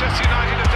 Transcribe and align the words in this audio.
Manchester 0.00 0.28
United 0.30 0.67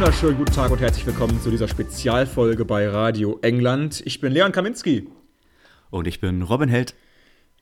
wunderschönen 0.00 0.38
guten 0.38 0.52
Tag 0.54 0.70
und 0.70 0.80
herzlich 0.80 1.04
willkommen 1.04 1.42
zu 1.42 1.50
dieser 1.50 1.68
Spezialfolge 1.68 2.64
bei 2.64 2.88
Radio 2.88 3.38
England. 3.42 4.00
Ich 4.06 4.18
bin 4.18 4.32
Leon 4.32 4.50
Kaminski. 4.50 5.06
Und 5.90 6.06
ich 6.06 6.22
bin 6.22 6.40
Robin 6.40 6.70
Held. 6.70 6.94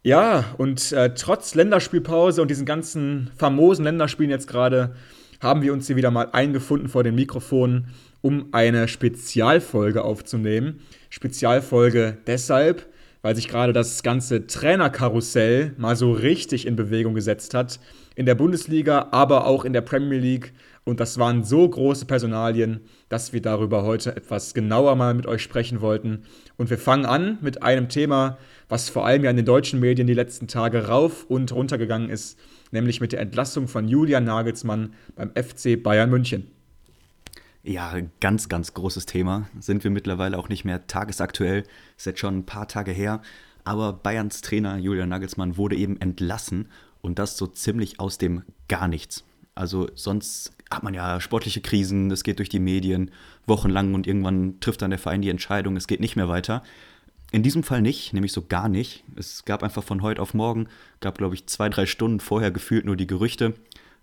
Ja, 0.05 0.45
und 0.57 0.93
äh, 0.93 1.15
trotz 1.15 1.57
Länderspielpause 1.57 2.41
und 2.41 2.49
diesen 2.49 2.65
ganzen 2.65 3.33
famosen 3.37 3.85
Länderspielen 3.85 4.31
jetzt 4.31 4.47
gerade 4.47 4.95
haben 5.41 5.63
wir 5.63 5.73
uns 5.73 5.89
hier 5.89 5.97
wieder 5.97 6.13
mal 6.13 6.29
eingefunden 6.31 6.89
vor 6.89 7.03
den 7.03 7.17
Mikrofonen, 7.17 7.89
um 8.21 8.51
eine 8.53 8.87
Spezialfolge 8.87 10.05
aufzunehmen. 10.05 10.79
Spezialfolge 11.11 12.19
deshalb, 12.29 12.87
weil 13.21 13.35
sich 13.35 13.49
gerade 13.49 13.73
das 13.73 14.05
ganze 14.05 14.47
Trainerkarussell 14.47 15.75
mal 15.77 15.97
so 15.97 16.13
richtig 16.13 16.69
in 16.69 16.77
Bewegung 16.77 17.15
gesetzt 17.15 17.53
hat. 17.55 17.81
In 18.15 18.27
der 18.27 18.37
Bundesliga, 18.37 19.09
aber 19.11 19.45
auch 19.45 19.65
in 19.65 19.73
der 19.73 19.81
Premier 19.81 20.21
League. 20.21 20.53
Und 20.89 21.01
das 21.01 21.19
waren 21.19 21.45
so 21.45 21.69
große 21.69 22.07
Personalien, 22.07 22.81
dass 23.11 23.35
wir 23.35 23.43
darüber 23.43 23.83
heute 23.83 24.17
etwas 24.17 24.55
genauer 24.55 24.97
mal 24.97 25.13
mit 25.13 25.27
euch 25.27 25.43
sprechen 25.43 25.83
wollten. 25.83 26.23
Und 26.57 26.71
wir 26.71 26.79
fangen 26.79 27.05
an 27.05 27.37
mit 27.43 27.63
einem 27.63 27.91
Thema, 27.91 28.39
was 28.71 28.89
vor 28.89 29.05
allem 29.05 29.23
ja 29.23 29.29
in 29.29 29.37
den 29.37 29.45
deutschen 29.45 29.81
Medien 29.81 30.07
die 30.07 30.15
letzten 30.15 30.49
Tage 30.49 30.87
rauf 30.87 31.27
und 31.29 31.53
runter 31.53 31.77
gegangen 31.77 32.09
ist, 32.09 32.39
nämlich 32.71 33.03
mit 33.03 33.13
der 33.13 33.21
Entlassung 33.21 33.69
von 33.69 33.87
Julian 33.87 34.25
Nagelsmann 34.25 34.95
beim 35.15 35.31
FC 35.33 35.83
Bayern 35.83 36.09
München. 36.09 36.51
Ja, 37.63 37.93
ganz, 38.21 38.49
ganz 38.49 38.73
großes 38.73 39.05
Thema. 39.05 39.47
Sind 39.61 39.85
wir 39.85 39.91
mittlerweile 39.91 40.39
auch 40.39 40.49
nicht 40.49 40.65
mehr 40.65 40.87
tagesaktuell. 40.87 41.65
Ist 41.99 42.07
jetzt 42.07 42.21
schon 42.21 42.39
ein 42.39 42.47
paar 42.47 42.67
Tage 42.67 42.93
her. 42.93 43.21
Aber 43.63 43.93
Bayerns 43.93 44.41
Trainer 44.41 44.79
Julian 44.79 45.11
Nagelsmann 45.11 45.59
wurde 45.59 45.77
eben 45.77 46.01
entlassen 46.01 46.71
und 47.03 47.19
das 47.19 47.37
so 47.37 47.47
ziemlich 47.47 48.01
aus 48.01 48.17
dem 48.17 48.43
Gar 48.69 48.89
nichts. 48.89 49.25
Also 49.55 49.89
sonst 49.97 50.53
hat 50.71 50.83
man 50.83 50.95
ja 50.95 51.21
sportliche 51.21 51.61
Krisen, 51.61 52.11
es 52.11 52.23
geht 52.23 52.39
durch 52.39 52.49
die 52.49 52.59
Medien 52.59 53.11
wochenlang 53.47 53.95
und 53.95 54.07
irgendwann 54.07 54.61
trifft 54.61 54.83
dann 54.83 54.91
der 54.91 54.99
Verein 54.99 55.23
die 55.23 55.31
Entscheidung, 55.31 55.77
es 55.77 55.87
geht 55.87 56.01
nicht 56.01 56.17
mehr 56.17 56.29
weiter. 56.29 56.63
In 57.31 57.43
diesem 57.43 57.63
Fall 57.63 57.83
nicht, 57.83 58.15
nämlich 58.15 58.33
so 58.33 58.43
gar 58.43 58.69
nicht. 58.69 59.05
Es 59.17 59.45
gab 59.45 59.63
einfach 59.63 59.85
von 59.85 60.01
heute 60.03 60.23
auf 60.23 60.33
morgen, 60.33 60.69
gab 61.01 61.19
glaube 61.19 61.35
ich 61.35 61.47
zwei, 61.47 61.69
drei 61.69 61.85
Stunden 61.85 62.21
vorher 62.21 62.51
gefühlt 62.51 62.87
nur 62.87 62.97
die 62.97 63.07
Gerüchte, 63.07 63.55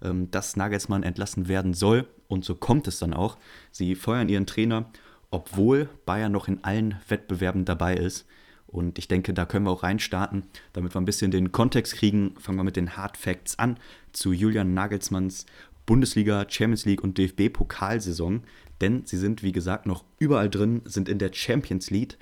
ähm, 0.04 0.30
dass 0.30 0.56
Nagelsmann 0.56 1.04
entlassen 1.04 1.48
werden 1.48 1.74
soll. 1.74 2.08
Und 2.28 2.46
so 2.46 2.54
kommt 2.56 2.88
es 2.88 3.00
dann 3.00 3.14
auch. 3.14 3.38
Sie 3.72 3.96
feuern 3.96 4.30
ihren 4.30 4.46
Trainer, 4.46 4.92
obwohl 5.32 5.90
Bayern 6.06 6.32
noch 6.32 6.48
in 6.48 6.64
allen 6.64 7.00
Wettbewerben 7.08 7.66
dabei 7.66 7.96
ist. 7.96 8.28
Und 8.68 9.00
ich 9.00 9.08
denke, 9.08 9.34
da 9.34 9.46
können 9.46 9.66
wir 9.66 9.72
auch 9.72 9.84
reinstarten, 9.84 10.44
damit 10.74 10.94
wir 10.94 11.02
ein 11.02 11.06
bisschen 11.06 11.32
den 11.32 11.52
Kontext 11.52 11.96
kriegen. 11.96 12.36
Fangen 12.40 12.58
wir 12.58 12.64
mit 12.64 12.76
den 12.76 12.98
Hard 12.98 13.18
Facts 13.18 13.58
an 13.58 13.78
zu 14.12 14.34
Julian 14.34 14.74
Nagelsmanns 14.74 15.46
Bundesliga, 15.86 16.46
Champions 16.50 16.86
League 16.86 17.04
und 17.04 17.18
DFB-Pokalsaison. 17.18 18.42
Denn 18.82 19.06
sie 19.06 19.18
sind, 19.18 19.44
wie 19.44 19.52
gesagt, 19.52 19.86
noch 19.86 20.04
überall 20.20 20.50
drin, 20.50 20.82
sind 20.86 21.08
in 21.10 21.20
der 21.20 21.32
Champions 21.34 21.90
League. 21.90 22.18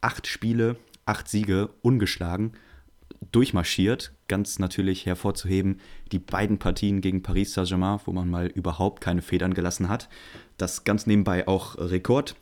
Acht 0.00 0.26
Spiele, 0.26 0.76
acht 1.06 1.28
Siege, 1.28 1.70
ungeschlagen, 1.82 2.52
durchmarschiert. 3.32 4.12
Ganz 4.28 4.58
natürlich 4.58 5.06
hervorzuheben, 5.06 5.80
die 6.12 6.18
beiden 6.18 6.58
Partien 6.58 7.00
gegen 7.00 7.22
Paris 7.22 7.54
Saint-Germain, 7.54 8.00
wo 8.04 8.12
man 8.12 8.28
mal 8.28 8.46
überhaupt 8.48 9.00
keine 9.00 9.22
Federn 9.22 9.54
gelassen 9.54 9.88
hat. 9.88 10.08
Das 10.58 10.84
ganz 10.84 11.06
nebenbei 11.06 11.48
auch 11.48 11.76
Rekord. 11.78 12.34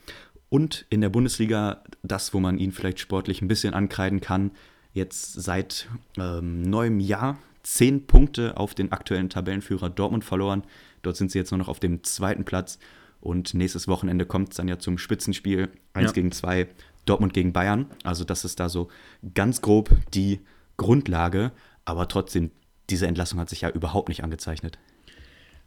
Und 0.49 0.87
in 0.89 1.01
der 1.01 1.09
Bundesliga 1.09 1.83
das, 2.03 2.33
wo 2.33 2.41
man 2.41 2.59
ihn 2.59 2.73
vielleicht 2.73 3.01
sportlich 3.01 3.43
ein 3.43 3.49
bisschen 3.49 3.75
ankreiden 3.75 4.21
kann, 4.21 4.53
jetzt 4.93 5.33
seit 5.35 5.89
ähm, 6.17 6.63
neuem 6.63 7.01
Jahr 7.01 7.39
zehn 7.65 8.07
Punkte 8.07 8.57
auf 8.57 8.75
den 8.75 8.93
aktuellen 8.93 9.29
Tabellenführer 9.29 9.91
Dortmund 9.91 10.25
verloren. 10.25 10.63
Dort 11.03 11.17
sind 11.17 11.33
sie 11.33 11.39
jetzt 11.39 11.51
nur 11.51 11.59
noch 11.59 11.69
auf 11.69 11.81
dem 11.81 12.05
zweiten 12.05 12.45
Platz. 12.45 12.79
Und 13.21 13.55
nächstes 13.55 13.89
Wochenende 13.89 14.27
kommt 14.27 14.51
es 14.51 14.57
dann 14.57 14.69
ja 14.69 14.79
zum 14.79 14.99
Spitzenspiel 14.99 15.71
1 15.95 16.11
Ja. 16.11 16.13
gegen 16.13 16.31
2 16.31 16.69
Dortmund 17.07 17.33
gegen 17.33 17.53
Bayern. 17.53 17.87
Also 18.05 18.23
das 18.25 18.45
ist 18.45 18.61
da 18.61 18.69
so 18.69 18.89
ganz 19.35 19.63
grob 19.63 19.91
die 20.15 20.41
Grundlage. 20.77 21.53
Aber 21.85 22.07
trotzdem, 22.09 22.51
diese 22.91 23.07
Entlassung 23.07 23.41
hat 23.41 23.49
sich 23.49 23.63
ja 23.63 23.71
überhaupt 23.71 24.09
nicht 24.09 24.23
angezeichnet. 24.25 24.79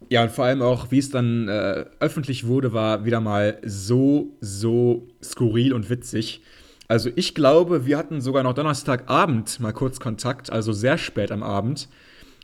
Ja, 0.08 0.22
und 0.22 0.30
vor 0.30 0.44
allem 0.44 0.62
auch, 0.62 0.92
wie 0.92 0.98
es 0.98 1.10
dann 1.10 1.48
äh, 1.48 1.84
öffentlich 1.98 2.46
wurde, 2.46 2.72
war 2.72 3.04
wieder 3.04 3.20
mal 3.20 3.58
so, 3.64 4.36
so 4.40 5.08
skurril 5.22 5.72
und 5.72 5.90
witzig. 5.90 6.42
Also 6.88 7.10
ich 7.14 7.34
glaube, 7.34 7.84
wir 7.84 7.98
hatten 7.98 8.22
sogar 8.22 8.42
noch 8.42 8.54
Donnerstagabend 8.54 9.60
mal 9.60 9.72
kurz 9.72 10.00
Kontakt, 10.00 10.50
also 10.50 10.72
sehr 10.72 10.96
spät 10.96 11.30
am 11.30 11.42
Abend, 11.42 11.88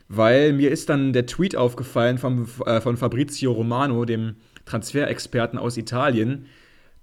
weil 0.09 0.53
mir 0.53 0.71
ist 0.71 0.91
dann 0.91 1.15
der 1.15 1.25
Tweet 1.25 1.57
aufgefallen 1.57 2.19
vom, 2.19 2.47
äh, 2.67 2.83
von 2.83 2.99
Fabrizio 2.99 3.53
Romano, 3.53 4.05
dem 4.05 4.37
Transferexperten 4.67 5.59
aus 5.59 5.79
Italien, 5.79 6.47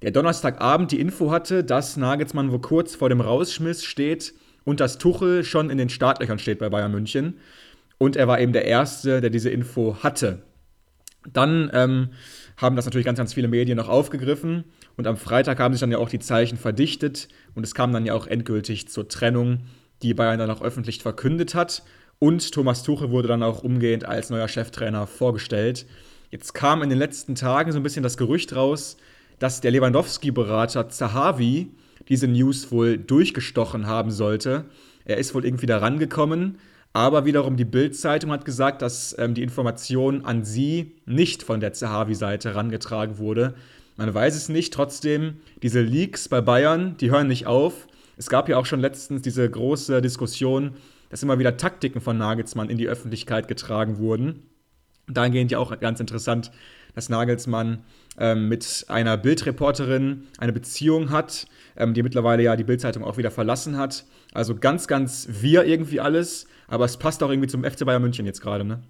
der 0.03 0.12
Donnerstagabend 0.12 0.91
die 0.91 1.00
Info 1.00 1.31
hatte, 1.31 1.63
dass 1.63 1.97
Nagelsmann 1.97 2.51
wo 2.51 2.59
kurz 2.59 2.96
vor 2.96 3.09
dem 3.09 3.22
Rausschmiss 3.22 3.84
steht 3.84 4.34
und 4.63 4.80
dass 4.80 5.00
Tuchel 5.00 5.44
schon 5.44 5.72
in 5.72 5.80
den 5.80 5.90
Startlöchern 5.90 6.40
steht 6.40 6.59
bei 6.59 6.69
Bayern 6.69 6.91
München. 6.91 7.38
Und 7.97 8.16
er 8.16 8.28
war 8.28 8.40
eben 8.40 8.53
der 8.53 8.66
Erste, 8.66 9.22
der 9.22 9.30
diese 9.30 9.50
Info 9.50 9.97
hatte. 10.01 10.41
Dann 11.31 11.69
ähm, 11.74 12.09
haben 12.62 12.76
das 12.76 12.86
natürlich 12.86 13.06
ganz, 13.06 13.18
ganz 13.18 13.34
viele 13.34 13.48
Medien 13.48 13.78
noch 13.78 13.90
aufgegriffen. 13.90 14.66
Und 14.96 15.08
am 15.08 15.18
Freitag 15.18 15.60
haben 15.60 15.74
sich 15.74 15.82
dann 15.82 15.92
ja 15.92 15.98
auch 15.98 16.10
die 16.10 16.20
Zeichen 16.20 16.58
verdichtet. 16.58 17.28
Und 17.56 17.64
es 17.64 17.74
kam 17.74 17.92
dann 17.92 18.06
ja 18.06 18.14
auch 18.14 18.28
endgültig 18.28 18.88
zur 18.88 19.08
Trennung, 19.08 19.62
die 20.04 20.14
Bayern 20.14 20.38
dann 20.38 20.52
auch 20.52 20.62
öffentlich 20.62 21.02
verkündet 21.02 21.56
hat. 21.56 21.84
Und 22.20 22.52
Thomas 22.52 22.84
Tuchel 22.84 23.10
wurde 23.10 23.28
dann 23.28 23.42
auch 23.42 23.64
umgehend 23.64 24.06
als 24.06 24.30
neuer 24.30 24.48
Cheftrainer 24.48 25.08
vorgestellt. 25.08 25.88
Jetzt 26.30 26.54
kam 26.54 26.84
in 26.84 26.90
den 26.90 27.00
letzten 27.00 27.34
Tagen 27.34 27.72
so 27.72 27.80
ein 27.80 27.84
bisschen 27.84 28.04
das 28.04 28.16
Gerücht 28.16 28.56
raus, 28.56 28.98
dass 29.40 29.60
der 29.60 29.72
Lewandowski-Berater 29.72 30.88
Zahavi 30.88 31.72
diese 32.10 32.28
News 32.28 32.72
wohl 32.72 33.00
durchgestochen 33.00 33.88
haben 33.88 34.12
sollte. 34.12 34.66
Er 35.04 35.18
ist 35.18 35.34
wohl 35.34 35.46
irgendwie 35.46 35.66
da 35.66 35.80
rangekommen, 35.80 36.60
aber 36.94 37.25
wiederum 37.25 37.56
die 37.56 37.66
Bild-Zeitung 37.66 38.31
hat 38.31 38.46
gesagt, 38.46 38.81
dass 38.81 39.16
ähm, 39.18 39.34
die 39.34 39.44
Information 39.44 40.25
an 40.25 40.44
sie 40.44 40.96
nicht 41.06 41.44
von 41.44 41.59
der 41.59 41.74
Zahavi-Seite 41.74 42.50
herangetragen 42.50 43.18
wurde. 43.18 43.53
Man 43.97 44.13
weiß 44.13 44.35
es 44.35 44.50
nicht, 44.50 44.74
trotzdem, 44.74 45.38
diese 45.62 45.81
Leaks 45.81 46.28
bei 46.28 46.41
Bayern, 46.41 46.97
die 46.97 47.12
hören 47.12 47.28
nicht 47.28 47.47
auf. 47.47 47.88
Es 48.18 48.30
gab 48.30 48.50
ja 48.50 48.57
auch 48.57 48.66
schon 48.66 48.80
letztens 48.80 49.22
diese 49.22 49.50
große 49.50 50.01
Diskussion, 50.01 50.75
dass 51.09 51.24
immer 51.24 51.40
wieder 51.40 51.57
Taktiken 51.57 52.01
von 52.01 52.18
Nagelsmann 52.18 52.69
in 52.69 52.78
die 52.78 52.88
Öffentlichkeit 52.88 53.47
getragen 53.47 53.97
wurden. 53.97 54.44
Dahingehend 55.07 55.51
ja 55.51 55.59
auch 55.59 55.78
ganz 55.80 56.00
interessant, 56.00 56.51
dass 56.94 57.09
Nagelsmann 57.09 57.79
ähm, 58.18 58.50
mit 58.50 58.85
einer 58.88 59.18
Bildreporterin 59.18 60.28
eine 60.38 60.53
Beziehung 60.53 61.09
hat, 61.12 61.47
ähm, 61.78 61.94
die 61.94 62.03
mittlerweile 62.03 62.44
ja 62.44 62.56
die 62.56 62.63
Bildzeitung 62.63 63.03
auch 63.03 63.18
wieder 63.18 63.31
verlassen 63.31 63.78
hat. 63.78 64.06
Also 64.34 64.56
ganz, 64.56 64.88
ganz 64.88 65.28
wir 65.30 65.66
irgendwie 65.66 66.00
alles, 66.00 66.47
aber 66.68 66.85
es 66.85 66.97
passt 66.97 67.24
auch 67.24 67.30
irgendwie 67.30 67.50
zum 67.50 67.63
FC 67.63 67.85
Bayern 67.85 68.01
München 68.01 68.25
jetzt 68.25 68.41
gerade, 68.41 68.63
ne? 68.63 68.81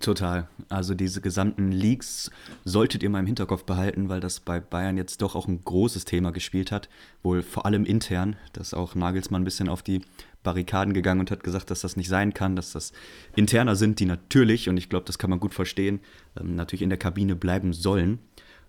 Total. 0.00 0.48
Also 0.68 0.94
diese 0.94 1.20
gesamten 1.20 1.70
Leaks 1.70 2.32
solltet 2.64 3.04
ihr 3.04 3.10
mal 3.10 3.20
im 3.20 3.26
Hinterkopf 3.26 3.62
behalten, 3.62 4.08
weil 4.08 4.18
das 4.18 4.40
bei 4.40 4.58
Bayern 4.58 4.96
jetzt 4.96 5.22
doch 5.22 5.36
auch 5.36 5.46
ein 5.46 5.64
großes 5.64 6.04
Thema 6.04 6.32
gespielt 6.32 6.72
hat. 6.72 6.88
Wohl 7.22 7.42
vor 7.42 7.66
allem 7.66 7.84
intern, 7.84 8.34
dass 8.52 8.74
auch 8.74 8.96
Nagelsmann 8.96 9.42
ein 9.42 9.44
bisschen 9.44 9.68
auf 9.68 9.82
die 9.82 10.02
Barrikaden 10.42 10.92
gegangen 10.92 11.20
und 11.20 11.30
hat 11.30 11.44
gesagt, 11.44 11.70
dass 11.70 11.82
das 11.82 11.96
nicht 11.96 12.08
sein 12.08 12.34
kann, 12.34 12.56
dass 12.56 12.72
das 12.72 12.92
Interner 13.36 13.76
sind, 13.76 14.00
die 14.00 14.06
natürlich, 14.06 14.68
und 14.68 14.76
ich 14.76 14.88
glaube, 14.88 15.06
das 15.06 15.18
kann 15.18 15.30
man 15.30 15.38
gut 15.38 15.54
verstehen, 15.54 16.00
ähm, 16.38 16.56
natürlich 16.56 16.82
in 16.82 16.90
der 16.90 16.98
Kabine 16.98 17.36
bleiben 17.36 17.72
sollen. 17.72 18.18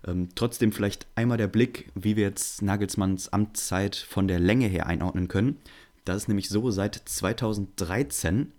Ähm, 0.06 0.28
trotzdem 0.36 0.70
vielleicht 0.70 1.08
einmal 1.16 1.38
der 1.38 1.48
Blick, 1.48 1.90
wie 1.96 2.14
wir 2.14 2.24
jetzt 2.24 2.62
Nagelsmanns 2.62 3.32
Amtszeit 3.32 3.96
von 3.96 4.28
der 4.28 4.38
Länge 4.38 4.66
her 4.66 4.86
einordnen 4.86 5.26
können. 5.26 5.56
Das 6.04 6.16
ist 6.16 6.28
nämlich 6.28 6.48
so, 6.48 6.70
seit 6.70 6.94
2013 6.94 8.52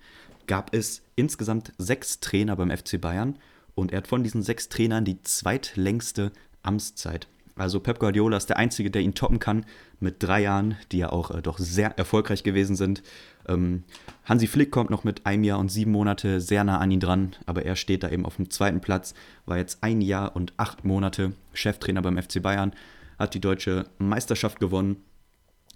gab 0.47 0.73
es 0.73 1.01
insgesamt 1.15 1.73
sechs 1.77 2.19
Trainer 2.19 2.55
beim 2.55 2.71
FC 2.71 2.99
Bayern 2.99 3.37
und 3.75 3.91
er 3.91 3.97
hat 3.97 4.07
von 4.07 4.23
diesen 4.23 4.43
sechs 4.43 4.69
Trainern 4.69 5.05
die 5.05 5.21
zweitlängste 5.21 6.31
Amtszeit. 6.61 7.27
Also 7.55 7.79
Pep 7.79 7.99
Guardiola 7.99 8.37
ist 8.37 8.49
der 8.49 8.57
Einzige, 8.57 8.89
der 8.89 9.03
ihn 9.03 9.13
toppen 9.13 9.39
kann 9.39 9.65
mit 9.99 10.23
drei 10.23 10.41
Jahren, 10.41 10.75
die 10.91 10.97
ja 10.97 11.11
auch 11.11 11.29
äh, 11.29 11.41
doch 11.41 11.59
sehr 11.59 11.97
erfolgreich 11.99 12.43
gewesen 12.43 12.75
sind. 12.75 13.03
Ähm, 13.47 13.83
Hansi 14.25 14.47
Flick 14.47 14.71
kommt 14.71 14.89
noch 14.89 15.03
mit 15.03 15.25
einem 15.25 15.43
Jahr 15.43 15.59
und 15.59 15.69
sieben 15.69 15.91
Monate 15.91 16.41
sehr 16.41 16.63
nah 16.63 16.79
an 16.79 16.89
ihn 16.89 16.99
dran, 16.99 17.35
aber 17.45 17.63
er 17.63 17.75
steht 17.75 18.03
da 18.03 18.09
eben 18.09 18.25
auf 18.25 18.37
dem 18.37 18.49
zweiten 18.49 18.81
Platz, 18.81 19.13
war 19.45 19.57
jetzt 19.57 19.83
ein 19.83 20.01
Jahr 20.01 20.35
und 20.35 20.53
acht 20.57 20.83
Monate 20.83 21.33
Cheftrainer 21.53 22.01
beim 22.01 22.17
FC 22.21 22.41
Bayern. 22.41 22.73
hat 23.19 23.35
die 23.35 23.41
deutsche 23.41 23.85
Meisterschaft 23.99 24.59
gewonnen, 24.59 24.97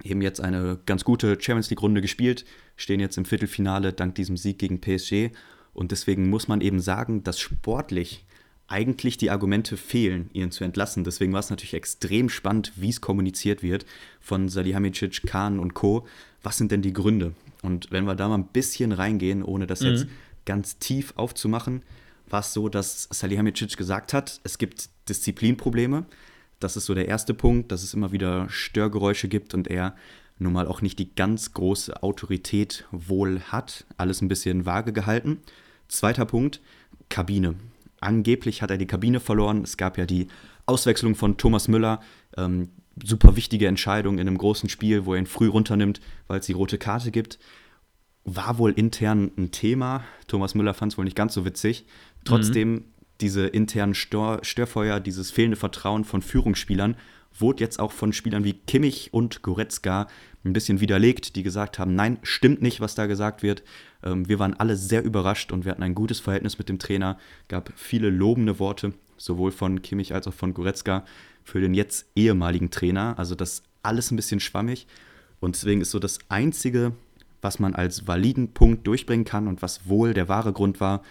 eben 0.04 0.22
jetzt 0.22 0.42
eine 0.42 0.80
ganz 0.86 1.04
gute 1.04 1.38
Champions 1.40 1.70
League-Runde 1.70 2.02
gespielt, 2.02 2.46
stehen 2.76 3.00
jetzt 3.00 3.18
im 3.18 3.26
Viertelfinale 3.26 3.94
dank 3.94 4.16
diesem 4.16 4.38
Sieg 4.38 4.60
gegen 4.60 4.80
PSG. 4.80 5.32
Und 5.74 5.92
deswegen 5.92 6.30
muss 6.30 6.48
man 6.48 6.62
eben 6.62 6.80
sagen, 6.80 7.24
dass 7.24 7.40
sportlich 7.40 8.26
eigentlich 8.68 9.18
die 9.18 9.32
Argumente 9.32 9.78
fehlen, 9.78 10.30
ihn 10.34 10.52
zu 10.52 10.64
entlassen. 10.64 11.04
Deswegen 11.04 11.32
war 11.34 11.40
es 11.40 11.50
natürlich 11.50 11.74
extrem 11.74 12.30
spannend, 12.30 12.74
wie 12.76 12.90
es 12.90 13.02
kommuniziert 13.02 13.64
wird 13.64 13.86
von 14.20 14.50
Salihamidzic, 14.50 15.24
Kahn 15.26 15.60
und 15.60 15.74
Co. 15.74 16.06
Was 16.44 16.58
sind 16.58 16.72
denn 16.72 16.82
die 16.82 16.94
Gründe? 16.94 17.34
Und 17.62 17.92
wenn 17.92 18.06
wir 18.06 18.16
da 18.16 18.28
mal 18.28 18.38
ein 18.38 18.48
bisschen 18.48 18.92
reingehen, 18.92 19.42
ohne 19.44 19.68
das 19.68 19.82
mhm. 19.82 19.88
jetzt 19.88 20.08
ganz 20.46 20.80
tief 20.80 21.14
aufzumachen, 21.16 21.82
war 22.30 22.42
es 22.42 22.54
so, 22.54 22.68
dass 22.68 23.08
Salihamidzic 23.10 23.78
gesagt 23.78 24.14
hat, 24.14 24.42
es 24.44 24.58
gibt 24.58 24.90
Disziplinprobleme. 25.08 26.06
Das 26.60 26.76
ist 26.76 26.86
so 26.86 26.94
der 26.94 27.08
erste 27.08 27.34
Punkt, 27.34 27.72
dass 27.72 27.84
es 27.84 27.94
immer 27.94 28.12
wieder 28.12 28.50
Störgeräusche 28.50 29.28
gibt 29.28 29.54
und 29.54 29.68
er 29.68 29.96
nun 30.40 30.54
mal 30.54 30.68
auch 30.68 30.82
nicht 30.82 31.00
die 31.00 31.14
ganz 31.14 31.54
große 31.54 32.04
Autorität 32.04 32.86
wohl 32.92 33.42
hat. 33.42 33.86
Alles 33.98 34.22
ein 34.22 34.28
bisschen 34.28 34.66
vage 34.66 34.94
gehalten. 34.94 35.40
Zweiter 35.88 36.26
Punkt, 36.26 36.62
Kabine. 37.10 37.56
Angeblich 38.00 38.62
hat 38.62 38.70
er 38.70 38.78
die 38.78 38.86
Kabine 38.86 39.20
verloren. 39.20 39.64
Es 39.64 39.78
gab 39.78 39.98
ja 39.98 40.06
die 40.06 40.28
Auswechslung 40.66 41.16
von 41.16 41.38
Thomas 41.38 41.68
Müller. 41.68 42.02
Ähm, 42.36 42.70
super 43.04 43.36
wichtige 43.36 43.68
Entscheidung 43.68 44.20
in 44.20 44.28
einem 44.28 44.38
großen 44.38 44.70
Spiel, 44.70 45.06
wo 45.06 45.14
er 45.14 45.20
ihn 45.20 45.26
früh 45.26 45.48
runternimmt, 45.48 46.02
weil 46.28 46.40
es 46.40 46.46
die 46.46 46.54
rote 46.54 46.78
Karte 46.78 47.12
gibt. 47.12 47.40
War 48.24 48.58
wohl 48.58 48.74
intern 48.74 49.32
ein 49.38 49.52
Thema. 49.52 50.04
Thomas 50.28 50.54
Müller 50.54 50.74
fand 50.74 50.92
es 50.92 50.98
wohl 50.98 51.06
nicht 51.06 51.16
ganz 51.16 51.34
so 51.34 51.46
witzig. 51.46 51.86
Trotzdem, 52.26 52.74
mhm. 52.74 52.86
Diese 53.22 53.48
internen 53.48 53.96
Stör 53.96 54.40
Störfeuer, 54.44 55.00
dieses 55.00 55.32
fehlende 55.32 55.58
Vertrauen 55.58 56.06
von 56.06 56.22
Führungsspielern, 56.22 56.96
wurde 57.40 57.64
jetzt 57.64 57.80
auch 57.80 57.92
von 57.92 58.14
Spielern 58.14 58.44
wie 58.44 58.54
Kimmich 58.54 59.14
und 59.14 59.42
Goretzka 59.42 60.08
ein 60.44 60.54
bisschen 60.54 60.80
widerlegt, 60.80 61.36
die 61.36 61.44
gesagt 61.44 61.78
haben, 61.78 61.96
nein, 61.96 62.20
stimmt 62.24 62.62
nicht, 62.62 62.80
was 62.82 62.96
da 62.96 63.06
gesagt 63.06 63.44
wird. 63.44 63.64
Ähm, 64.04 64.28
wir 64.28 64.40
waren 64.40 64.54
alle 64.54 64.76
sehr 64.76 65.04
überrascht 65.04 65.52
und 65.52 65.66
wir 65.66 65.72
hatten 65.72 65.84
ein 65.84 65.96
gutes 65.96 66.20
Verhältnis 66.20 66.58
mit 66.58 66.70
dem 66.70 66.80
Trainer, 66.80 67.18
gab 67.48 67.74
viele 67.76 68.10
lobende 68.10 68.60
Worte, 68.60 68.94
sowohl 69.18 69.52
von 69.52 69.82
Kimmich 69.82 70.14
als 70.14 70.28
auch 70.28 70.34
von 70.34 70.54
Goretzka 70.54 71.06
für 71.44 71.62
den 71.62 71.74
jetzt 71.74 72.08
ehemaligen 72.16 72.72
Trainer. 72.72 73.16
Also 73.18 73.36
das 73.36 73.64
alles 73.84 74.12
ein 74.12 74.16
bisschen 74.16 74.40
schwammig. 74.40 74.88
Und 75.40 75.56
deswegen 75.56 75.82
ist 75.82 75.92
so 75.92 76.00
das 76.00 76.20
Einzige, 76.30 76.94
was 77.42 77.60
man 77.60 77.76
als 77.76 78.08
validen 78.08 78.54
Punkt 78.54 78.88
durchbringen 78.88 79.26
kann 79.26 79.48
und 79.48 79.62
was 79.62 79.88
wohl 79.88 80.14
der 80.14 80.28
wahre 80.28 80.54
Grund 80.54 80.80
war, 80.80 81.04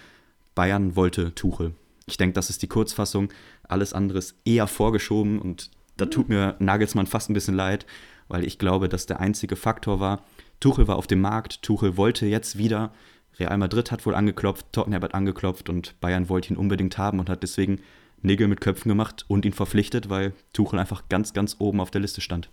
Bayern 0.55 0.97
wollte 0.97 1.35
Tuchel. 1.35 1.75
Ich 2.07 2.17
denke, 2.17 2.35
das 2.35 2.51
ist 2.51 2.63
die 2.63 2.69
Kurzfassung. 2.69 3.29
Alles 3.69 3.93
andere 3.93 4.19
ist 4.19 4.37
eher 4.45 4.69
vorgeschoben 4.69 5.41
und 5.41 5.71
da 5.97 6.07
tut 6.07 6.29
mir 6.29 6.55
Nagelsmann 6.61 7.07
fast 7.07 7.29
ein 7.29 7.35
bisschen 7.35 7.57
leid, 7.57 7.85
weil 8.29 8.45
ich 8.45 8.59
glaube, 8.59 8.89
dass 8.89 9.07
der 9.07 9.21
einzige 9.21 9.57
Faktor 9.57 9.99
war, 9.99 10.25
Tuchel 10.61 10.89
war 10.89 10.97
auf 10.97 11.07
dem 11.07 11.21
Markt, 11.21 11.63
Tuchel 11.63 11.97
wollte 11.97 12.27
jetzt 12.27 12.59
wieder, 12.59 12.93
Real 13.39 13.59
Madrid 13.59 13.91
hat 13.91 14.07
wohl 14.07 14.15
angeklopft, 14.15 14.67
Tottenham 14.73 15.03
hat 15.03 15.15
angeklopft 15.15 15.69
und 15.69 15.99
Bayern 16.01 16.29
wollte 16.29 16.53
ihn 16.53 16.57
unbedingt 16.57 16.97
haben 16.97 17.19
und 17.19 17.29
hat 17.29 17.43
deswegen 17.43 17.81
Nägel 18.23 18.49
mit 18.49 18.61
Köpfen 18.61 18.89
gemacht 18.89 19.25
und 19.29 19.45
ihn 19.45 19.53
verpflichtet, 19.53 20.09
weil 20.09 20.33
Tuchel 20.53 20.79
einfach 20.79 21.09
ganz, 21.09 21.33
ganz 21.33 21.57
oben 21.59 21.81
auf 21.81 21.91
der 21.91 22.01
Liste 22.01 22.21
stand. 22.21 22.49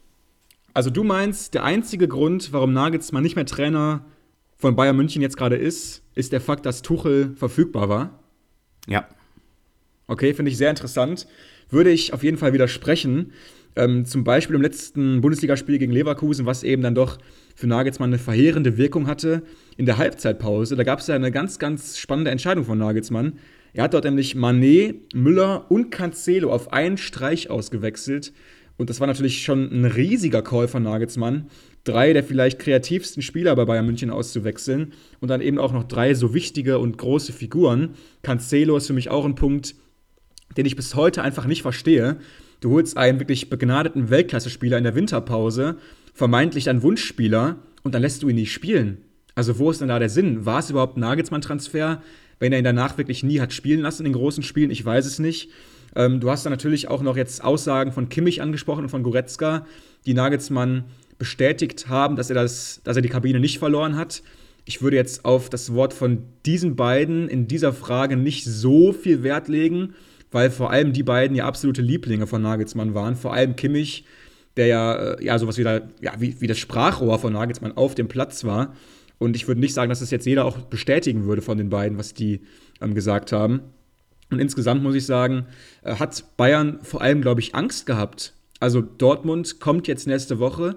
Also 0.74 0.90
du 0.90 1.04
meinst, 1.04 1.54
der 1.54 1.64
einzige 1.64 2.08
Grund, 2.08 2.52
warum 2.52 2.74
Nagelsmann 2.74 3.24
nicht 3.24 3.36
mehr 3.36 3.46
Trainer 3.46 4.04
von 4.58 4.76
Bayern 4.76 4.96
München 4.96 5.22
jetzt 5.22 5.38
gerade 5.38 5.56
ist, 5.56 6.02
ist 6.16 6.32
der 6.32 6.42
Fakt, 6.42 6.66
dass 6.66 6.82
Tuchel 6.82 7.36
verfügbar 7.36 7.90
war? 7.90 8.20
Ja. 8.88 9.08
Okay, 10.13 10.36
finde 10.36 10.51
ich 10.51 10.57
sehr 10.57 10.69
interessant. 10.69 11.25
Würde 11.71 11.89
ich 11.89 12.13
auf 12.13 12.24
jeden 12.24 12.38
Fall 12.38 12.54
widersprechen. 12.54 13.31
Ähm, 13.75 14.06
zum 14.06 14.24
Beispiel 14.24 14.56
im 14.56 14.62
letzten 14.62 15.21
Bundesligaspiel 15.21 15.80
gegen 15.80 15.92
Leverkusen, 15.92 16.45
was 16.45 16.62
eben 16.62 16.83
dann 16.83 16.94
doch 16.94 17.18
für 17.56 17.65
Nagelsmann 17.65 18.12
eine 18.12 18.19
verheerende 18.19 18.77
Wirkung 18.77 19.07
hatte. 19.07 19.42
In 19.75 19.88
der 19.88 19.98
Halbzeitpause, 19.98 20.75
da 20.75 20.83
gab 20.83 21.00
es 21.00 21.07
ja 21.07 21.15
eine 21.15 21.31
ganz, 21.31 21.57
ganz 21.57 21.98
spannende 21.98 22.30
Entscheidung 22.30 22.65
von 22.65 22.77
Nagelsmann. 22.77 23.39
Er 23.74 23.86
hat 23.86 23.95
dort 23.95 24.06
nämlich 24.06 24.36
Manet, 24.36 25.15
Müller 25.15 25.71
und 25.71 25.89
Cancelo 25.89 26.51
auf 26.51 26.71
einen 26.71 26.98
Streich 26.98 27.50
ausgewechselt. 27.50 28.33
Und 28.77 28.92
das 28.92 29.00
war 29.00 29.07
natürlich 29.07 29.44
schon 29.44 29.71
ein 29.71 29.86
riesiger 29.86 30.44
Call 30.44 30.68
von 30.68 30.83
Nagelsmann, 30.83 31.48
drei 31.83 32.13
der 32.13 32.24
vielleicht 32.24 32.60
kreativsten 32.60 33.24
Spieler 33.24 33.56
bei 33.56 33.65
Bayern 33.65 33.88
München 33.88 34.12
auszuwechseln 34.12 34.94
und 35.19 35.30
dann 35.30 35.42
eben 35.42 35.57
auch 35.57 35.74
noch 35.74 35.83
drei 35.83 36.13
so 36.13 36.36
wichtige 36.36 36.77
und 36.77 37.00
große 37.00 37.33
Figuren. 37.33 37.95
Cancelo 38.21 38.77
ist 38.77 38.88
für 38.88 38.94
mich 38.94 39.10
auch 39.10 39.25
ein 39.25 39.36
Punkt, 39.36 39.75
den 40.58 40.66
ich 40.66 40.76
bis 40.76 40.96
heute 40.96 41.22
einfach 41.22 41.46
nicht 41.46 41.62
verstehe. 41.62 42.18
Du 42.62 42.72
holst 42.72 42.98
einen 42.98 43.20
wirklich 43.20 43.50
begnadeten 43.50 44.10
Weltklasse-Spieler 44.10 44.78
in 44.78 44.84
der 44.84 44.96
Winterpause, 44.96 45.78
vermeintlich 46.14 46.70
ein 46.70 46.82
Wunschspieler, 46.82 47.58
und 47.84 47.94
dann 47.94 48.02
lässt 48.02 48.24
du 48.24 48.30
ihn 48.30 48.36
nicht 48.36 48.54
spielen. 48.54 49.00
Also 49.36 49.60
wo 49.60 49.70
ist 49.70 49.82
denn 49.82 49.90
da 49.90 50.00
der 50.00 50.10
Sinn? 50.10 50.46
War 50.46 50.60
es 50.60 50.70
überhaupt 50.70 50.98
ein 50.98 51.02
Nagelsmann-Transfer, 51.02 52.02
wenn 52.40 52.54
er 52.54 52.60
ihn 52.60 52.64
danach 52.64 52.98
wirklich 52.98 53.24
nie 53.24 53.40
hat 53.40 53.54
spielen 53.54 53.82
lassen 53.82 54.06
in 54.06 54.14
großen 54.14 54.44
Spielen? 54.44 54.72
Ich 54.72 54.84
weiß 54.84 55.06
es 55.06 55.20
nicht. 55.20 55.50
Ähm, 55.96 56.20
du 56.20 56.30
hast 56.30 56.46
dann 56.46 56.54
natürlich 56.54 56.88
auch 56.88 57.02
noch 57.02 57.18
jetzt 57.18 57.44
Aussagen 57.44 57.92
von 57.92 58.10
Kimmich 58.10 58.42
angesprochen 58.42 58.84
und 58.84 58.90
von 58.90 59.04
Goretzka, 59.04 59.66
die 60.06 60.14
Nagelsmann 60.14 60.86
bestätigt 61.18 61.90
haben, 61.90 62.16
dass 62.16 62.30
er, 62.30 62.36
das, 62.36 62.82
dass 62.84 62.96
er 62.96 63.02
die 63.02 63.10
Kabine 63.10 63.40
nicht 63.40 63.60
verloren 63.60 63.96
hat. 63.96 64.24
Ich 64.66 64.82
würde 64.82 64.96
jetzt 64.96 65.26
auf 65.26 65.50
das 65.50 65.74
Wort 65.74 65.94
von 65.94 66.24
diesen 66.46 66.76
beiden 66.76 67.28
in 67.28 67.48
dieser 67.48 67.74
Frage 67.74 68.16
nicht 68.18 68.46
so 68.46 68.94
viel 68.94 69.24
Wert 69.24 69.48
legen 69.48 69.94
weil 70.34 70.52
vor 70.52 70.72
allem 70.72 70.94
die 70.94 71.04
beiden 71.04 71.36
ja 71.36 71.46
absolute 71.46 71.82
Lieblinge 71.82 72.28
von 72.28 72.42
Nagelsmann 72.42 72.94
waren. 72.94 73.16
Vor 73.16 73.34
allem 73.34 73.56
Kimmich, 73.56 74.06
der 74.58 74.68
ja, 74.68 74.96
äh, 74.96 75.24
ja 75.24 75.40
sowas 75.40 75.58
wie, 75.58 75.64
da, 75.64 75.82
ja, 76.02 76.14
wie, 76.18 76.42
wie 76.42 76.48
das 76.48 76.60
Sprachrohr 76.60 77.20
von 77.20 77.34
Nagelsmann 77.34 77.78
auf 77.78 77.96
dem 77.96 78.08
Platz 78.08 78.44
war. 78.44 78.76
Und 79.20 79.36
ich 79.36 79.48
würde 79.48 79.62
nicht 79.62 79.74
sagen, 79.74 79.90
dass 79.90 80.00
das 80.00 80.12
jetzt 80.12 80.26
jeder 80.26 80.46
auch 80.46 80.58
bestätigen 80.58 81.26
würde 81.26 81.42
von 81.42 81.58
den 81.58 81.70
beiden, 81.70 81.98
was 81.98 82.14
die 82.14 82.42
ähm, 82.82 82.94
gesagt 82.96 83.32
haben. 83.32 83.62
Und 84.32 84.40
insgesamt 84.40 84.84
muss 84.84 84.96
ich 84.96 85.06
sagen, 85.06 85.46
äh, 85.84 85.96
hat 85.96 86.24
Bayern 86.36 86.80
vor 86.82 87.02
allem, 87.02 87.22
glaube 87.22 87.40
ich, 87.40 87.56
Angst 87.56 87.86
gehabt. 87.86 88.34
Also 88.60 88.82
Dortmund 88.82 89.60
kommt 89.60 89.88
jetzt 89.88 90.08
nächste 90.08 90.40
Woche. 90.40 90.76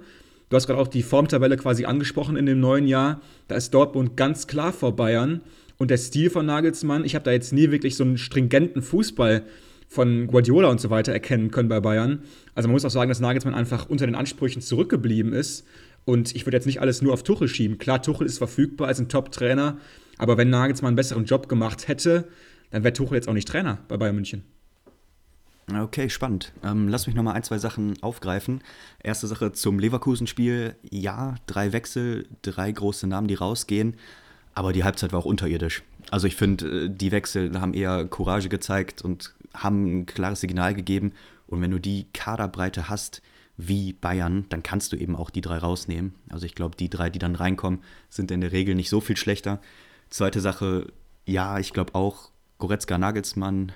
Du 0.48 0.56
hast 0.56 0.66
gerade 0.66 0.78
auch 0.78 0.88
die 0.88 1.02
Formtabelle 1.02 1.56
quasi 1.56 1.86
angesprochen 1.86 2.36
in 2.36 2.46
dem 2.46 2.60
neuen 2.60 2.86
Jahr. 2.86 3.20
Da 3.48 3.56
ist 3.56 3.72
Dortmund 3.74 4.16
ganz 4.16 4.46
klar 4.46 4.72
vor 4.72 4.94
Bayern. 4.94 5.40
Und 5.78 5.90
der 5.90 5.98
Stil 5.98 6.30
von 6.30 6.46
Nagelsmann, 6.46 7.04
ich 7.04 7.14
habe 7.14 7.24
da 7.24 7.32
jetzt 7.32 7.52
nie 7.52 7.70
wirklich 7.70 7.96
so 7.96 8.04
einen 8.04 8.18
stringenten 8.18 8.82
Fußball 8.82 9.44
von 9.88 10.26
Guardiola 10.26 10.68
und 10.68 10.80
so 10.80 10.90
weiter 10.90 11.12
erkennen 11.12 11.50
können 11.50 11.68
bei 11.68 11.80
Bayern. 11.80 12.22
Also 12.54 12.68
man 12.68 12.74
muss 12.74 12.84
auch 12.84 12.90
sagen, 12.90 13.08
dass 13.08 13.20
Nagelsmann 13.20 13.54
einfach 13.54 13.88
unter 13.88 14.06
den 14.06 14.14
Ansprüchen 14.14 14.62
zurückgeblieben 14.62 15.32
ist. 15.32 15.66
Und 16.04 16.34
ich 16.34 16.46
würde 16.46 16.56
jetzt 16.56 16.66
nicht 16.66 16.80
alles 16.80 17.02
nur 17.02 17.12
auf 17.12 17.22
Tuchel 17.22 17.48
schieben. 17.48 17.78
Klar, 17.78 18.00
Tuchel 18.00 18.26
ist 18.26 18.38
verfügbar 18.38 18.88
als 18.88 19.00
ein 19.00 19.08
Top-Trainer, 19.08 19.78
aber 20.18 20.36
wenn 20.36 20.50
Nagelsmann 20.50 20.90
einen 20.90 20.96
besseren 20.96 21.24
Job 21.24 21.48
gemacht 21.48 21.88
hätte, 21.88 22.28
dann 22.70 22.84
wäre 22.84 22.92
Tuchel 22.92 23.16
jetzt 23.16 23.28
auch 23.28 23.32
nicht 23.32 23.48
Trainer 23.48 23.78
bei 23.88 23.96
Bayern 23.96 24.14
München. 24.14 24.44
Okay, 25.72 26.08
spannend. 26.08 26.52
Ähm, 26.62 26.86
lass 26.86 27.08
mich 27.08 27.16
nochmal 27.16 27.34
ein, 27.34 27.42
zwei 27.42 27.58
Sachen 27.58 28.00
aufgreifen. 28.00 28.62
Erste 29.02 29.26
Sache 29.26 29.50
zum 29.50 29.80
Leverkusen-Spiel. 29.80 30.76
Ja, 30.90 31.34
drei 31.46 31.72
Wechsel, 31.72 32.28
drei 32.42 32.70
große 32.70 33.08
Namen, 33.08 33.26
die 33.26 33.34
rausgehen. 33.34 33.96
Aber 34.56 34.72
die 34.72 34.84
Halbzeit 34.84 35.12
war 35.12 35.20
auch 35.20 35.26
unterirdisch. 35.26 35.82
Also 36.10 36.26
ich 36.26 36.34
finde, 36.34 36.86
äh, 36.86 36.90
die 36.90 37.12
Wechsel 37.12 37.60
haben 37.60 37.74
eher 37.74 38.06
Courage 38.06 38.48
gezeigt 38.48 39.02
und 39.02 39.34
haben 39.54 39.84
ein 39.84 40.06
klares 40.06 40.40
Signal 40.40 40.74
gegeben. 40.74 41.12
Und 41.46 41.60
wenn 41.60 41.70
du 41.70 41.78
die 41.78 42.06
Kaderbreite 42.14 42.88
hast 42.88 43.20
wie 43.58 43.92
Bayern, 43.92 44.46
dann 44.48 44.62
kannst 44.62 44.92
du 44.92 44.96
eben 44.96 45.14
auch 45.14 45.28
die 45.28 45.42
drei 45.42 45.58
rausnehmen. 45.58 46.14
Also 46.30 46.46
ich 46.46 46.54
glaube, 46.54 46.74
die 46.74 46.88
drei, 46.88 47.10
die 47.10 47.18
dann 47.18 47.34
reinkommen, 47.34 47.80
sind 48.08 48.30
in 48.30 48.40
der 48.40 48.52
Regel 48.52 48.74
nicht 48.74 48.88
so 48.88 49.02
viel 49.02 49.18
schlechter. 49.18 49.60
Zweite 50.08 50.40
Sache, 50.40 50.86
ja, 51.26 51.58
ich 51.58 51.74
glaube 51.74 51.94
auch 51.94 52.30
Goretzka, 52.58 52.96
Nagelsmann, 52.96 53.72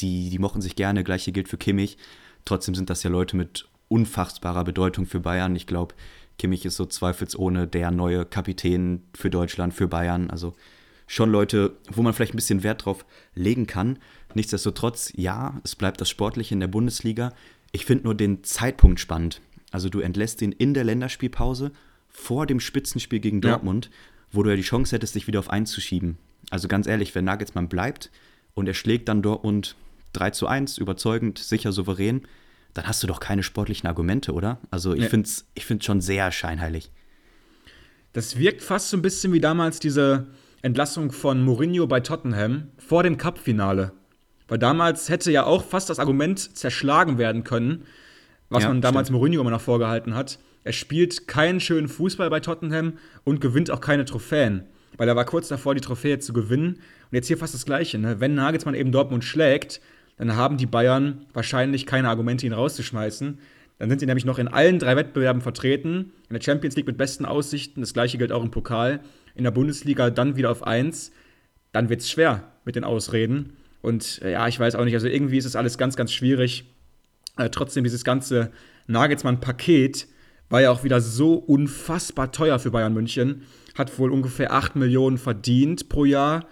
die, 0.00 0.30
die 0.30 0.38
mochten 0.40 0.60
sich 0.60 0.74
gerne. 0.74 1.04
Gleiche 1.04 1.30
gilt 1.30 1.48
für 1.48 1.58
Kimmich. 1.58 1.96
Trotzdem 2.44 2.74
sind 2.74 2.90
das 2.90 3.04
ja 3.04 3.10
Leute 3.10 3.36
mit 3.36 3.68
unfassbarer 3.86 4.64
Bedeutung 4.64 5.06
für 5.06 5.20
Bayern. 5.20 5.54
Ich 5.54 5.68
glaube, 5.68 5.94
Kimmich 6.38 6.64
ist 6.64 6.76
so 6.76 6.86
zweifelsohne 6.86 7.66
der 7.66 7.90
neue 7.90 8.24
Kapitän 8.24 9.02
für 9.14 9.28
Deutschland, 9.28 9.74
für 9.74 9.88
Bayern. 9.88 10.30
Also 10.30 10.54
schon 11.06 11.30
Leute, 11.30 11.76
wo 11.90 12.02
man 12.02 12.14
vielleicht 12.14 12.34
ein 12.34 12.36
bisschen 12.36 12.62
Wert 12.62 12.84
drauf 12.84 13.04
legen 13.34 13.66
kann. 13.66 13.98
Nichtsdestotrotz, 14.34 15.12
ja, 15.16 15.60
es 15.64 15.74
bleibt 15.74 16.00
das 16.00 16.08
Sportliche 16.08 16.54
in 16.54 16.60
der 16.60 16.68
Bundesliga. 16.68 17.32
Ich 17.72 17.84
finde 17.84 18.04
nur 18.04 18.14
den 18.14 18.44
Zeitpunkt 18.44 19.00
spannend. 19.00 19.40
Also 19.70 19.88
du 19.88 20.00
entlässt 20.00 20.40
ihn 20.40 20.52
in 20.52 20.74
der 20.74 20.84
Länderspielpause 20.84 21.72
vor 22.08 22.46
dem 22.46 22.60
Spitzenspiel 22.60 23.20
gegen 23.20 23.40
Dortmund, 23.40 23.86
ja. 23.86 23.92
wo 24.32 24.42
du 24.42 24.50
ja 24.50 24.56
die 24.56 24.62
Chance 24.62 24.94
hättest, 24.94 25.14
dich 25.14 25.26
wieder 25.26 25.40
auf 25.40 25.50
einzuschieben. 25.50 26.18
Also 26.50 26.68
ganz 26.68 26.86
ehrlich, 26.86 27.14
wenn 27.14 27.24
Nagelsmann 27.24 27.68
bleibt 27.68 28.10
und 28.54 28.66
er 28.66 28.74
schlägt 28.74 29.08
dann 29.08 29.22
Dortmund 29.22 29.76
3 30.14 30.30
zu 30.30 30.46
1, 30.46 30.78
überzeugend, 30.78 31.38
sicher, 31.38 31.72
souverän, 31.72 32.22
dann 32.78 32.86
hast 32.88 33.02
du 33.02 33.06
doch 33.06 33.20
keine 33.20 33.42
sportlichen 33.42 33.88
Argumente, 33.88 34.32
oder? 34.32 34.60
Also 34.70 34.94
ich 34.94 35.00
nee. 35.00 35.08
finde 35.08 35.26
es 35.26 35.46
ich 35.54 35.66
find's 35.66 35.84
schon 35.84 36.00
sehr 36.00 36.30
scheinheilig. 36.30 36.90
Das 38.12 38.38
wirkt 38.38 38.62
fast 38.62 38.90
so 38.90 38.96
ein 38.96 39.02
bisschen 39.02 39.32
wie 39.32 39.40
damals 39.40 39.80
diese 39.80 40.28
Entlassung 40.62 41.12
von 41.12 41.44
Mourinho 41.44 41.86
bei 41.86 42.00
Tottenham 42.00 42.68
vor 42.78 43.02
dem 43.02 43.16
Cup-Finale. 43.16 43.92
Weil 44.46 44.58
damals 44.58 45.08
hätte 45.08 45.30
ja 45.30 45.44
auch 45.44 45.64
fast 45.64 45.90
das 45.90 45.98
Argument 45.98 46.56
zerschlagen 46.56 47.18
werden 47.18 47.44
können, 47.44 47.84
was 48.48 48.62
Ja, 48.62 48.68
man 48.70 48.80
damals 48.80 49.08
stimmt. 49.08 49.18
Mourinho 49.18 49.40
immer 49.40 49.50
noch 49.50 49.60
vorgehalten 49.60 50.14
hat. 50.14 50.38
Er 50.64 50.72
spielt 50.72 51.28
keinen 51.28 51.60
schönen 51.60 51.88
Fußball 51.88 52.30
bei 52.30 52.40
Tottenham 52.40 52.94
und 53.24 53.40
gewinnt 53.40 53.70
auch 53.70 53.80
keine 53.80 54.04
Trophäen. 54.04 54.64
Weil 54.96 55.08
er 55.08 55.16
war 55.16 55.24
kurz 55.24 55.48
davor, 55.48 55.74
die 55.74 55.80
Trophäe 55.80 56.18
zu 56.18 56.32
gewinnen. 56.32 56.74
Und 56.74 57.12
jetzt 57.12 57.26
hier 57.26 57.38
fast 57.38 57.54
das 57.54 57.66
Gleiche. 57.66 57.98
Ne? 57.98 58.20
Wenn 58.20 58.34
Nagelsmann 58.34 58.74
eben 58.74 58.90
Dortmund 58.90 59.24
schlägt, 59.24 59.80
dann 60.18 60.36
haben 60.36 60.56
die 60.56 60.66
Bayern 60.66 61.26
wahrscheinlich 61.32 61.86
keine 61.86 62.08
Argumente, 62.08 62.46
ihn 62.46 62.52
rauszuschmeißen. 62.52 63.38
Dann 63.78 63.88
sind 63.88 64.00
sie 64.00 64.06
nämlich 64.06 64.24
noch 64.24 64.38
in 64.38 64.48
allen 64.48 64.78
drei 64.78 64.96
Wettbewerben 64.96 65.40
vertreten. 65.40 66.12
In 66.28 66.34
der 66.34 66.42
Champions 66.42 66.74
League 66.76 66.86
mit 66.86 66.98
besten 66.98 67.24
Aussichten. 67.24 67.80
Das 67.80 67.94
gleiche 67.94 68.18
gilt 68.18 68.32
auch 68.32 68.42
im 68.42 68.50
Pokal. 68.50 69.00
In 69.34 69.44
der 69.44 69.52
Bundesliga 69.52 70.10
dann 70.10 70.36
wieder 70.36 70.50
auf 70.50 70.66
1. 70.66 71.12
Dann 71.72 71.88
wird 71.88 72.00
es 72.00 72.10
schwer 72.10 72.50
mit 72.64 72.74
den 72.74 72.84
Ausreden. 72.84 73.56
Und 73.80 74.20
äh, 74.22 74.32
ja, 74.32 74.48
ich 74.48 74.58
weiß 74.58 74.74
auch 74.74 74.84
nicht. 74.84 74.94
Also 74.94 75.06
irgendwie 75.06 75.38
ist 75.38 75.44
es 75.44 75.54
alles 75.54 75.78
ganz, 75.78 75.94
ganz 75.94 76.12
schwierig. 76.12 76.64
Äh, 77.36 77.50
trotzdem, 77.50 77.84
dieses 77.84 78.02
ganze 78.02 78.50
Nagelsmann-Paket 78.88 80.08
war 80.48 80.60
ja 80.60 80.70
auch 80.72 80.82
wieder 80.82 81.00
so 81.00 81.34
unfassbar 81.34 82.32
teuer 82.32 82.58
für 82.58 82.72
Bayern 82.72 82.94
München. 82.94 83.42
Hat 83.76 83.96
wohl 83.98 84.10
ungefähr 84.10 84.52
8 84.52 84.74
Millionen 84.74 85.18
verdient 85.18 85.88
pro 85.88 86.04
Jahr. 86.04 86.46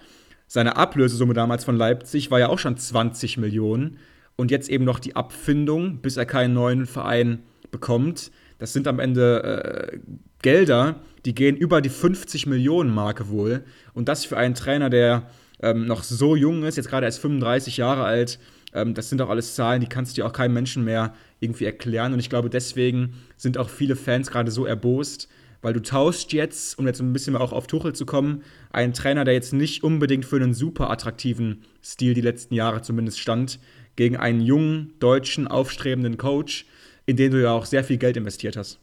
Seine 0.47 0.77
Ablösesumme 0.77 1.33
damals 1.33 1.65
von 1.65 1.75
Leipzig 1.75 2.31
war 2.31 2.39
ja 2.39 2.49
auch 2.49 2.59
schon 2.59 2.77
20 2.77 3.37
Millionen. 3.37 3.97
Und 4.35 4.51
jetzt 4.51 4.69
eben 4.69 4.85
noch 4.85 4.99
die 4.99 5.15
Abfindung, 5.15 5.97
bis 5.97 6.15
er 6.15 6.25
keinen 6.25 6.53
neuen 6.53 6.85
Verein 6.85 7.39
bekommt. 7.71 8.31
Das 8.59 8.71
sind 8.71 8.87
am 8.87 8.99
Ende 8.99 9.91
äh, 9.93 9.97
Gelder, 10.41 11.01
die 11.25 11.35
gehen 11.35 11.57
über 11.57 11.81
die 11.81 11.89
50 11.89 12.45
Millionen 12.45 12.93
Marke 12.93 13.29
wohl. 13.29 13.63
Und 13.93 14.07
das 14.07 14.25
für 14.25 14.37
einen 14.37 14.53
Trainer, 14.53 14.89
der 14.89 15.29
ähm, 15.59 15.85
noch 15.85 16.03
so 16.03 16.35
jung 16.35 16.63
ist, 16.63 16.77
jetzt 16.77 16.89
gerade 16.89 17.05
erst 17.05 17.19
35 17.19 17.77
Jahre 17.77 18.03
alt, 18.03 18.39
ähm, 18.73 18.93
das 18.93 19.09
sind 19.09 19.21
auch 19.21 19.29
alles 19.29 19.55
Zahlen, 19.55 19.81
die 19.81 19.87
kannst 19.87 20.11
du 20.11 20.21
dir 20.21 20.27
auch 20.27 20.33
keinem 20.33 20.53
Menschen 20.53 20.83
mehr 20.83 21.13
irgendwie 21.39 21.65
erklären. 21.65 22.13
Und 22.13 22.19
ich 22.19 22.29
glaube, 22.29 22.49
deswegen 22.49 23.15
sind 23.35 23.57
auch 23.57 23.69
viele 23.69 23.95
Fans 23.95 24.29
gerade 24.29 24.51
so 24.51 24.65
erbost, 24.65 25.27
weil 25.67 25.73
du 25.73 25.81
tauschst 25.81 26.31
jetzt, 26.31 26.79
um 26.79 26.87
jetzt 26.87 27.01
ein 27.01 27.11
bisschen 27.11 27.35
auch 27.35 27.51
auf 27.51 27.67
Tuchel 27.67 27.91
zu 27.91 28.05
kommen, 28.05 28.41
einen 28.71 28.93
Trainer, 28.93 29.25
der 29.25 29.33
jetzt 29.33 29.51
nicht 29.51 29.83
unbedingt 29.83 30.23
für 30.23 30.37
einen 30.37 30.53
super 30.53 30.89
attraktiven 30.89 31.65
Stil 31.83 32.13
die 32.13 32.21
letzten 32.21 32.53
Jahre 32.53 32.81
zumindest 32.81 33.19
stand, 33.19 33.59
gegen 33.97 34.15
einen 34.15 34.39
jungen, 34.39 34.93
deutschen, 34.99 35.45
aufstrebenden 35.45 36.17
Coach, 36.17 36.67
in 37.05 37.17
den 37.17 37.31
du 37.31 37.41
ja 37.41 37.51
auch 37.51 37.65
sehr 37.65 37.83
viel 37.83 37.97
Geld 37.97 38.15
investiert 38.15 38.55
hast. 38.55 38.79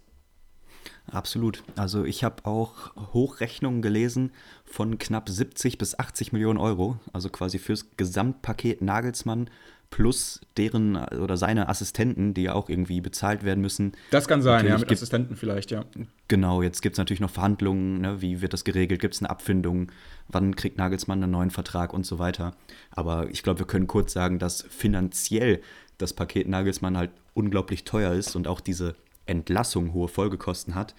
Absolut. 1.10 1.62
Also 1.74 2.04
ich 2.04 2.22
habe 2.22 2.44
auch 2.44 2.94
Hochrechnungen 3.14 3.80
gelesen 3.80 4.32
von 4.66 4.98
knapp 4.98 5.30
70 5.30 5.78
bis 5.78 5.98
80 5.98 6.34
Millionen 6.34 6.58
Euro, 6.58 6.98
also 7.14 7.30
quasi 7.30 7.58
fürs 7.58 7.96
Gesamtpaket 7.96 8.82
Nagelsmann 8.82 9.48
plus 9.94 10.40
deren 10.56 10.96
oder 10.96 11.36
seine 11.36 11.68
Assistenten, 11.68 12.34
die 12.34 12.42
ja 12.42 12.54
auch 12.54 12.68
irgendwie 12.68 13.00
bezahlt 13.00 13.44
werden 13.44 13.60
müssen. 13.60 13.92
Das 14.10 14.26
kann 14.26 14.42
sein, 14.42 14.64
ja, 14.66 14.72
Natürlich 14.72 14.80
mit 14.80 14.88
gibt- 14.88 14.98
Assistenten 14.98 15.36
vielleicht, 15.36 15.70
ja. 15.70 15.84
Genau, 16.26 16.62
jetzt 16.62 16.82
gibt 16.82 16.94
es 16.94 16.98
natürlich 16.98 17.20
noch 17.20 17.30
Verhandlungen, 17.30 18.00
ne? 18.00 18.20
wie 18.20 18.40
wird 18.42 18.52
das 18.52 18.64
geregelt, 18.64 19.00
gibt 19.00 19.14
es 19.14 19.20
eine 19.20 19.30
Abfindung, 19.30 19.92
wann 20.26 20.56
kriegt 20.56 20.78
Nagelsmann 20.78 21.22
einen 21.22 21.30
neuen 21.30 21.50
Vertrag 21.50 21.94
und 21.94 22.04
so 22.04 22.18
weiter. 22.18 22.56
Aber 22.90 23.30
ich 23.30 23.44
glaube, 23.44 23.60
wir 23.60 23.66
können 23.68 23.86
kurz 23.86 24.12
sagen, 24.12 24.40
dass 24.40 24.62
finanziell 24.68 25.60
das 25.98 26.12
Paket 26.12 26.48
Nagelsmann 26.48 26.96
halt 26.96 27.12
unglaublich 27.32 27.84
teuer 27.84 28.14
ist 28.14 28.34
und 28.34 28.48
auch 28.48 28.60
diese 28.60 28.96
Entlassung 29.26 29.92
hohe 29.92 30.08
Folgekosten 30.08 30.74
hat. 30.74 30.96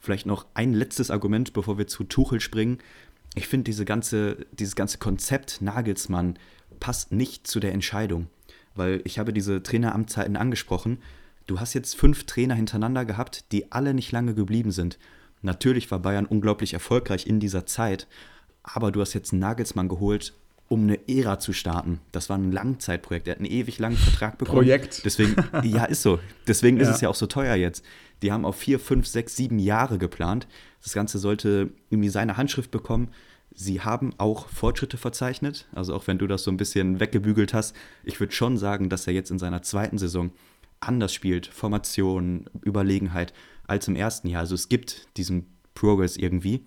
Vielleicht 0.00 0.26
noch 0.26 0.44
ein 0.52 0.74
letztes 0.74 1.10
Argument, 1.10 1.54
bevor 1.54 1.78
wir 1.78 1.86
zu 1.86 2.04
Tuchel 2.04 2.40
springen. 2.40 2.76
Ich 3.36 3.48
finde 3.48 3.64
diese 3.64 3.86
ganze, 3.86 4.36
dieses 4.52 4.76
ganze 4.76 4.98
Konzept 4.98 5.62
Nagelsmann 5.62 6.38
passt 6.78 7.10
nicht 7.10 7.46
zu 7.46 7.58
der 7.58 7.72
Entscheidung, 7.72 8.26
weil 8.74 9.00
ich 9.04 9.18
habe 9.18 9.32
diese 9.32 9.62
Traineramtszeiten 9.62 10.36
angesprochen. 10.36 10.98
Du 11.46 11.60
hast 11.60 11.74
jetzt 11.74 11.96
fünf 11.96 12.24
Trainer 12.24 12.54
hintereinander 12.54 13.04
gehabt, 13.04 13.52
die 13.52 13.70
alle 13.72 13.94
nicht 13.94 14.12
lange 14.12 14.34
geblieben 14.34 14.70
sind. 14.72 14.98
Natürlich 15.42 15.90
war 15.90 15.98
Bayern 15.98 16.26
unglaublich 16.26 16.72
erfolgreich 16.72 17.26
in 17.26 17.38
dieser 17.38 17.66
Zeit, 17.66 18.06
aber 18.62 18.90
du 18.92 19.00
hast 19.02 19.12
jetzt 19.12 19.32
einen 19.32 19.40
Nagelsmann 19.40 19.88
geholt, 19.88 20.32
um 20.68 20.84
eine 20.84 20.98
Ära 21.06 21.38
zu 21.38 21.52
starten. 21.52 22.00
Das 22.12 22.30
war 22.30 22.38
ein 22.38 22.50
Langzeitprojekt. 22.50 23.28
Er 23.28 23.32
hat 23.32 23.38
einen 23.40 23.50
ewig 23.50 23.78
langen 23.78 23.98
Vertrag 23.98 24.38
bekommen. 24.38 24.60
Projekt. 24.60 25.04
Deswegen, 25.04 25.36
ja, 25.62 25.84
ist 25.84 26.00
so. 26.02 26.18
Deswegen 26.48 26.78
ist 26.78 26.88
Ja. 26.88 26.94
es 26.94 27.00
ja 27.02 27.08
auch 27.10 27.14
so 27.14 27.26
teuer 27.26 27.54
jetzt. 27.56 27.84
Die 28.22 28.32
haben 28.32 28.46
auf 28.46 28.56
vier, 28.56 28.80
fünf, 28.80 29.06
sechs, 29.06 29.36
sieben 29.36 29.58
Jahre 29.58 29.98
geplant. 29.98 30.46
Das 30.82 30.94
Ganze 30.94 31.18
sollte 31.18 31.70
irgendwie 31.90 32.08
seine 32.08 32.38
Handschrift 32.38 32.70
bekommen. 32.70 33.08
Sie 33.54 33.80
haben 33.80 34.12
auch 34.18 34.48
Fortschritte 34.48 34.96
verzeichnet. 34.96 35.66
Also 35.72 35.94
auch 35.94 36.06
wenn 36.06 36.18
du 36.18 36.26
das 36.26 36.42
so 36.42 36.50
ein 36.50 36.56
bisschen 36.56 37.00
weggebügelt 37.00 37.54
hast, 37.54 37.74
ich 38.02 38.18
würde 38.18 38.32
schon 38.32 38.58
sagen, 38.58 38.88
dass 38.88 39.06
er 39.06 39.12
jetzt 39.12 39.30
in 39.30 39.38
seiner 39.38 39.62
zweiten 39.62 39.98
Saison 39.98 40.32
anders 40.80 41.14
spielt. 41.14 41.46
Formation, 41.46 42.46
Überlegenheit 42.64 43.32
als 43.66 43.88
im 43.88 43.96
ersten 43.96 44.28
Jahr. 44.28 44.40
Also 44.40 44.54
es 44.54 44.68
gibt 44.68 45.08
diesen 45.16 45.46
Progress 45.74 46.16
irgendwie. 46.16 46.66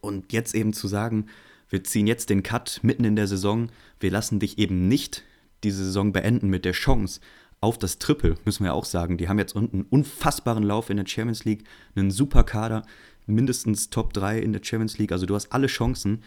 Und 0.00 0.32
jetzt 0.32 0.54
eben 0.54 0.72
zu 0.72 0.88
sagen, 0.88 1.26
wir 1.68 1.84
ziehen 1.84 2.06
jetzt 2.06 2.30
den 2.30 2.42
Cut 2.42 2.80
mitten 2.82 3.04
in 3.04 3.16
der 3.16 3.26
Saison, 3.26 3.70
wir 4.00 4.10
lassen 4.10 4.38
dich 4.38 4.58
eben 4.58 4.88
nicht 4.88 5.24
diese 5.64 5.84
Saison 5.84 6.12
beenden 6.12 6.48
mit 6.48 6.64
der 6.64 6.72
Chance 6.72 7.20
auf 7.60 7.78
das 7.78 7.98
Triple, 7.98 8.36
müssen 8.44 8.64
wir 8.64 8.74
auch 8.74 8.84
sagen. 8.84 9.16
Die 9.16 9.28
haben 9.28 9.38
jetzt 9.38 9.56
unten 9.56 9.78
einen 9.78 9.86
unfassbaren 9.88 10.62
Lauf 10.62 10.90
in 10.90 10.98
der 10.98 11.06
Champions 11.06 11.44
League, 11.44 11.64
einen 11.96 12.10
super 12.10 12.44
Kader, 12.44 12.82
mindestens 13.26 13.90
Top 13.90 14.12
3 14.12 14.38
in 14.38 14.52
der 14.52 14.62
Champions 14.62 14.98
League. 14.98 15.12
Also 15.12 15.26
du 15.26 15.34
hast 15.34 15.52
alle 15.52 15.66
Chancen 15.66 16.22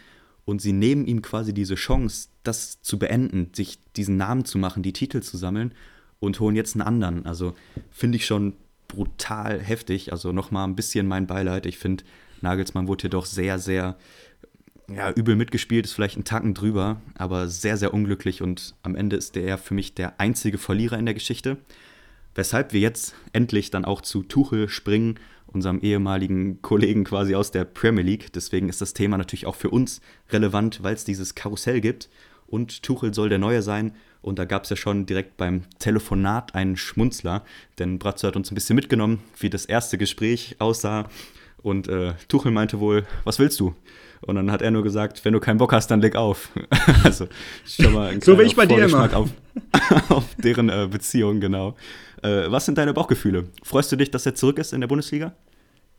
und 0.45 0.61
sie 0.61 0.73
nehmen 0.73 1.05
ihm 1.05 1.21
quasi 1.21 1.53
diese 1.53 1.75
Chance, 1.75 2.29
das 2.43 2.81
zu 2.81 2.97
beenden, 2.97 3.51
sich 3.53 3.79
diesen 3.95 4.17
Namen 4.17 4.45
zu 4.45 4.57
machen, 4.57 4.83
die 4.83 4.93
Titel 4.93 5.21
zu 5.21 5.37
sammeln 5.37 5.73
und 6.19 6.39
holen 6.39 6.55
jetzt 6.55 6.75
einen 6.75 6.83
anderen. 6.83 7.25
Also 7.25 7.53
finde 7.91 8.15
ich 8.15 8.25
schon 8.25 8.53
brutal 8.87 9.59
heftig. 9.59 10.11
Also 10.11 10.31
nochmal 10.31 10.67
ein 10.67 10.75
bisschen 10.75 11.07
mein 11.07 11.27
Beileid. 11.27 11.65
Ich 11.65 11.77
finde, 11.77 12.03
Nagelsmann 12.41 12.87
wurde 12.87 13.01
hier 13.01 13.09
doch 13.09 13.25
sehr, 13.25 13.59
sehr 13.59 13.97
ja, 14.89 15.11
übel 15.11 15.35
mitgespielt, 15.35 15.85
ist 15.85 15.93
vielleicht 15.93 16.17
ein 16.17 16.23
Tacken 16.23 16.53
drüber, 16.53 17.01
aber 17.15 17.49
sehr, 17.49 17.77
sehr 17.77 17.93
unglücklich 17.93 18.41
und 18.41 18.73
am 18.83 18.95
Ende 18.95 19.17
ist 19.17 19.35
der 19.35 19.57
für 19.57 19.73
mich 19.73 19.95
der 19.95 20.19
einzige 20.19 20.57
Verlierer 20.57 20.97
in 20.97 21.05
der 21.05 21.13
Geschichte. 21.13 21.57
Weshalb 22.37 22.71
wir 22.71 22.79
jetzt 22.79 23.15
endlich 23.33 23.71
dann 23.71 23.83
auch 23.83 24.01
zu 24.01 24.21
Tuchel 24.21 24.69
springen, 24.69 25.19
unserem 25.47 25.79
ehemaligen 25.79 26.61
Kollegen 26.61 27.03
quasi 27.03 27.33
aus 27.33 27.49
der 27.49 27.65
Premier 27.65 28.03
League. 28.03 28.31
Deswegen 28.31 28.69
ist 28.69 28.79
das 28.79 28.93
Thema 28.93 29.17
natürlich 29.17 29.47
auch 29.47 29.55
für 29.55 29.71
uns 29.71 30.01
relevant, 30.29 30.83
weil 30.83 30.93
es 30.93 31.03
dieses 31.03 31.33
Karussell 31.33 31.81
gibt. 31.81 32.09
Und 32.45 32.83
Tuchel 32.83 33.15
soll 33.15 33.29
der 33.29 33.39
Neue 33.39 33.63
sein. 33.63 33.93
Und 34.21 34.37
da 34.37 34.45
gab 34.45 34.65
es 34.65 34.69
ja 34.69 34.75
schon 34.75 35.07
direkt 35.07 35.35
beim 35.37 35.63
Telefonat 35.79 36.53
einen 36.53 36.77
Schmunzler, 36.77 37.43
denn 37.79 37.97
Bratzo 37.97 38.27
hat 38.27 38.35
uns 38.35 38.51
ein 38.51 38.55
bisschen 38.55 38.75
mitgenommen, 38.75 39.19
wie 39.39 39.49
das 39.49 39.65
erste 39.65 39.97
Gespräch 39.97 40.57
aussah. 40.59 41.09
Und 41.63 41.87
äh, 41.87 42.13
Tuchel 42.27 42.51
meinte 42.51 42.79
wohl, 42.79 43.07
was 43.23 43.39
willst 43.39 43.59
du? 43.59 43.73
Und 44.21 44.35
dann 44.35 44.51
hat 44.51 44.61
er 44.61 44.71
nur 44.71 44.83
gesagt, 44.83 45.25
wenn 45.25 45.33
du 45.33 45.39
keinen 45.39 45.57
Bock 45.57 45.73
hast, 45.73 45.89
dann 45.89 46.01
leg 46.01 46.15
auf. 46.15 46.51
also 47.03 47.27
schon 47.65 47.93
mal 47.93 48.09
ein 48.09 48.21
So 48.21 48.37
wie 48.37 48.43
ich 48.43 48.55
bei 48.55 48.65
dir 48.65 48.85
immer. 48.85 49.15
Auf, 49.15 49.29
auf 50.09 50.25
deren 50.37 50.69
äh, 50.69 50.87
Beziehung, 50.89 51.39
genau. 51.39 51.75
Äh, 52.27 52.51
was 52.51 52.65
sind 52.65 52.77
deine 52.77 52.93
Bauchgefühle? 52.93 53.45
Freust 53.63 53.91
du 53.91 53.95
dich, 53.95 54.11
dass 54.11 54.25
er 54.25 54.35
zurück 54.35 54.59
ist 54.59 54.73
in 54.73 54.81
der 54.81 54.87
Bundesliga? 54.87 55.33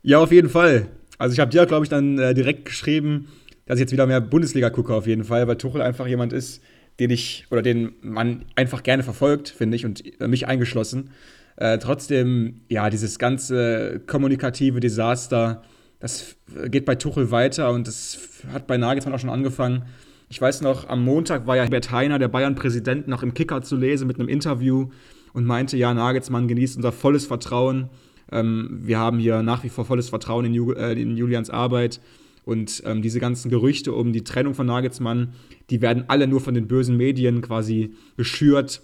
Ja, 0.03 0.19
auf 0.19 0.31
jeden 0.31 0.49
Fall. 0.49 0.87
Also 1.17 1.33
ich 1.33 1.39
habe 1.39 1.51
dir, 1.51 1.65
glaube 1.65 1.85
ich, 1.85 1.89
dann 1.89 2.17
äh, 2.17 2.33
direkt 2.33 2.65
geschrieben, 2.65 3.27
dass 3.65 3.77
ich 3.77 3.81
jetzt 3.81 3.91
wieder 3.91 4.07
mehr 4.07 4.21
Bundesliga 4.21 4.69
gucke, 4.69 4.93
auf 4.93 5.07
jeden 5.07 5.23
Fall, 5.23 5.47
weil 5.47 5.57
Tuchel 5.57 5.81
einfach 5.81 6.07
jemand 6.07 6.33
ist, 6.33 6.61
den 6.99 7.09
ich 7.09 7.45
oder 7.51 7.61
den 7.61 7.93
man 8.01 8.45
einfach 8.55 8.83
gerne 8.83 9.03
verfolgt, 9.03 9.49
finde 9.49 9.75
ich, 9.75 9.85
und 9.85 10.03
äh, 10.21 10.27
mich 10.27 10.47
eingeschlossen. 10.47 11.11
Äh, 11.57 11.77
trotzdem, 11.77 12.61
ja, 12.69 12.89
dieses 12.89 13.19
ganze 13.19 14.01
kommunikative 14.07 14.79
Desaster, 14.79 15.61
das 15.99 16.21
f- 16.21 16.71
geht 16.71 16.85
bei 16.85 16.95
Tuchel 16.95 17.31
weiter 17.31 17.71
und 17.71 17.87
das 17.87 18.17
hat 18.53 18.65
bei 18.67 18.77
Nagelsmann 18.77 19.13
auch 19.13 19.19
schon 19.19 19.29
angefangen. 19.29 19.83
Ich 20.29 20.39
weiß 20.39 20.61
noch, 20.61 20.87
am 20.87 21.03
Montag 21.03 21.47
war 21.47 21.57
ja 21.57 21.63
Herbert 21.63 21.91
Heiner, 21.91 22.19
der 22.19 22.29
Bayern-Präsident, 22.29 23.07
noch 23.07 23.23
im 23.23 23.33
Kicker 23.33 23.61
zu 23.61 23.75
lesen 23.75 24.07
mit 24.07 24.19
einem 24.19 24.29
Interview 24.29 24.89
und 25.33 25.45
meinte, 25.45 25.77
ja, 25.77 25.93
Nagelsmann 25.93 26.47
genießt 26.47 26.77
unser 26.77 26.91
volles 26.91 27.25
Vertrauen. 27.25 27.89
Ähm, 28.31 28.79
wir 28.83 28.97
haben 28.97 29.19
hier 29.19 29.41
nach 29.43 29.63
wie 29.63 29.69
vor 29.69 29.85
volles 29.85 30.09
Vertrauen 30.09 30.45
in, 30.45 30.53
Ju 30.53 30.73
äh, 30.73 30.93
in 30.93 31.17
Julians 31.17 31.49
Arbeit. 31.49 31.99
Und 32.45 32.81
ähm, 32.85 33.01
diese 33.01 33.19
ganzen 33.19 33.49
Gerüchte 33.49 33.93
um 33.93 34.11
die 34.11 34.23
Trennung 34.23 34.55
von 34.55 34.65
Nagelsmann, 34.65 35.33
die 35.69 35.81
werden 35.81 36.05
alle 36.07 36.27
nur 36.27 36.41
von 36.41 36.53
den 36.53 36.67
bösen 36.67 36.97
Medien 36.97 37.41
quasi 37.41 37.93
geschürt 38.17 38.81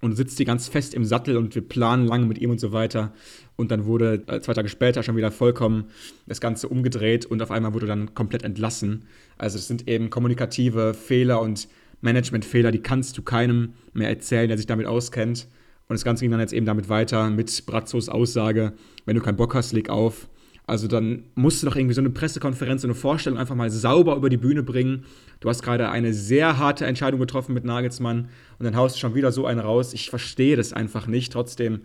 und 0.00 0.16
sitzt 0.16 0.38
die 0.38 0.44
ganz 0.44 0.68
fest 0.68 0.94
im 0.94 1.04
Sattel 1.04 1.36
und 1.36 1.54
wir 1.54 1.62
planen 1.62 2.06
lange 2.06 2.26
mit 2.26 2.38
ihm 2.38 2.50
und 2.50 2.58
so 2.58 2.72
weiter. 2.72 3.12
Und 3.56 3.70
dann 3.70 3.84
wurde 3.84 4.22
äh, 4.26 4.40
zwei 4.40 4.54
Tage 4.54 4.68
später 4.68 5.02
schon 5.02 5.16
wieder 5.16 5.30
vollkommen 5.30 5.84
das 6.26 6.40
Ganze 6.40 6.68
umgedreht 6.68 7.26
und 7.26 7.42
auf 7.42 7.50
einmal 7.50 7.74
wurde 7.74 7.86
dann 7.86 8.14
komplett 8.14 8.42
entlassen. 8.42 9.04
Also 9.36 9.58
es 9.58 9.68
sind 9.68 9.88
eben 9.88 10.10
kommunikative 10.10 10.94
Fehler 10.94 11.40
und 11.40 11.68
Managementfehler, 12.00 12.72
die 12.72 12.80
kannst 12.80 13.18
du 13.18 13.22
keinem 13.22 13.74
mehr 13.92 14.08
erzählen, 14.08 14.48
der 14.48 14.56
sich 14.56 14.66
damit 14.66 14.86
auskennt. 14.86 15.48
Und 15.90 15.94
das 15.94 16.04
Ganze 16.04 16.22
ging 16.22 16.30
dann 16.30 16.38
jetzt 16.38 16.52
eben 16.52 16.66
damit 16.66 16.88
weiter 16.88 17.30
mit 17.30 17.66
Brazzos 17.66 18.08
Aussage, 18.08 18.74
wenn 19.06 19.16
du 19.16 19.20
keinen 19.20 19.34
Bock 19.34 19.56
hast, 19.56 19.72
leg 19.72 19.90
auf. 19.90 20.28
Also 20.64 20.86
dann 20.86 21.24
musst 21.34 21.60
du 21.60 21.66
doch 21.66 21.74
irgendwie 21.74 21.96
so 21.96 22.00
eine 22.00 22.10
Pressekonferenz, 22.10 22.82
so 22.82 22.86
eine 22.86 22.94
Vorstellung 22.94 23.40
einfach 23.40 23.56
mal 23.56 23.70
sauber 23.70 24.14
über 24.14 24.30
die 24.30 24.36
Bühne 24.36 24.62
bringen. 24.62 25.04
Du 25.40 25.48
hast 25.48 25.64
gerade 25.64 25.88
eine 25.88 26.14
sehr 26.14 26.58
harte 26.58 26.86
Entscheidung 26.86 27.18
getroffen 27.18 27.54
mit 27.54 27.64
Nagelsmann 27.64 28.28
und 28.60 28.64
dann 28.64 28.76
haust 28.76 28.94
du 28.94 29.00
schon 29.00 29.16
wieder 29.16 29.32
so 29.32 29.46
einen 29.46 29.58
raus. 29.58 29.92
Ich 29.92 30.10
verstehe 30.10 30.54
das 30.54 30.72
einfach 30.72 31.08
nicht. 31.08 31.32
Trotzdem, 31.32 31.80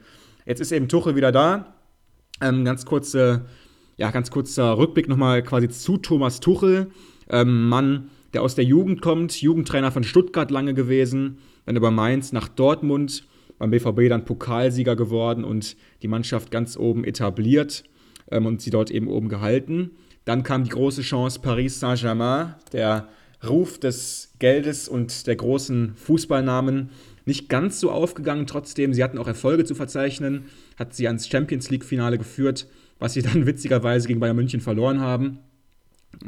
jetzt 0.45 0.61
ist 0.61 0.71
eben 0.71 0.87
Tuchel 0.87 1.15
wieder 1.15 1.31
da. 1.31 1.73
Ähm, 2.41 2.63
ganz 2.63 2.85
kurze, 2.85 3.45
ja, 3.97 4.11
ganz 4.11 4.29
kurzer 4.29 4.77
Rückblick 4.77 5.07
nochmal 5.07 5.41
quasi 5.41 5.67
zu 5.67 5.97
Thomas 5.97 6.41
Tuchel. 6.41 6.91
Ähm, 7.27 7.69
Mann, 7.69 8.11
der 8.33 8.43
aus 8.43 8.53
der 8.53 8.65
Jugend 8.65 9.01
kommt, 9.01 9.41
Jugendtrainer 9.41 9.91
von 9.91 10.03
Stuttgart 10.03 10.51
lange 10.51 10.75
gewesen, 10.75 11.39
dann 11.65 11.75
über 11.75 11.89
Mainz 11.89 12.33
nach 12.33 12.49
Dortmund, 12.49 13.25
beim 13.57 13.71
BVB 13.71 14.09
dann 14.09 14.25
Pokalsieger 14.25 14.95
geworden 14.95 15.43
und 15.43 15.75
die 16.01 16.07
Mannschaft 16.07 16.51
ganz 16.51 16.77
oben 16.77 17.03
etabliert 17.03 17.83
ähm, 18.31 18.45
und 18.45 18.61
sie 18.61 18.69
dort 18.69 18.91
eben 18.91 19.07
oben 19.07 19.29
gehalten. 19.29 19.91
Dann 20.25 20.43
kam 20.43 20.63
die 20.63 20.71
große 20.71 21.01
Chance 21.01 21.39
Paris 21.39 21.79
Saint-Germain, 21.79 22.55
der 22.73 23.07
Ruf 23.47 23.79
des 23.79 24.33
Geldes 24.39 24.87
und 24.87 25.27
der 25.27 25.35
großen 25.35 25.95
Fußballnamen 25.95 26.89
nicht 27.25 27.49
ganz 27.49 27.79
so 27.79 27.91
aufgegangen. 27.91 28.47
Trotzdem, 28.47 28.93
sie 28.93 29.03
hatten 29.03 29.17
auch 29.17 29.27
Erfolge 29.27 29.65
zu 29.65 29.75
verzeichnen, 29.75 30.45
hat 30.77 30.95
sie 30.95 31.07
ans 31.07 31.27
Champions 31.27 31.69
League-Finale 31.69 32.17
geführt, 32.17 32.67
was 32.99 33.13
sie 33.13 33.21
dann 33.21 33.45
witzigerweise 33.45 34.07
gegen 34.07 34.19
Bayern 34.19 34.35
München 34.35 34.61
verloren 34.61 34.99
haben. 34.99 35.39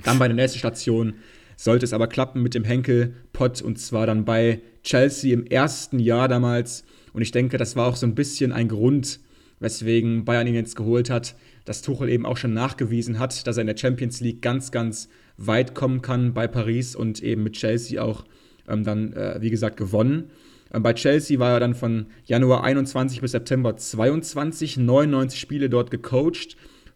Dann 0.04 0.20
bei 0.20 0.28
der 0.28 0.36
nächsten 0.36 0.60
Station 0.60 1.16
sollte 1.56 1.86
es 1.86 1.94
aber 1.94 2.08
klappen 2.08 2.44
mit 2.44 2.54
dem 2.54 2.64
Henkel-Pott 2.64 3.62
und 3.62 3.80
zwar 3.80 4.06
dann 4.06 4.26
bei 4.26 4.62
Chelsea 4.84 5.34
im 5.34 5.46
ersten 5.46 6.00
Jahr 6.00 6.28
damals. 6.28 6.84
Und 7.18 7.22
ich 7.24 7.32
denke, 7.32 7.58
das 7.58 7.76
war 7.76 7.88
auch 7.88 7.98
so 7.98 8.06
ein 8.06 8.16
bisschen 8.16 8.54
ein 8.54 8.70
Grund, 8.70 9.20
weswegen 9.60 10.24
Bayern 10.24 10.48
ihn 10.48 10.56
jetzt 10.56 10.78
geholt 10.78 11.10
hat 11.10 11.36
dass 11.68 11.82
Tuchel 11.82 12.10
eben 12.10 12.26
auch 12.26 12.38
schon 12.38 12.54
nachgewiesen 12.54 13.20
hat, 13.20 13.46
dass 13.46 13.58
er 13.58 13.62
in 13.62 13.68
der 13.68 13.76
Champions 13.76 14.22
League 14.22 14.42
ganz, 14.42 14.72
ganz 14.72 15.10
weit 15.36 15.76
kommen 15.76 16.02
kann 16.02 16.34
bei 16.34 16.48
Paris 16.48 16.96
und 16.96 17.22
eben 17.22 17.44
mit 17.44 17.54
Chelsea 17.54 18.02
auch 18.02 18.24
ähm, 18.70 18.86
dann, 18.86 19.12
äh, 19.12 19.40
wie 19.42 19.50
gesagt, 19.50 19.76
gewonnen. 19.76 20.30
Ähm, 20.74 20.82
bei 20.82 20.94
Chelsea 20.94 21.40
war 21.40 21.52
er 21.52 21.60
dann 21.60 21.76
von 21.76 22.06
Januar 22.24 22.64
21 22.64 23.20
bis 23.20 23.32
September 23.32 23.76
22, 23.76 24.78
99 24.78 25.38
Spiele 25.38 25.70
dort 25.70 25.92
gecoacht. 25.92 26.56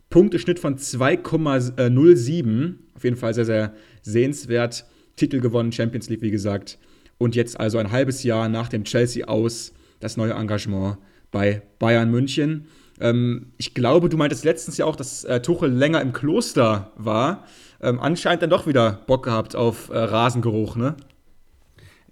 Punkteschnitt 0.09 0.59
von 0.59 0.77
2,07. 0.77 2.75
Auf 2.95 3.03
jeden 3.03 3.17
Fall 3.17 3.33
sehr, 3.33 3.45
sehr 3.45 3.73
sehenswert. 4.03 4.85
Titel 5.17 5.41
gewonnen, 5.41 5.73
Champions 5.73 6.07
League, 6.09 6.21
wie 6.21 6.31
gesagt. 6.31 6.79
Und 7.17 7.35
jetzt 7.35 7.59
also 7.59 7.77
ein 7.77 7.91
halbes 7.91 8.23
Jahr 8.23 8.47
nach 8.47 8.69
dem 8.69 8.85
Chelsea 8.85 9.27
aus 9.27 9.73
das 10.01 10.17
neue 10.17 10.33
Engagement 10.33 10.97
bei 11.31 11.61
Bayern 11.79 12.11
München. 12.11 12.67
Ähm, 12.99 13.53
ich 13.57 13.73
glaube, 13.73 14.09
du 14.09 14.17
meintest 14.17 14.43
letztens 14.45 14.77
ja 14.77 14.85
auch, 14.85 14.95
dass 14.95 15.23
äh, 15.23 15.41
Tuchel 15.41 15.71
länger 15.71 16.01
im 16.01 16.13
Kloster 16.13 16.91
war. 16.95 17.45
Ähm, 17.81 17.99
anscheinend 17.99 18.43
dann 18.43 18.49
doch 18.49 18.67
wieder 18.67 19.01
Bock 19.07 19.23
gehabt 19.23 19.55
auf 19.55 19.89
äh, 19.89 19.97
Rasengeruch, 19.97 20.75
ne? 20.75 20.95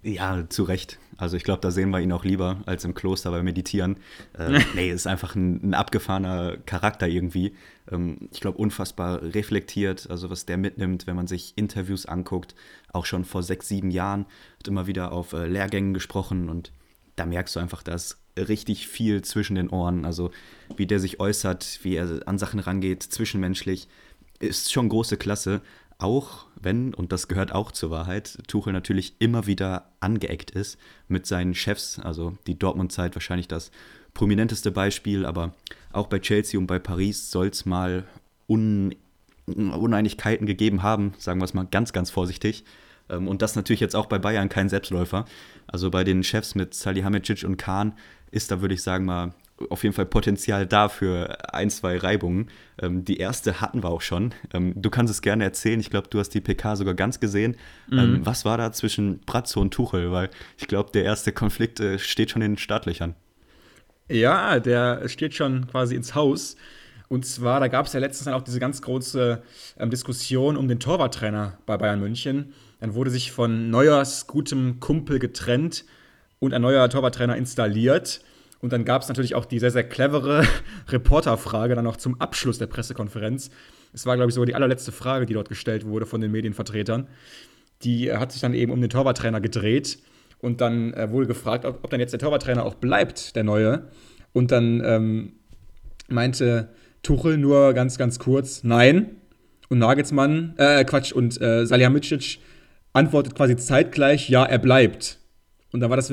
Ja, 0.02 0.48
zu 0.48 0.64
Recht. 0.64 0.98
Also 1.20 1.36
ich 1.36 1.44
glaube, 1.44 1.60
da 1.60 1.70
sehen 1.70 1.90
wir 1.90 2.00
ihn 2.00 2.12
auch 2.12 2.24
lieber 2.24 2.62
als 2.64 2.84
im 2.86 2.94
Kloster 2.94 3.30
beim 3.30 3.44
Meditieren. 3.44 3.98
Äh, 4.38 4.60
nee, 4.74 4.90
ist 4.90 5.06
einfach 5.06 5.34
ein, 5.34 5.62
ein 5.62 5.74
abgefahrener 5.74 6.56
Charakter 6.64 7.06
irgendwie. 7.06 7.52
Ähm, 7.92 8.28
ich 8.32 8.40
glaube, 8.40 8.56
unfassbar 8.56 9.22
reflektiert, 9.22 10.08
also 10.08 10.30
was 10.30 10.46
der 10.46 10.56
mitnimmt, 10.56 11.06
wenn 11.06 11.16
man 11.16 11.26
sich 11.26 11.52
Interviews 11.56 12.06
anguckt. 12.06 12.54
Auch 12.92 13.04
schon 13.04 13.24
vor 13.24 13.42
sechs, 13.42 13.68
sieben 13.68 13.90
Jahren 13.90 14.24
hat 14.58 14.68
immer 14.68 14.86
wieder 14.86 15.12
auf 15.12 15.34
äh, 15.34 15.46
Lehrgängen 15.46 15.92
gesprochen 15.92 16.48
und 16.48 16.72
da 17.16 17.26
merkst 17.26 17.56
du 17.56 17.60
einfach, 17.60 17.82
dass 17.82 18.18
richtig 18.36 18.88
viel 18.88 19.22
zwischen 19.22 19.56
den 19.56 19.70
Ohren. 19.70 20.04
Also 20.04 20.30
wie 20.76 20.86
der 20.86 21.00
sich 21.00 21.20
äußert, 21.20 21.80
wie 21.82 21.96
er 21.96 22.26
an 22.26 22.38
Sachen 22.38 22.60
rangeht, 22.60 23.02
zwischenmenschlich, 23.02 23.88
ist 24.38 24.72
schon 24.72 24.88
große 24.88 25.16
Klasse. 25.16 25.60
Auch 25.98 26.46
wenn, 26.58 26.94
und 26.94 27.12
das 27.12 27.28
gehört 27.28 27.52
auch 27.52 27.72
zur 27.72 27.90
Wahrheit, 27.90 28.38
Tuchel 28.46 28.72
natürlich 28.72 29.14
immer 29.18 29.46
wieder 29.46 29.92
angeeckt 30.00 30.50
ist 30.50 30.78
mit 31.08 31.26
seinen 31.26 31.54
Chefs. 31.54 31.98
Also 31.98 32.38
die 32.46 32.58
Dortmund-Zeit 32.58 33.14
wahrscheinlich 33.14 33.48
das 33.48 33.70
prominenteste 34.14 34.70
Beispiel, 34.70 35.26
aber 35.26 35.54
auch 35.92 36.06
bei 36.06 36.18
Chelsea 36.18 36.58
und 36.58 36.66
bei 36.66 36.78
Paris 36.78 37.30
soll 37.30 37.48
es 37.48 37.66
mal 37.66 38.06
Un 38.48 38.94
Uneinigkeiten 39.46 40.46
gegeben 40.46 40.82
haben, 40.82 41.12
sagen 41.18 41.40
wir 41.40 41.44
es 41.44 41.54
mal 41.54 41.66
ganz, 41.66 41.92
ganz 41.92 42.10
vorsichtig. 42.10 42.64
Ähm, 43.10 43.28
und 43.28 43.42
das 43.42 43.56
natürlich 43.56 43.80
jetzt 43.80 43.96
auch 43.96 44.06
bei 44.06 44.18
Bayern 44.18 44.48
kein 44.48 44.68
Selbstläufer. 44.68 45.24
Also 45.66 45.90
bei 45.90 46.04
den 46.04 46.22
Chefs 46.22 46.54
mit 46.54 46.74
Salihamidzic 46.74 47.44
und 47.44 47.56
Kahn 47.56 47.94
ist 48.30 48.50
da, 48.50 48.60
würde 48.60 48.74
ich 48.74 48.82
sagen, 48.82 49.04
mal 49.04 49.34
auf 49.68 49.82
jeden 49.82 49.94
Fall 49.94 50.06
Potenzial 50.06 50.66
da 50.66 50.88
für 50.88 51.52
ein, 51.52 51.68
zwei 51.68 51.98
Reibungen. 51.98 52.48
Ähm, 52.80 53.04
die 53.04 53.18
erste 53.18 53.60
hatten 53.60 53.82
wir 53.82 53.90
auch 53.90 54.00
schon. 54.00 54.32
Ähm, 54.54 54.72
du 54.74 54.88
kannst 54.88 55.12
es 55.12 55.20
gerne 55.20 55.44
erzählen. 55.44 55.80
Ich 55.80 55.90
glaube, 55.90 56.08
du 56.08 56.18
hast 56.18 56.30
die 56.30 56.40
PK 56.40 56.76
sogar 56.76 56.94
ganz 56.94 57.20
gesehen. 57.20 57.56
Mhm. 57.88 57.98
Ähm, 57.98 58.20
was 58.24 58.44
war 58.44 58.56
da 58.56 58.72
zwischen 58.72 59.20
Bratzo 59.20 59.60
und 59.60 59.72
Tuchel? 59.72 60.10
Weil 60.12 60.30
ich 60.56 60.66
glaube, 60.66 60.90
der 60.92 61.04
erste 61.04 61.32
Konflikt 61.32 61.80
äh, 61.80 61.98
steht 61.98 62.30
schon 62.30 62.42
in 62.42 62.52
den 62.52 62.58
Startlöchern. 62.58 63.14
Ja, 64.08 64.58
der 64.58 65.08
steht 65.08 65.34
schon 65.34 65.66
quasi 65.68 65.94
ins 65.94 66.14
Haus. 66.14 66.56
Und 67.08 67.26
zwar, 67.26 67.60
da 67.60 67.68
gab 67.68 67.86
es 67.86 67.92
ja 67.92 68.00
letztens 68.00 68.26
dann 68.26 68.34
auch 68.34 68.42
diese 68.42 68.60
ganz 68.60 68.82
große 68.82 69.42
ähm, 69.78 69.90
Diskussion 69.90 70.56
um 70.56 70.68
den 70.68 70.80
Torwarttrainer 70.80 71.58
bei 71.66 71.76
Bayern 71.76 72.00
München. 72.00 72.54
Dann 72.80 72.94
wurde 72.94 73.10
sich 73.10 73.30
von 73.30 73.70
Neuers 73.70 74.26
gutem 74.26 74.80
Kumpel 74.80 75.18
getrennt 75.18 75.84
und 76.38 76.54
ein 76.54 76.62
neuer 76.62 76.88
Torwarttrainer 76.88 77.36
installiert. 77.36 78.22
Und 78.60 78.72
dann 78.72 78.84
gab 78.84 79.02
es 79.02 79.08
natürlich 79.08 79.34
auch 79.34 79.44
die 79.44 79.58
sehr, 79.58 79.70
sehr 79.70 79.84
clevere 79.84 80.44
Reporterfrage 80.88 81.74
dann 81.74 81.84
noch 81.84 81.96
zum 81.96 82.20
Abschluss 82.20 82.58
der 82.58 82.66
Pressekonferenz. 82.66 83.50
Es 83.92 84.06
war, 84.06 84.16
glaube 84.16 84.30
ich, 84.30 84.34
sogar 84.34 84.46
die 84.46 84.54
allerletzte 84.54 84.92
Frage, 84.92 85.26
die 85.26 85.34
dort 85.34 85.48
gestellt 85.48 85.86
wurde 85.86 86.06
von 86.06 86.20
den 86.20 86.30
Medienvertretern. 86.30 87.08
Die 87.82 88.08
äh, 88.08 88.16
hat 88.16 88.32
sich 88.32 88.40
dann 88.40 88.54
eben 88.54 88.72
um 88.72 88.80
den 88.80 88.90
Torwarttrainer 88.90 89.40
gedreht. 89.40 89.98
Und 90.40 90.60
dann 90.60 90.94
äh, 90.94 91.10
wurde 91.10 91.26
gefragt, 91.26 91.64
ob, 91.64 91.84
ob, 91.84 91.90
dann 91.90 92.00
jetzt 92.00 92.12
der 92.12 92.20
Torwarttrainer 92.20 92.64
auch 92.64 92.74
bleibt, 92.74 93.36
der 93.36 93.44
neue. 93.44 93.88
Und 94.32 94.52
dann 94.52 94.82
ähm, 94.84 95.32
meinte 96.08 96.70
Tuchel 97.02 97.36
nur 97.36 97.74
ganz, 97.74 97.98
ganz 97.98 98.18
kurz, 98.18 98.62
nein. 98.62 99.16
Und 99.68 99.78
Nagelsmann, 99.78 100.54
äh, 100.56 100.84
Quatsch, 100.84 101.12
und 101.12 101.40
äh, 101.40 101.66
Salihamidzic 101.66 102.38
antwortet 102.92 103.34
quasi 103.34 103.56
zeitgleich, 103.56 104.28
ja, 104.28 104.44
er 104.44 104.58
bleibt. 104.58 105.18
Und 105.72 105.80
dann 105.80 105.90
war 105.90 105.96
das 105.96 106.12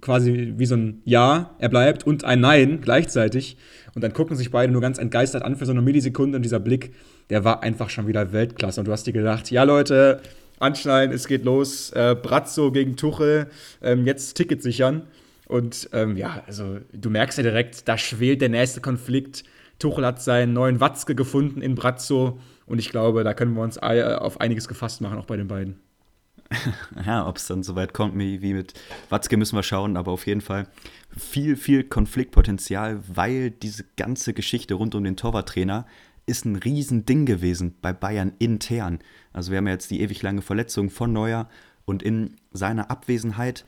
quasi 0.00 0.54
wie 0.56 0.66
so 0.66 0.76
ein 0.76 1.00
Ja, 1.04 1.54
er 1.58 1.70
bleibt 1.70 2.06
und 2.06 2.24
ein 2.24 2.40
Nein 2.40 2.80
gleichzeitig. 2.82 3.56
Und 3.94 4.02
dann 4.02 4.12
gucken 4.12 4.36
sich 4.36 4.50
beide 4.50 4.72
nur 4.72 4.82
ganz 4.82 4.98
entgeistert 4.98 5.42
an 5.42 5.56
für 5.56 5.64
so 5.64 5.72
eine 5.72 5.82
Millisekunde 5.82 6.36
und 6.36 6.42
dieser 6.42 6.60
Blick, 6.60 6.94
der 7.30 7.44
war 7.44 7.62
einfach 7.62 7.88
schon 7.88 8.06
wieder 8.06 8.32
Weltklasse. 8.32 8.80
Und 8.80 8.86
du 8.86 8.92
hast 8.92 9.06
dir 9.06 9.12
gedacht, 9.12 9.50
ja 9.50 9.62
Leute, 9.62 10.20
anschneiden, 10.58 11.14
es 11.14 11.26
geht 11.26 11.44
los. 11.44 11.90
Äh, 11.90 12.14
Brazzo 12.20 12.70
gegen 12.72 12.96
Tuchel, 12.96 13.46
ähm, 13.82 14.06
jetzt 14.06 14.34
Ticket 14.34 14.62
sichern. 14.62 15.02
Und 15.46 15.88
ähm, 15.92 16.16
ja, 16.16 16.44
also 16.46 16.78
du 16.92 17.10
merkst 17.10 17.38
ja 17.38 17.42
direkt, 17.42 17.88
da 17.88 17.98
schwelt 17.98 18.40
der 18.42 18.50
nächste 18.50 18.80
Konflikt. 18.80 19.44
Tuchel 19.78 20.04
hat 20.04 20.22
seinen 20.22 20.52
neuen 20.52 20.78
Watzke 20.78 21.14
gefunden 21.14 21.62
in 21.62 21.74
Brazzo. 21.74 22.38
Und 22.66 22.78
ich 22.78 22.90
glaube, 22.90 23.24
da 23.24 23.34
können 23.34 23.54
wir 23.54 23.62
uns 23.62 23.78
auf 23.78 24.40
einiges 24.40 24.68
gefasst 24.68 25.00
machen, 25.00 25.18
auch 25.18 25.24
bei 25.24 25.36
den 25.36 25.48
beiden. 25.48 25.80
ja, 27.06 27.26
ob 27.26 27.36
es 27.36 27.46
dann 27.46 27.62
so 27.62 27.76
weit 27.76 27.94
kommt 27.94 28.18
wie, 28.18 28.54
mit 28.54 28.74
Watzke, 29.08 29.36
müssen 29.36 29.56
wir 29.56 29.62
schauen, 29.62 29.96
aber 29.96 30.12
auf 30.12 30.26
jeden 30.26 30.40
Fall 30.40 30.66
viel, 31.16 31.56
viel 31.56 31.84
Konfliktpotenzial, 31.84 33.02
weil 33.06 33.50
diese 33.50 33.84
ganze 33.96 34.34
Geschichte 34.34 34.74
rund 34.74 34.94
um 34.94 35.04
den 35.04 35.16
Torwarttrainer 35.16 35.86
ist 36.26 36.44
ein 36.44 36.56
Riesending 36.56 37.26
gewesen 37.26 37.76
bei 37.80 37.92
Bayern 37.92 38.32
intern. 38.38 38.98
Also 39.32 39.50
wir 39.50 39.58
haben 39.58 39.66
ja 39.66 39.74
jetzt 39.74 39.90
die 39.90 40.00
ewig 40.00 40.22
lange 40.22 40.42
Verletzung 40.42 40.90
von 40.90 41.12
Neuer 41.12 41.48
und 41.84 42.02
in 42.02 42.36
seiner 42.52 42.90
Abwesenheit 42.90 43.64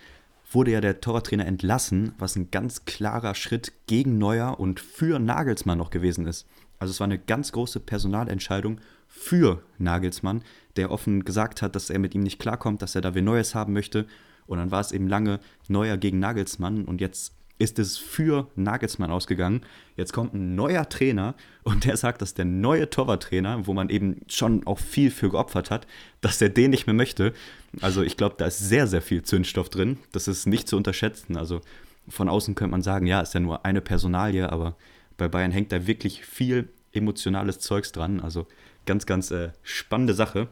wurde 0.51 0.73
ja 0.73 0.81
der 0.81 1.01
Torwarttrainer 1.01 1.47
entlassen, 1.47 2.15
was 2.19 2.37
ein 2.37 2.51
ganz 2.51 2.85
klarer 2.85 3.35
Schritt 3.35 3.73
gegen 3.87 4.19
Neuer 4.19 4.61
und 4.61 4.81
für 4.81 5.19
Nagelsmann 5.19 5.79
noch 5.79 5.91
gewesen 5.91 6.27
ist. 6.27 6.47
Also 6.79 6.91
es 6.91 7.01
war 7.01 7.07
eine 7.07 7.19
ganz 7.19 7.53
große 7.53 7.81
Personalentscheidung 7.81 8.81
für 9.13 9.63
Nagelsmann, 9.79 10.43
der 10.77 10.91
offen 10.91 11.25
gesagt 11.25 11.63
hat, 11.63 11.77
dass 11.77 11.91
er 11.91 11.99
mit 11.99 12.15
ihm 12.15 12.23
nicht 12.23 12.39
klarkommt, 12.39 12.83
dass 12.83 12.95
er 12.95 13.03
da 13.03 13.15
wen 13.15 13.25
Neues 13.25 13.55
haben 13.55 13.73
möchte. 13.73 14.07
Und 14.47 14.59
dann 14.59 14.71
war 14.71 14.81
es 14.81 14.91
eben 14.91 15.07
lange 15.07 15.39
Neuer 15.69 15.97
gegen 15.99 16.19
Nagelsmann 16.19 16.85
und 16.85 17.01
jetzt 17.01 17.35
ist 17.59 17.79
es 17.79 17.97
für 17.97 18.49
Nagelsmann 18.57 19.13
ausgegangen. 19.13 19.61
Jetzt 19.97 20.13
kommt 20.13 20.35
ein 20.35 20.57
neuer 20.57 20.89
Trainer 20.89 21.35
und 21.63 21.85
der 21.85 21.97
sagt, 21.97 22.21
dass 22.21 22.35
der 22.35 22.47
neue 22.47 22.91
Torwarttrainer, 22.91 23.67
wo 23.67 23.75
man 23.75 23.89
eben 23.89 24.23
schon 24.27 24.67
auch 24.67 24.81
viel 24.81 25.13
für 25.13 25.31
geopfert 25.31 25.71
hat, 25.71 25.87
dass 26.23 26.43
er 26.43 26.49
den 26.49 26.71
nicht 26.71 26.87
mehr 26.87 26.95
möchte. 26.95 27.33
Also 27.81 28.03
ich 28.03 28.17
glaube, 28.17 28.35
da 28.39 28.47
ist 28.47 28.59
sehr, 28.59 28.89
sehr 28.89 29.03
viel 29.03 29.23
Zündstoff 29.23 29.69
drin. 29.69 29.99
Das 30.11 30.27
ist 30.27 30.47
nicht 30.47 30.67
zu 30.67 30.77
unterschätzen. 30.77 31.37
Also 31.37 31.61
von 32.09 32.29
außen 32.29 32.57
könnte 32.57 32.73
man 32.73 32.83
sagen, 32.83 33.07
ja, 33.07 33.21
ist 33.21 33.35
ja 33.35 33.41
nur 33.41 33.65
eine 33.65 33.81
Personalie, 33.81 34.51
aber 34.51 34.75
bei 35.17 35.29
Bayern 35.29 35.53
hängt 35.53 35.71
da 35.71 35.87
wirklich 35.87 36.25
viel 36.25 36.69
emotionales 36.93 37.61
Zeugs 37.61 37.93
dran. 37.93 38.21
Also 38.21 38.49
ganz, 38.87 39.07
ganz 39.07 39.31
äh, 39.31 39.51
spannende 39.63 40.15
Sache. 40.15 40.49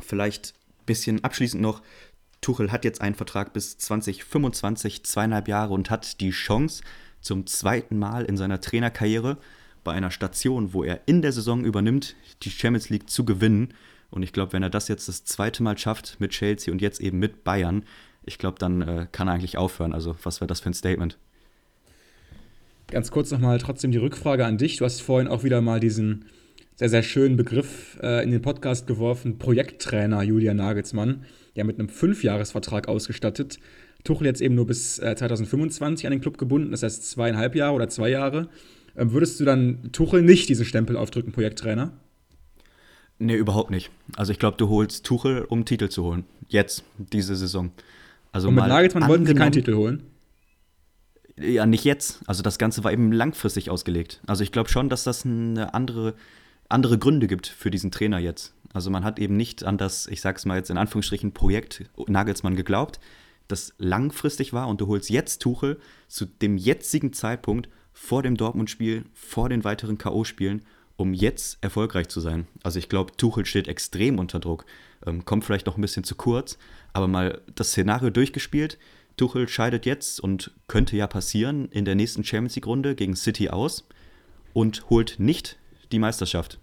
Vielleicht 0.00 0.54
ein 0.80 0.86
bisschen 0.86 1.24
abschließend 1.24 1.62
noch. 1.62 1.82
Tuchel 2.40 2.72
hat 2.72 2.84
jetzt 2.84 3.00
einen 3.00 3.14
Vertrag 3.14 3.52
bis 3.52 3.76
2025, 3.78 5.04
zweieinhalb 5.04 5.48
Jahre 5.48 5.74
und 5.74 5.90
hat 5.90 6.20
die 6.20 6.30
Chance, 6.30 6.82
zum 7.20 7.46
zweiten 7.46 7.98
Mal 7.98 8.24
in 8.24 8.38
seiner 8.38 8.60
Trainerkarriere 8.60 9.36
bei 9.84 9.92
einer 9.92 10.10
Station, 10.10 10.72
wo 10.72 10.84
er 10.84 11.02
in 11.06 11.22
der 11.22 11.32
Saison 11.32 11.64
übernimmt, 11.64 12.16
die 12.42 12.50
Champions 12.50 12.88
League 12.88 13.10
zu 13.10 13.24
gewinnen. 13.24 13.74
Und 14.10 14.22
ich 14.22 14.32
glaube, 14.32 14.54
wenn 14.54 14.62
er 14.62 14.70
das 14.70 14.88
jetzt 14.88 15.08
das 15.08 15.24
zweite 15.24 15.62
Mal 15.62 15.78
schafft 15.78 16.18
mit 16.18 16.32
Chelsea 16.32 16.72
und 16.72 16.80
jetzt 16.80 17.00
eben 17.00 17.18
mit 17.18 17.44
Bayern, 17.44 17.84
ich 18.24 18.38
glaube, 18.38 18.58
dann 18.58 18.82
äh, 18.82 19.06
kann 19.12 19.28
er 19.28 19.34
eigentlich 19.34 19.56
aufhören. 19.56 19.92
Also 19.92 20.16
was 20.22 20.40
wäre 20.40 20.46
das 20.46 20.60
für 20.60 20.70
ein 20.70 20.74
Statement? 20.74 21.18
Ganz 22.88 23.10
kurz 23.10 23.30
nochmal 23.30 23.58
trotzdem 23.58 23.92
die 23.92 23.98
Rückfrage 23.98 24.44
an 24.44 24.58
dich. 24.58 24.78
Du 24.78 24.84
hast 24.84 25.00
vorhin 25.00 25.28
auch 25.28 25.44
wieder 25.44 25.60
mal 25.60 25.78
diesen 25.78 26.26
sehr, 26.80 26.88
sehr 26.88 27.02
schönen 27.02 27.36
Begriff 27.36 27.98
äh, 28.02 28.24
in 28.24 28.30
den 28.30 28.40
Podcast 28.40 28.86
geworfen, 28.86 29.36
Projekttrainer 29.36 30.22
Julian 30.22 30.56
Nagelsmann, 30.56 31.26
ja 31.54 31.62
mit 31.62 31.78
einem 31.78 31.90
Fünfjahresvertrag 31.90 32.88
ausgestattet. 32.88 33.58
Tuchel 34.02 34.26
jetzt 34.26 34.40
eben 34.40 34.54
nur 34.54 34.66
bis 34.66 34.98
äh, 34.98 35.14
2025 35.14 36.06
an 36.06 36.12
den 36.12 36.22
Club 36.22 36.38
gebunden, 36.38 36.70
das 36.70 36.82
heißt 36.82 37.10
zweieinhalb 37.10 37.54
Jahre 37.54 37.74
oder 37.74 37.90
zwei 37.90 38.08
Jahre. 38.08 38.48
Ähm, 38.96 39.12
würdest 39.12 39.38
du 39.38 39.44
dann 39.44 39.90
Tuchel 39.92 40.22
nicht 40.22 40.48
diesen 40.48 40.64
Stempel 40.64 40.96
aufdrücken, 40.96 41.32
Projekttrainer? 41.32 41.92
Nee, 43.18 43.36
überhaupt 43.36 43.70
nicht. 43.70 43.90
Also 44.16 44.32
ich 44.32 44.38
glaube, 44.38 44.56
du 44.56 44.70
holst 44.70 45.04
Tuchel, 45.04 45.44
um 45.44 45.66
Titel 45.66 45.90
zu 45.90 46.02
holen. 46.02 46.24
Jetzt, 46.48 46.84
diese 46.96 47.36
Saison. 47.36 47.72
Also 48.32 48.48
Und 48.48 48.54
mit 48.54 48.66
Nagelsmann 48.66 49.06
wollten 49.06 49.26
sie 49.26 49.34
keinen 49.34 49.52
Titel 49.52 49.74
holen? 49.74 50.04
Ja, 51.38 51.66
nicht 51.66 51.84
jetzt. 51.84 52.20
Also 52.26 52.42
das 52.42 52.56
Ganze 52.56 52.84
war 52.84 52.90
eben 52.90 53.12
langfristig 53.12 53.68
ausgelegt. 53.68 54.22
Also 54.26 54.42
ich 54.42 54.50
glaube 54.50 54.70
schon, 54.70 54.88
dass 54.88 55.04
das 55.04 55.26
eine 55.26 55.74
andere, 55.74 56.14
andere 56.70 56.98
Gründe 56.98 57.26
gibt 57.26 57.46
für 57.46 57.70
diesen 57.70 57.90
Trainer 57.90 58.18
jetzt. 58.18 58.54
Also 58.72 58.90
man 58.90 59.04
hat 59.04 59.18
eben 59.18 59.36
nicht 59.36 59.64
an 59.64 59.78
das, 59.78 60.06
ich 60.06 60.20
sag's 60.20 60.46
mal 60.46 60.56
jetzt 60.56 60.70
in 60.70 60.78
Anführungsstrichen, 60.78 61.32
Projekt 61.32 61.84
Nagelsmann 62.06 62.56
geglaubt, 62.56 63.00
das 63.48 63.74
langfristig 63.78 64.52
war 64.52 64.68
und 64.68 64.80
du 64.80 64.86
holst 64.86 65.10
jetzt 65.10 65.42
Tuchel 65.42 65.80
zu 66.06 66.26
dem 66.26 66.56
jetzigen 66.56 67.12
Zeitpunkt 67.12 67.68
vor 67.92 68.22
dem 68.22 68.36
Dortmund-Spiel, 68.36 69.04
vor 69.12 69.48
den 69.48 69.64
weiteren 69.64 69.98
K.O.-Spielen, 69.98 70.60
um 70.96 71.12
jetzt 71.12 71.58
erfolgreich 71.60 72.08
zu 72.08 72.20
sein. 72.20 72.46
Also 72.62 72.78
ich 72.78 72.88
glaube, 72.88 73.16
Tuchel 73.16 73.44
steht 73.46 73.66
extrem 73.66 74.18
unter 74.18 74.38
Druck. 74.38 74.64
Ähm, 75.04 75.24
kommt 75.24 75.44
vielleicht 75.44 75.66
noch 75.66 75.76
ein 75.76 75.80
bisschen 75.80 76.04
zu 76.04 76.14
kurz, 76.14 76.58
aber 76.92 77.08
mal 77.08 77.40
das 77.54 77.68
Szenario 77.68 78.10
durchgespielt. 78.10 78.78
Tuchel 79.16 79.48
scheidet 79.48 79.86
jetzt 79.86 80.20
und 80.20 80.52
könnte 80.68 80.96
ja 80.96 81.06
passieren 81.06 81.68
in 81.70 81.84
der 81.84 81.94
nächsten 81.94 82.22
Champions 82.22 82.54
League-Runde 82.54 82.94
gegen 82.94 83.16
City 83.16 83.48
aus 83.48 83.86
und 84.52 84.88
holt 84.90 85.16
nicht 85.18 85.58
die 85.92 85.98
Meisterschaft. 85.98 86.58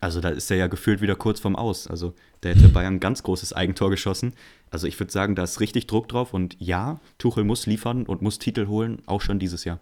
Also 0.00 0.20
da 0.20 0.28
ist 0.28 0.50
er 0.50 0.58
ja 0.58 0.66
gefühlt 0.66 1.00
wieder 1.00 1.16
kurz 1.16 1.40
vorm 1.40 1.56
Aus. 1.56 1.86
Also 1.86 2.12
da 2.42 2.50
hätte 2.50 2.68
Bayern 2.68 2.94
ein 2.94 3.00
ganz 3.00 3.22
großes 3.22 3.54
Eigentor 3.54 3.90
geschossen. 3.90 4.34
Also 4.70 4.86
ich 4.86 4.98
würde 5.00 5.12
sagen, 5.12 5.34
da 5.34 5.44
ist 5.44 5.60
richtig 5.60 5.86
Druck 5.86 6.08
drauf 6.08 6.34
und 6.34 6.56
ja, 6.58 7.00
Tuchel 7.16 7.44
muss 7.44 7.66
liefern 7.66 8.04
und 8.04 8.20
muss 8.20 8.38
Titel 8.38 8.66
holen, 8.66 9.00
auch 9.06 9.22
schon 9.22 9.38
dieses 9.38 9.64
Jahr. 9.64 9.80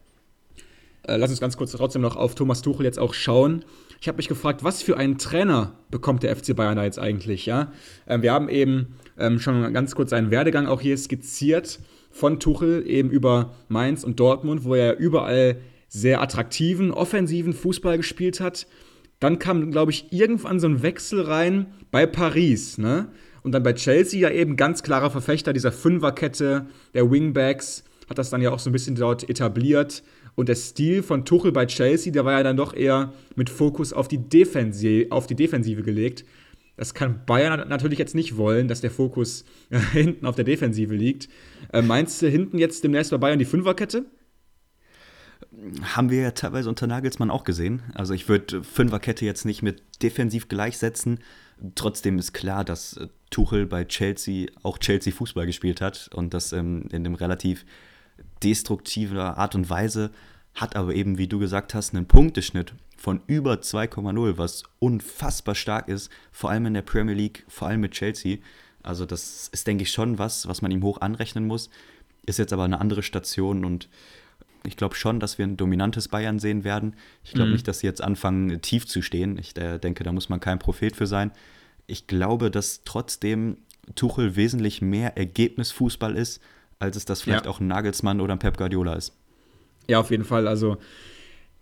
Äh, 1.02 1.16
lass 1.16 1.30
uns 1.30 1.40
ganz 1.40 1.56
kurz 1.56 1.72
trotzdem 1.72 2.02
noch 2.02 2.16
auf 2.16 2.34
Thomas 2.34 2.62
Tuchel 2.62 2.86
jetzt 2.86 2.98
auch 2.98 3.14
schauen. 3.14 3.64
Ich 4.00 4.08
habe 4.08 4.16
mich 4.16 4.28
gefragt, 4.28 4.62
was 4.62 4.82
für 4.82 4.96
einen 4.96 5.18
Trainer 5.18 5.72
bekommt 5.90 6.22
der 6.22 6.36
FC 6.36 6.54
Bayern 6.54 6.76
da 6.76 6.84
jetzt 6.84 6.98
eigentlich, 6.98 7.46
ja? 7.46 7.72
Ähm, 8.06 8.22
wir 8.22 8.32
haben 8.32 8.48
eben 8.48 8.94
ähm, 9.18 9.40
schon 9.40 9.72
ganz 9.72 9.94
kurz 9.94 10.10
seinen 10.10 10.30
Werdegang 10.30 10.66
auch 10.66 10.80
hier 10.80 10.96
skizziert 10.96 11.80
von 12.12 12.38
Tuchel 12.38 12.86
eben 12.86 13.10
über 13.10 13.54
Mainz 13.68 14.04
und 14.04 14.20
Dortmund, 14.20 14.64
wo 14.64 14.74
er 14.74 14.98
überall 14.98 15.56
sehr 15.92 16.22
attraktiven, 16.22 16.90
offensiven 16.90 17.52
Fußball 17.52 17.98
gespielt 17.98 18.40
hat. 18.40 18.66
Dann 19.20 19.38
kam, 19.38 19.70
glaube 19.70 19.92
ich, 19.92 20.10
irgendwann 20.10 20.58
so 20.58 20.66
ein 20.66 20.82
Wechsel 20.82 21.20
rein 21.20 21.66
bei 21.90 22.06
Paris, 22.06 22.78
ne? 22.78 23.08
Und 23.42 23.52
dann 23.52 23.62
bei 23.62 23.74
Chelsea 23.74 24.20
ja 24.20 24.30
eben 24.30 24.56
ganz 24.56 24.82
klarer 24.82 25.10
Verfechter 25.10 25.52
dieser 25.52 25.70
Fünferkette 25.70 26.66
der 26.94 27.10
Wingbacks, 27.10 27.84
hat 28.08 28.16
das 28.16 28.30
dann 28.30 28.40
ja 28.40 28.52
auch 28.52 28.58
so 28.58 28.70
ein 28.70 28.72
bisschen 28.72 28.94
dort 28.94 29.28
etabliert. 29.28 30.02
Und 30.34 30.48
der 30.48 30.54
Stil 30.54 31.02
von 31.02 31.26
Tuchel 31.26 31.52
bei 31.52 31.66
Chelsea, 31.66 32.12
der 32.12 32.24
war 32.24 32.32
ja 32.32 32.42
dann 32.42 32.56
doch 32.56 32.74
eher 32.74 33.12
mit 33.36 33.50
Fokus 33.50 33.92
auf 33.92 34.08
die, 34.08 34.18
Defensive, 34.18 35.10
auf 35.10 35.26
die 35.26 35.34
Defensive 35.34 35.82
gelegt. 35.82 36.24
Das 36.76 36.94
kann 36.94 37.26
Bayern 37.26 37.68
natürlich 37.68 37.98
jetzt 37.98 38.14
nicht 38.14 38.38
wollen, 38.38 38.66
dass 38.66 38.80
der 38.80 38.90
Fokus 38.90 39.44
hinten 39.92 40.24
auf 40.24 40.36
der 40.36 40.44
Defensive 40.44 40.94
liegt. 40.94 41.28
Äh, 41.70 41.82
meinst 41.82 42.22
du 42.22 42.28
hinten 42.28 42.58
jetzt 42.58 42.82
demnächst 42.82 43.10
bei 43.10 43.18
Bayern 43.18 43.38
die 43.38 43.44
Fünferkette? 43.44 44.06
Haben 45.94 46.10
wir 46.10 46.22
ja 46.22 46.30
teilweise 46.32 46.68
unter 46.68 46.86
Nagelsmann 46.86 47.30
auch 47.30 47.44
gesehen. 47.44 47.82
Also 47.94 48.14
ich 48.14 48.28
würde 48.28 48.64
Fünferkette 48.64 49.24
jetzt 49.24 49.44
nicht 49.44 49.62
mit 49.62 49.82
defensiv 50.02 50.48
gleichsetzen. 50.48 51.20
Trotzdem 51.74 52.18
ist 52.18 52.32
klar, 52.32 52.64
dass 52.64 52.96
äh, 52.96 53.08
Tuchel 53.30 53.66
bei 53.66 53.84
Chelsea 53.84 54.48
auch 54.62 54.78
Chelsea 54.78 55.12
Fußball 55.12 55.46
gespielt 55.46 55.80
hat 55.80 56.10
und 56.12 56.34
das 56.34 56.52
ähm, 56.52 56.88
in 56.90 57.06
einem 57.06 57.14
relativ 57.14 57.64
destruktiver 58.42 59.38
Art 59.38 59.54
und 59.54 59.70
Weise, 59.70 60.10
hat 60.54 60.76
aber 60.76 60.94
eben, 60.94 61.16
wie 61.18 61.28
du 61.28 61.38
gesagt 61.38 61.74
hast, 61.74 61.94
einen 61.94 62.06
Punkteschnitt 62.06 62.74
von 62.96 63.20
über 63.26 63.54
2,0, 63.54 64.38
was 64.38 64.64
unfassbar 64.78 65.54
stark 65.54 65.88
ist, 65.88 66.10
vor 66.30 66.50
allem 66.50 66.66
in 66.66 66.74
der 66.74 66.82
Premier 66.82 67.14
League, 67.14 67.44
vor 67.48 67.68
allem 67.68 67.80
mit 67.80 67.92
Chelsea. 67.92 68.38
Also 68.82 69.06
das 69.06 69.48
ist, 69.48 69.66
denke 69.66 69.82
ich, 69.82 69.92
schon 69.92 70.18
was, 70.18 70.46
was 70.46 70.62
man 70.62 70.70
ihm 70.70 70.82
hoch 70.82 71.00
anrechnen 71.00 71.46
muss. 71.46 71.70
Ist 72.26 72.38
jetzt 72.38 72.52
aber 72.52 72.64
eine 72.64 72.80
andere 72.80 73.02
Station 73.02 73.64
und 73.64 73.88
ich 74.64 74.76
glaube 74.76 74.94
schon, 74.94 75.20
dass 75.20 75.38
wir 75.38 75.46
ein 75.46 75.56
dominantes 75.56 76.08
Bayern 76.08 76.38
sehen 76.38 76.64
werden. 76.64 76.94
Ich 77.24 77.32
glaube 77.32 77.48
mhm. 77.48 77.54
nicht, 77.54 77.68
dass 77.68 77.80
sie 77.80 77.86
jetzt 77.86 78.02
anfangen, 78.02 78.60
tief 78.62 78.86
zu 78.86 79.02
stehen. 79.02 79.38
Ich 79.38 79.56
äh, 79.56 79.78
denke, 79.78 80.04
da 80.04 80.12
muss 80.12 80.28
man 80.28 80.40
kein 80.40 80.58
Prophet 80.58 80.94
für 80.94 81.06
sein. 81.06 81.32
Ich 81.86 82.06
glaube, 82.06 82.50
dass 82.50 82.82
trotzdem 82.84 83.58
Tuchel 83.94 84.36
wesentlich 84.36 84.80
mehr 84.80 85.16
Ergebnisfußball 85.16 86.16
ist, 86.16 86.40
als 86.78 86.96
es 86.96 87.04
das 87.04 87.22
vielleicht 87.22 87.46
ja. 87.46 87.50
auch 87.50 87.60
ein 87.60 87.66
Nagelsmann 87.66 88.20
oder 88.20 88.34
ein 88.34 88.38
Pep 88.38 88.56
Guardiola 88.56 88.94
ist. 88.94 89.12
Ja, 89.88 89.98
auf 89.98 90.10
jeden 90.10 90.24
Fall. 90.24 90.46
Also 90.46 90.78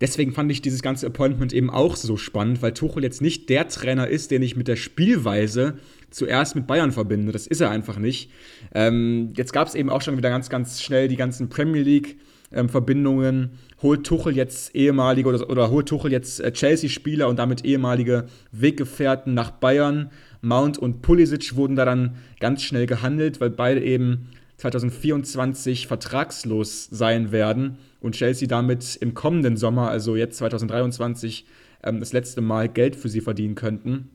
deswegen 0.00 0.32
fand 0.32 0.52
ich 0.52 0.60
dieses 0.60 0.82
ganze 0.82 1.06
Appointment 1.06 1.54
eben 1.54 1.70
auch 1.70 1.96
so 1.96 2.18
spannend, 2.18 2.60
weil 2.60 2.74
Tuchel 2.74 3.02
jetzt 3.02 3.22
nicht 3.22 3.48
der 3.48 3.68
Trainer 3.68 4.08
ist, 4.08 4.30
den 4.30 4.42
ich 4.42 4.56
mit 4.56 4.68
der 4.68 4.76
Spielweise 4.76 5.78
zuerst 6.10 6.54
mit 6.54 6.66
Bayern 6.66 6.92
verbinde. 6.92 7.32
Das 7.32 7.46
ist 7.46 7.60
er 7.60 7.70
einfach 7.70 7.98
nicht. 7.98 8.30
Ähm, 8.74 9.32
jetzt 9.36 9.52
gab 9.52 9.68
es 9.68 9.74
eben 9.74 9.88
auch 9.88 10.02
schon 10.02 10.18
wieder 10.18 10.28
ganz, 10.28 10.50
ganz 10.50 10.82
schnell 10.82 11.08
die 11.08 11.16
ganzen 11.16 11.48
Premier 11.48 11.82
League. 11.82 12.18
Ähm, 12.52 12.68
Verbindungen, 12.68 13.58
holt 13.80 14.04
Tuchel 14.04 14.34
jetzt 14.34 14.74
ehemalige 14.74 15.28
oder, 15.28 15.48
oder 15.48 15.70
holt 15.70 15.88
Tuchel 15.88 16.10
jetzt 16.10 16.40
äh, 16.40 16.52
Chelsea-Spieler 16.52 17.28
und 17.28 17.38
damit 17.38 17.64
ehemalige 17.64 18.26
Weggefährten 18.52 19.34
nach 19.34 19.50
Bayern. 19.50 20.10
Mount 20.42 20.78
und 20.78 21.02
Pulisic 21.02 21.54
wurden 21.54 21.76
da 21.76 21.84
dann 21.84 22.16
ganz 22.40 22.62
schnell 22.62 22.86
gehandelt, 22.86 23.40
weil 23.40 23.50
beide 23.50 23.82
eben 23.82 24.30
2024 24.56 25.86
vertragslos 25.86 26.88
sein 26.90 27.32
werden 27.32 27.78
und 28.00 28.14
Chelsea 28.14 28.48
damit 28.48 28.96
im 28.96 29.14
kommenden 29.14 29.56
Sommer, 29.56 29.88
also 29.88 30.16
jetzt 30.16 30.38
2023, 30.38 31.46
ähm, 31.82 32.00
das 32.00 32.12
letzte 32.12 32.40
Mal 32.40 32.68
Geld 32.68 32.96
für 32.96 33.08
sie 33.08 33.20
verdienen 33.20 33.54
könnten, 33.54 34.10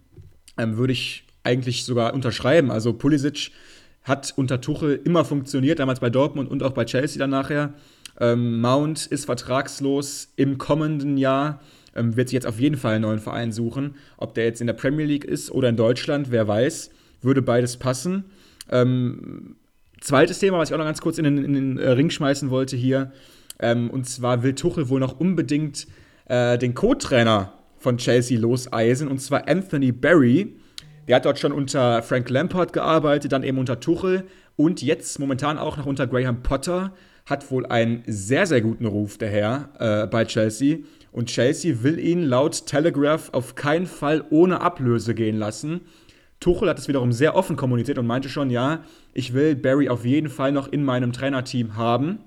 ähm, 0.58 0.78
würde 0.78 0.94
ich 0.94 1.26
eigentlich 1.44 1.86
sogar 1.86 2.14
unterschreiben. 2.14 2.72
Also 2.72 2.94
Pulisic 2.94 3.52
hat 4.04 4.34
unter 4.36 4.62
Tuchel 4.62 5.00
immer 5.04 5.26
funktioniert, 5.26 5.80
damals 5.80 6.00
bei 6.00 6.10
Dortmund 6.10 6.50
und 6.50 6.64
auch 6.64 6.74
bei 6.74 6.86
Chelsea 6.86 7.20
dann 7.20 7.32
nachher. 7.32 7.74
Ähm, 8.20 8.62
Mount 8.62 9.06
ist 9.08 9.26
vertragslos 9.26 10.30
im 10.36 10.58
kommenden 10.58 11.18
Jahr, 11.18 11.62
ähm, 11.96 12.16
wird 12.16 12.30
sich 12.30 12.34
jetzt 12.34 12.48
auf 12.48 12.60
jeden 12.60 12.78
Fall 12.78 12.96
einen 12.96 13.04
neuen 13.04 13.20
Verein 13.20 13.52
suchen. 13.52 13.96
Ob 14.18 14.34
der 14.34 14.46
jetzt 14.46 14.62
in 14.62 14.68
der 14.68 14.74
Premier 14.74 15.06
League 15.06 15.26
ist 15.26 15.52
oder 15.52 15.70
in 15.70 15.78
Deutschland, 15.78 16.32
wer 16.32 16.48
weiß, 16.48 16.92
würde 17.22 17.42
beides 17.42 17.78
passen. 17.78 18.26
Ähm, 18.72 19.56
zweites 20.02 20.40
Thema, 20.40 20.58
was 20.58 20.70
ich 20.70 20.74
auch 20.74 20.80
noch 20.80 20.86
ganz 20.86 21.02
kurz 21.02 21.18
in 21.18 21.24
den, 21.24 21.44
in 21.44 21.54
den 21.54 21.78
äh, 21.78 21.90
Ring 21.92 22.10
schmeißen 22.10 22.50
wollte 22.50 22.78
hier, 22.78 23.12
ähm, 23.60 23.90
und 23.90 24.08
zwar 24.08 24.44
will 24.44 24.54
Tuchel 24.54 24.90
wohl 24.90 25.00
noch 25.00 25.20
unbedingt 25.20 25.88
äh, 26.26 26.58
den 26.58 26.74
Co-Trainer 26.74 27.54
von 27.78 27.98
Chelsea 27.98 28.40
loseisen, 28.40 29.08
und 29.08 29.20
zwar 29.20 29.48
Anthony 29.48 29.92
Barry. 29.92 30.56
Der 31.08 31.18
hat 31.18 31.26
dort 31.26 31.38
schon 31.38 31.52
unter 31.52 32.02
Frank 32.02 32.30
Lampard 32.30 32.74
gearbeitet, 32.74 33.32
dann 33.32 33.44
eben 33.44 33.60
unter 33.60 33.80
Tuchel 33.80 34.24
und 34.56 34.82
jetzt 34.82 35.20
momentan 35.20 35.58
auch 35.58 35.78
noch 35.78 35.86
unter 35.86 36.08
Graham 36.08 36.42
Potter. 36.42 36.94
Hat 37.26 37.50
wohl 37.50 37.66
einen 37.66 38.04
sehr, 38.06 38.46
sehr 38.46 38.62
guten 38.62 38.86
Ruf, 38.86 39.18
der 39.18 39.30
Herr, 39.30 39.70
äh, 39.80 40.08
bei 40.08 40.26
Chelsea. 40.26 40.78
Und 41.12 41.30
Chelsea 41.30 41.82
will 41.82 42.00
ihn 42.00 42.24
laut 42.24 42.66
Telegraph 42.66 43.30
auf 43.34 43.56
keinen 43.56 43.88
Fall 43.88 44.24
ohne 44.30 44.62
Ablöse 44.62 45.16
gehen 45.16 45.38
lassen. 45.38 45.82
Tuchel 46.40 46.70
hat 46.70 46.78
es 46.78 46.88
wiederum 46.88 47.12
sehr 47.12 47.36
offen 47.36 47.56
kommuniziert 47.56 47.98
und 47.98 48.06
meinte 48.06 48.30
schon, 48.30 48.50
ja, 48.50 48.84
ich 49.14 49.34
will 49.34 49.56
Barry 49.56 49.90
auf 49.90 50.06
jeden 50.06 50.30
Fall 50.30 50.52
noch 50.52 50.68
in 50.68 50.84
meinem 50.84 51.14
Trainerteam 51.14 51.76
haben 51.76 52.20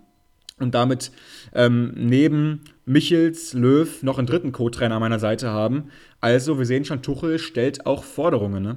und 0.59 0.75
damit 0.75 1.13
ähm, 1.55 1.93
neben 1.95 2.65
Michels, 2.85 3.53
Löw 3.53 4.03
noch 4.03 4.19
einen 4.19 4.27
dritten 4.27 4.53
Co-Trainer 4.53 4.97
an 4.97 5.01
meiner 5.01 5.19
Seite 5.19 5.51
haben. 5.51 5.91
Also, 6.21 6.59
wir 6.59 6.67
sehen 6.67 6.85
schon, 6.85 7.03
Tuchel 7.03 7.39
stellt 7.39 7.87
auch 7.87 8.03
Forderungen, 8.03 8.63
ne? 8.63 8.77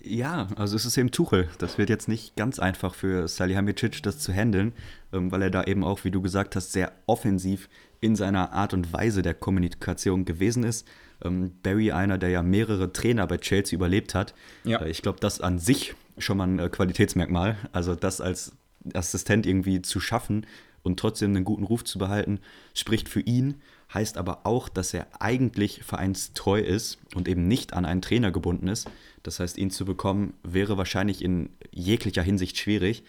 Ja, 0.00 0.46
also 0.56 0.76
es 0.76 0.86
ist 0.86 0.96
eben 0.96 1.10
Tuchel. 1.10 1.48
Das 1.58 1.76
wird 1.76 1.88
jetzt 1.88 2.08
nicht 2.08 2.36
ganz 2.36 2.58
einfach 2.58 2.94
für 2.94 3.26
Salihamidzic, 3.26 4.02
das 4.02 4.18
zu 4.20 4.32
handeln, 4.32 4.72
ähm, 5.12 5.32
weil 5.32 5.42
er 5.42 5.50
da 5.50 5.64
eben 5.64 5.82
auch, 5.82 6.04
wie 6.04 6.10
du 6.10 6.22
gesagt 6.22 6.54
hast, 6.54 6.72
sehr 6.72 6.92
offensiv 7.06 7.68
in 8.00 8.14
seiner 8.14 8.52
Art 8.52 8.74
und 8.74 8.92
Weise 8.92 9.22
der 9.22 9.34
Kommunikation 9.34 10.24
gewesen 10.24 10.62
ist. 10.62 10.86
Ähm, 11.24 11.52
Barry, 11.62 11.90
einer, 11.90 12.16
der 12.16 12.30
ja 12.30 12.42
mehrere 12.42 12.92
Trainer 12.92 13.26
bei 13.26 13.38
Chelsea 13.38 13.76
überlebt 13.76 14.14
hat. 14.14 14.34
Ja. 14.62 14.82
Äh, 14.82 14.90
ich 14.90 15.02
glaube, 15.02 15.18
das 15.20 15.40
an 15.40 15.58
sich 15.58 15.94
schon 16.16 16.38
mal 16.38 16.46
ein 16.46 16.58
äh, 16.60 16.68
Qualitätsmerkmal. 16.68 17.56
Also 17.72 17.96
das 17.96 18.20
als 18.20 18.52
Assistent 18.94 19.46
irgendwie 19.46 19.82
zu 19.82 19.98
schaffen 19.98 20.46
und 20.82 21.00
trotzdem 21.00 21.34
einen 21.34 21.44
guten 21.44 21.64
Ruf 21.64 21.84
zu 21.84 21.98
behalten, 21.98 22.38
spricht 22.72 23.08
für 23.08 23.20
ihn, 23.20 23.60
heißt 23.92 24.18
aber 24.18 24.40
auch, 24.44 24.68
dass 24.68 24.92
er 24.92 25.06
eigentlich 25.18 25.82
vereinstreu 25.82 26.60
ist 26.60 26.98
und 27.14 27.28
eben 27.28 27.48
nicht 27.48 27.72
an 27.72 27.84
einen 27.84 28.02
Trainer 28.02 28.30
gebunden 28.30 28.68
ist. 28.68 28.90
Das 29.22 29.40
heißt, 29.40 29.56
ihn 29.58 29.70
zu 29.70 29.84
bekommen 29.84 30.34
wäre 30.42 30.76
wahrscheinlich 30.76 31.22
in 31.22 31.50
jeglicher 31.70 32.22
Hinsicht 32.22 32.58
schwierig. 32.58 33.02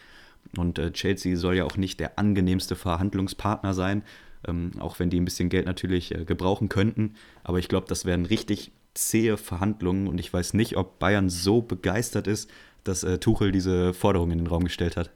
Und 0.58 0.80
äh, 0.80 0.92
Chelsea 0.92 1.36
soll 1.36 1.56
ja 1.56 1.66
auch 1.66 1.78
nicht 1.78 2.00
der 2.00 2.18
angenehmste 2.18 2.76
Verhandlungspartner 2.76 3.74
sein, 3.74 4.04
ähm, 4.48 4.72
auch 4.80 5.00
wenn 5.00 5.10
die 5.10 5.20
ein 5.20 5.26
bisschen 5.26 5.50
Geld 5.50 5.66
natürlich 5.66 6.16
äh, 6.16 6.24
gebrauchen 6.24 6.70
könnten. 6.70 7.16
Aber 7.44 7.60
ich 7.60 7.68
glaube, 7.68 7.88
das 7.88 8.06
wären 8.06 8.26
richtig 8.26 8.72
zähe 8.94 9.38
Verhandlungen 9.38 10.08
und 10.08 10.18
ich 10.18 10.32
weiß 10.32 10.54
nicht, 10.54 10.78
ob 10.78 10.98
Bayern 11.00 11.30
so 11.30 11.62
begeistert 11.62 12.28
ist, 12.28 12.50
dass 12.84 13.04
äh, 13.04 13.20
Tuchel 13.20 13.52
diese 13.52 13.94
Forderung 13.94 14.32
in 14.32 14.40
den 14.40 14.48
Raum 14.48 14.64
gestellt 14.64 14.98
hat. 14.98 15.12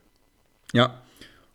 Ja, 0.73 1.02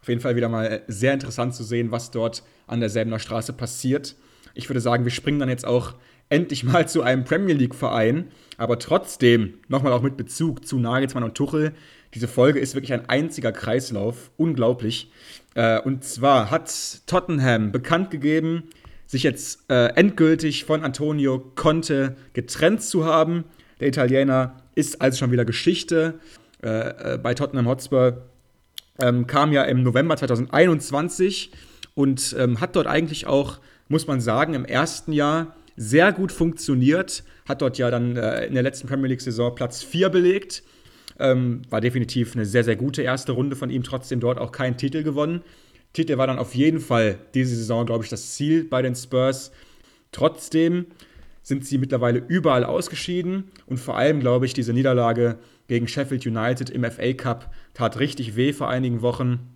auf 0.00 0.08
jeden 0.08 0.20
Fall 0.20 0.36
wieder 0.36 0.48
mal 0.48 0.82
sehr 0.88 1.12
interessant 1.12 1.54
zu 1.54 1.64
sehen, 1.64 1.90
was 1.90 2.10
dort 2.10 2.42
an 2.66 2.80
der 2.80 2.88
Säbener 2.88 3.18
Straße 3.18 3.52
passiert. 3.52 4.16
Ich 4.54 4.68
würde 4.68 4.80
sagen, 4.80 5.04
wir 5.04 5.10
springen 5.10 5.38
dann 5.38 5.48
jetzt 5.48 5.66
auch 5.66 5.94
endlich 6.28 6.64
mal 6.64 6.88
zu 6.88 7.02
einem 7.02 7.24
Premier 7.24 7.54
League-Verein, 7.54 8.28
aber 8.56 8.78
trotzdem 8.78 9.54
nochmal 9.68 9.92
auch 9.92 10.02
mit 10.02 10.16
Bezug 10.16 10.66
zu 10.66 10.78
Nagelsmann 10.78 11.24
und 11.24 11.34
Tuchel. 11.34 11.72
Diese 12.14 12.28
Folge 12.28 12.58
ist 12.58 12.74
wirklich 12.74 12.92
ein 12.92 13.08
einziger 13.08 13.52
Kreislauf, 13.52 14.30
unglaublich. 14.36 15.10
Äh, 15.54 15.80
und 15.80 16.04
zwar 16.04 16.50
hat 16.50 16.72
Tottenham 17.06 17.72
bekannt 17.72 18.10
gegeben, 18.10 18.64
sich 19.06 19.22
jetzt 19.22 19.70
äh, 19.70 19.88
endgültig 19.94 20.64
von 20.64 20.84
Antonio 20.84 21.38
Conte 21.54 22.16
getrennt 22.34 22.82
zu 22.82 23.04
haben. 23.04 23.44
Der 23.80 23.88
Italiener 23.88 24.62
ist 24.74 25.00
also 25.00 25.18
schon 25.18 25.32
wieder 25.32 25.44
Geschichte 25.44 26.20
äh, 26.62 27.14
äh 27.14 27.18
bei 27.18 27.34
Tottenham 27.34 27.68
Hotspur. 27.68 28.28
Ähm, 29.00 29.26
kam 29.26 29.52
ja 29.52 29.62
im 29.62 29.82
November 29.82 30.16
2021 30.16 31.52
und 31.94 32.34
ähm, 32.38 32.60
hat 32.60 32.76
dort 32.76 32.86
eigentlich 32.86 33.26
auch, 33.26 33.58
muss 33.88 34.06
man 34.06 34.20
sagen, 34.20 34.54
im 34.54 34.64
ersten 34.64 35.12
Jahr 35.12 35.56
sehr 35.76 36.12
gut 36.12 36.32
funktioniert. 36.32 37.24
Hat 37.48 37.62
dort 37.62 37.78
ja 37.78 37.90
dann 37.90 38.16
äh, 38.16 38.46
in 38.46 38.54
der 38.54 38.62
letzten 38.62 38.88
Premier 38.88 39.08
League-Saison 39.08 39.54
Platz 39.54 39.82
4 39.82 40.08
belegt. 40.08 40.62
Ähm, 41.20 41.62
war 41.70 41.80
definitiv 41.80 42.34
eine 42.34 42.44
sehr, 42.44 42.64
sehr 42.64 42.76
gute 42.76 43.02
erste 43.02 43.32
Runde 43.32 43.56
von 43.56 43.70
ihm, 43.70 43.82
trotzdem 43.82 44.20
dort 44.20 44.38
auch 44.38 44.52
keinen 44.52 44.76
Titel 44.76 45.02
gewonnen. 45.02 45.42
Titel 45.92 46.18
war 46.18 46.26
dann 46.26 46.38
auf 46.38 46.54
jeden 46.54 46.80
Fall 46.80 47.18
diese 47.34 47.56
Saison, 47.56 47.86
glaube 47.86 48.04
ich, 48.04 48.10
das 48.10 48.34
Ziel 48.34 48.64
bei 48.64 48.82
den 48.82 48.94
Spurs. 48.94 49.50
Trotzdem 50.12 50.86
sind 51.42 51.64
sie 51.64 51.78
mittlerweile 51.78 52.22
überall 52.28 52.64
ausgeschieden 52.64 53.50
und 53.66 53.78
vor 53.78 53.96
allem, 53.96 54.20
glaube 54.20 54.46
ich, 54.46 54.54
diese 54.54 54.72
Niederlage 54.72 55.38
gegen 55.68 55.86
Sheffield 55.86 56.26
United 56.26 56.70
im 56.70 56.84
FA 56.84 57.12
Cup 57.12 57.54
tat 57.74 57.98
richtig 57.98 58.34
weh 58.34 58.52
vor 58.52 58.68
einigen 58.68 59.02
Wochen, 59.02 59.54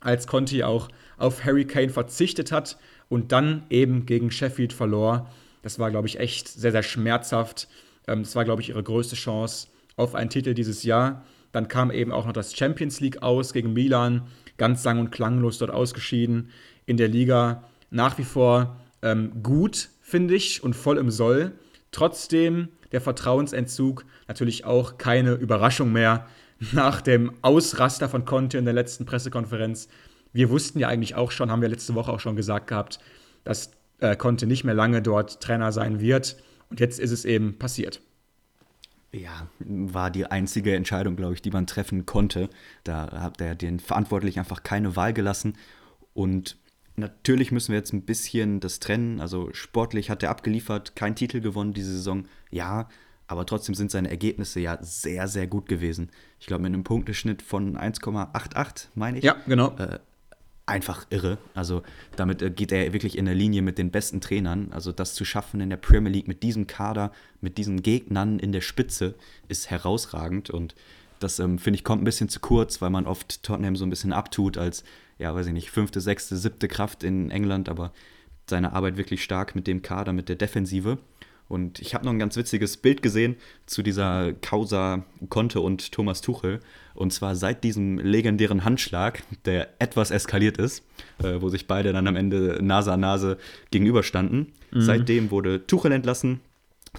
als 0.00 0.26
Conti 0.26 0.64
auch 0.64 0.88
auf 1.18 1.44
Harry 1.44 1.66
Kane 1.66 1.90
verzichtet 1.90 2.50
hat 2.50 2.78
und 3.08 3.32
dann 3.32 3.64
eben 3.70 4.06
gegen 4.06 4.30
Sheffield 4.30 4.72
verlor. 4.72 5.30
Das 5.62 5.78
war, 5.78 5.90
glaube 5.90 6.08
ich, 6.08 6.18
echt 6.18 6.48
sehr, 6.48 6.72
sehr 6.72 6.82
schmerzhaft. 6.82 7.68
Ähm, 8.08 8.22
das 8.22 8.34
war, 8.34 8.44
glaube 8.44 8.62
ich, 8.62 8.70
ihre 8.70 8.82
größte 8.82 9.16
Chance 9.16 9.68
auf 9.96 10.14
einen 10.14 10.30
Titel 10.30 10.54
dieses 10.54 10.82
Jahr. 10.82 11.24
Dann 11.52 11.68
kam 11.68 11.90
eben 11.90 12.12
auch 12.12 12.26
noch 12.26 12.32
das 12.32 12.56
Champions 12.56 13.00
League 13.00 13.22
aus 13.22 13.52
gegen 13.52 13.72
Milan 13.72 14.26
ganz 14.56 14.82
sang- 14.82 14.98
und 14.98 15.10
klanglos 15.10 15.58
dort 15.58 15.70
ausgeschieden. 15.70 16.50
In 16.86 16.96
der 16.96 17.08
Liga 17.08 17.64
nach 17.90 18.16
wie 18.18 18.24
vor 18.24 18.76
ähm, 19.02 19.42
gut, 19.42 19.90
finde 20.00 20.34
ich, 20.34 20.62
und 20.62 20.74
voll 20.74 20.96
im 20.98 21.10
Soll. 21.10 21.52
Trotzdem 21.92 22.68
der 22.92 23.00
Vertrauensentzug 23.00 24.04
natürlich 24.28 24.64
auch 24.64 24.98
keine 24.98 25.32
Überraschung 25.32 25.92
mehr 25.92 26.26
nach 26.72 27.00
dem 27.00 27.32
Ausraster 27.42 28.08
von 28.08 28.24
Conte 28.24 28.58
in 28.58 28.64
der 28.64 28.74
letzten 28.74 29.06
Pressekonferenz. 29.06 29.88
Wir 30.32 30.50
wussten 30.50 30.78
ja 30.78 30.88
eigentlich 30.88 31.14
auch 31.14 31.30
schon, 31.30 31.50
haben 31.50 31.62
wir 31.62 31.68
letzte 31.68 31.94
Woche 31.94 32.12
auch 32.12 32.20
schon 32.20 32.36
gesagt 32.36 32.68
gehabt, 32.68 33.00
dass 33.44 33.72
äh, 33.98 34.16
Conte 34.16 34.46
nicht 34.46 34.64
mehr 34.64 34.74
lange 34.74 35.02
dort 35.02 35.40
Trainer 35.40 35.72
sein 35.72 36.00
wird. 36.00 36.36
Und 36.68 36.80
jetzt 36.80 37.00
ist 37.00 37.10
es 37.10 37.24
eben 37.24 37.58
passiert. 37.58 38.00
Ja, 39.12 39.48
war 39.58 40.10
die 40.10 40.26
einzige 40.26 40.76
Entscheidung, 40.76 41.16
glaube 41.16 41.34
ich, 41.34 41.42
die 41.42 41.50
man 41.50 41.66
treffen 41.66 42.06
konnte. 42.06 42.48
Da 42.84 43.10
hat 43.20 43.40
er 43.40 43.56
den 43.56 43.80
Verantwortlichen 43.80 44.38
einfach 44.38 44.62
keine 44.62 44.94
Wahl 44.94 45.12
gelassen. 45.12 45.56
Und 46.14 46.58
natürlich 46.96 47.52
müssen 47.52 47.72
wir 47.72 47.78
jetzt 47.78 47.92
ein 47.92 48.02
bisschen 48.02 48.60
das 48.60 48.80
trennen. 48.80 49.20
Also 49.20 49.50
sportlich 49.52 50.10
hat 50.10 50.22
er 50.22 50.30
abgeliefert, 50.30 50.96
kein 50.96 51.16
Titel 51.16 51.40
gewonnen 51.40 51.72
diese 51.72 51.92
Saison, 51.92 52.26
ja, 52.50 52.88
aber 53.26 53.46
trotzdem 53.46 53.76
sind 53.76 53.92
seine 53.92 54.10
Ergebnisse 54.10 54.58
ja 54.58 54.78
sehr, 54.82 55.28
sehr 55.28 55.46
gut 55.46 55.68
gewesen. 55.68 56.10
Ich 56.40 56.46
glaube, 56.46 56.62
mit 56.62 56.72
einem 56.72 56.82
Punkteschnitt 56.82 57.42
von 57.42 57.76
1,88, 57.76 58.88
meine 58.96 59.18
ich. 59.18 59.24
Ja, 59.24 59.36
genau. 59.46 59.76
Äh, 59.76 60.00
einfach 60.66 61.06
irre. 61.10 61.38
Also 61.54 61.82
damit 62.16 62.42
äh, 62.42 62.50
geht 62.50 62.72
er 62.72 62.92
wirklich 62.92 63.18
in 63.18 63.26
der 63.26 63.34
Linie 63.34 63.62
mit 63.62 63.78
den 63.78 63.90
besten 63.90 64.20
Trainern. 64.20 64.72
Also 64.72 64.92
das 64.92 65.14
zu 65.14 65.24
schaffen 65.24 65.60
in 65.60 65.70
der 65.70 65.76
Premier 65.76 66.10
League 66.10 66.28
mit 66.28 66.42
diesem 66.42 66.66
Kader, 66.66 67.12
mit 67.40 67.58
diesen 67.58 67.82
Gegnern 67.82 68.38
in 68.38 68.52
der 68.52 68.62
Spitze, 68.62 69.14
ist 69.48 69.70
herausragend. 69.70 70.50
Und 70.50 70.74
das, 71.18 71.38
ähm, 71.38 71.58
finde 71.58 71.76
ich, 71.76 71.84
kommt 71.84 72.02
ein 72.02 72.06
bisschen 72.06 72.28
zu 72.28 72.40
kurz, 72.40 72.80
weil 72.80 72.90
man 72.90 73.06
oft 73.06 73.42
Tottenham 73.42 73.76
so 73.76 73.84
ein 73.84 73.90
bisschen 73.90 74.12
abtut 74.12 74.56
als, 74.56 74.84
ja, 75.20 75.34
weiß 75.34 75.48
ich 75.48 75.52
nicht, 75.52 75.70
fünfte, 75.70 76.00
sechste, 76.00 76.36
siebte 76.36 76.66
Kraft 76.66 77.04
in 77.04 77.30
England, 77.30 77.68
aber 77.68 77.92
seine 78.48 78.72
Arbeit 78.72 78.96
wirklich 78.96 79.22
stark 79.22 79.54
mit 79.54 79.66
dem 79.66 79.82
Kader, 79.82 80.12
mit 80.12 80.28
der 80.28 80.36
Defensive. 80.36 80.98
Und 81.46 81.80
ich 81.80 81.94
habe 81.94 82.04
noch 82.04 82.12
ein 82.12 82.18
ganz 82.18 82.36
witziges 82.36 82.76
Bild 82.76 83.02
gesehen 83.02 83.36
zu 83.66 83.82
dieser 83.82 84.32
Causa 84.34 85.04
Conte 85.28 85.60
und 85.60 85.92
Thomas 85.92 86.20
Tuchel. 86.20 86.60
Und 86.94 87.12
zwar 87.12 87.34
seit 87.34 87.64
diesem 87.64 87.98
legendären 87.98 88.64
Handschlag, 88.64 89.22
der 89.44 89.68
etwas 89.80 90.10
eskaliert 90.10 90.58
ist, 90.58 90.84
äh, 91.22 91.40
wo 91.40 91.48
sich 91.48 91.66
beide 91.66 91.92
dann 91.92 92.06
am 92.06 92.16
Ende 92.16 92.60
Nase 92.62 92.92
an 92.92 93.00
Nase 93.00 93.36
gegenüberstanden. 93.72 94.52
Mhm. 94.70 94.80
Seitdem 94.80 95.30
wurde 95.32 95.66
Tuchel 95.66 95.92
entlassen, 95.92 96.40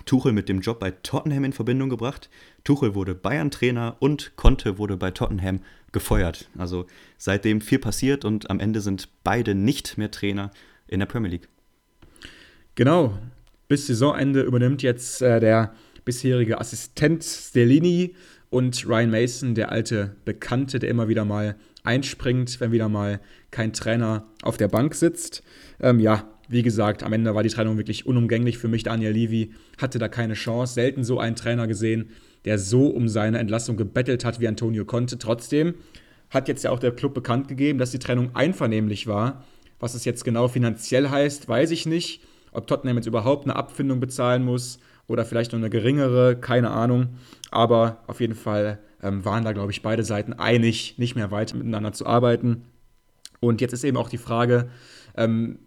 Tuchel 0.05 0.31
mit 0.31 0.47
dem 0.49 0.61
Job 0.61 0.79
bei 0.79 0.91
Tottenham 0.91 1.45
in 1.45 1.53
Verbindung 1.53 1.89
gebracht. 1.89 2.29
Tuchel 2.63 2.93
wurde 2.93 3.15
Bayern-Trainer 3.15 3.97
und 3.99 4.35
Conte 4.35 4.77
wurde 4.77 4.97
bei 4.97 5.11
Tottenham 5.11 5.61
gefeuert. 5.91 6.49
Also 6.57 6.85
seitdem 7.17 7.61
viel 7.61 7.79
passiert 7.79 8.25
und 8.25 8.49
am 8.49 8.59
Ende 8.59 8.81
sind 8.81 9.09
beide 9.23 9.55
nicht 9.55 9.97
mehr 9.97 10.11
Trainer 10.11 10.51
in 10.87 10.99
der 10.99 11.07
Premier 11.07 11.31
League. 11.31 11.47
Genau, 12.75 13.17
bis 13.67 13.87
Saisonende 13.87 14.41
übernimmt 14.41 14.81
jetzt 14.81 15.21
äh, 15.21 15.39
der 15.39 15.73
bisherige 16.05 16.59
Assistent 16.59 17.23
Stellini 17.23 18.15
und 18.49 18.85
Ryan 18.87 19.11
Mason, 19.11 19.55
der 19.55 19.71
alte 19.71 20.15
Bekannte, 20.25 20.79
der 20.79 20.89
immer 20.89 21.07
wieder 21.07 21.25
mal 21.25 21.55
einspringt, 21.83 22.59
wenn 22.59 22.71
wieder 22.71 22.89
mal 22.89 23.19
kein 23.49 23.73
Trainer 23.73 24.27
auf 24.41 24.57
der 24.57 24.67
Bank 24.67 24.93
sitzt. 24.95 25.43
Ähm, 25.79 25.99
ja, 25.99 26.29
wie 26.47 26.63
gesagt, 26.63 27.03
am 27.03 27.13
Ende 27.13 27.33
war 27.33 27.43
die 27.43 27.49
Trennung 27.49 27.77
wirklich 27.77 28.05
unumgänglich 28.05 28.57
für 28.57 28.67
mich. 28.67 28.83
Daniel 28.83 29.13
Levy 29.13 29.53
hatte 29.77 29.99
da 29.99 30.09
keine 30.09 30.33
Chance. 30.33 30.73
Selten 30.73 31.03
so 31.03 31.19
einen 31.19 31.37
Trainer 31.37 31.65
gesehen, 31.65 32.09
der 32.45 32.57
so 32.57 32.87
um 32.87 33.07
seine 33.07 33.39
Entlassung 33.39 33.77
gebettelt 33.77 34.25
hat 34.25 34.39
wie 34.39 34.47
Antonio 34.47 34.85
Conte. 34.85 35.17
Trotzdem 35.17 35.75
hat 36.29 36.47
jetzt 36.47 36.63
ja 36.63 36.71
auch 36.71 36.79
der 36.79 36.91
Club 36.91 37.13
bekannt 37.13 37.47
gegeben, 37.47 37.79
dass 37.79 37.91
die 37.91 37.99
Trennung 37.99 38.35
einvernehmlich 38.35 39.07
war. 39.07 39.43
Was 39.79 39.93
es 39.95 40.05
jetzt 40.05 40.23
genau 40.23 40.47
finanziell 40.47 41.09
heißt, 41.09 41.47
weiß 41.47 41.71
ich 41.71 41.85
nicht. 41.85 42.23
Ob 42.51 42.67
Tottenham 42.67 42.97
jetzt 42.97 43.07
überhaupt 43.07 43.45
eine 43.45 43.55
Abfindung 43.55 43.99
bezahlen 43.99 44.43
muss 44.43 44.79
oder 45.07 45.25
vielleicht 45.25 45.51
nur 45.51 45.59
eine 45.59 45.69
geringere, 45.69 46.35
keine 46.35 46.71
Ahnung. 46.71 47.09
Aber 47.49 48.03
auf 48.07 48.21
jeden 48.21 48.35
Fall 48.35 48.79
ähm, 49.01 49.25
waren 49.25 49.43
da, 49.43 49.51
glaube 49.51 49.71
ich, 49.71 49.81
beide 49.81 50.03
Seiten 50.03 50.33
einig, 50.33 50.95
nicht 50.97 51.15
mehr 51.15 51.31
weiter 51.31 51.57
miteinander 51.57 51.93
zu 51.93 52.05
arbeiten. 52.05 52.63
Und 53.39 53.61
jetzt 53.61 53.73
ist 53.73 53.83
eben 53.83 53.97
auch 53.97 54.09
die 54.09 54.17
Frage, 54.17 54.69
ähm, 55.15 55.59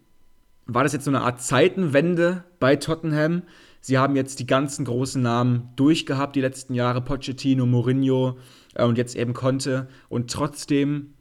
war 0.65 0.83
das 0.83 0.93
jetzt 0.93 1.05
so 1.05 1.11
eine 1.11 1.21
Art 1.21 1.41
Zeitenwende 1.41 2.43
bei 2.59 2.75
Tottenham? 2.75 3.43
Sie 3.87 3.99
haben 3.99 4.15
jetzt 4.15 4.39
die 4.39 4.47
ganzen 4.47 4.83
großen 4.83 5.21
Namen 5.21 5.69
durchgehabt, 5.75 6.35
die 6.35 6.41
letzten 6.41 6.73
Jahre, 6.73 7.01
Pochettino, 7.01 7.67
Mourinho 7.67 8.39
äh, 8.73 8.83
und 8.83 8.97
jetzt 8.97 9.15
eben 9.15 9.35
Conte 9.35 9.87
und 10.09 10.31
trotzdem 10.31 11.13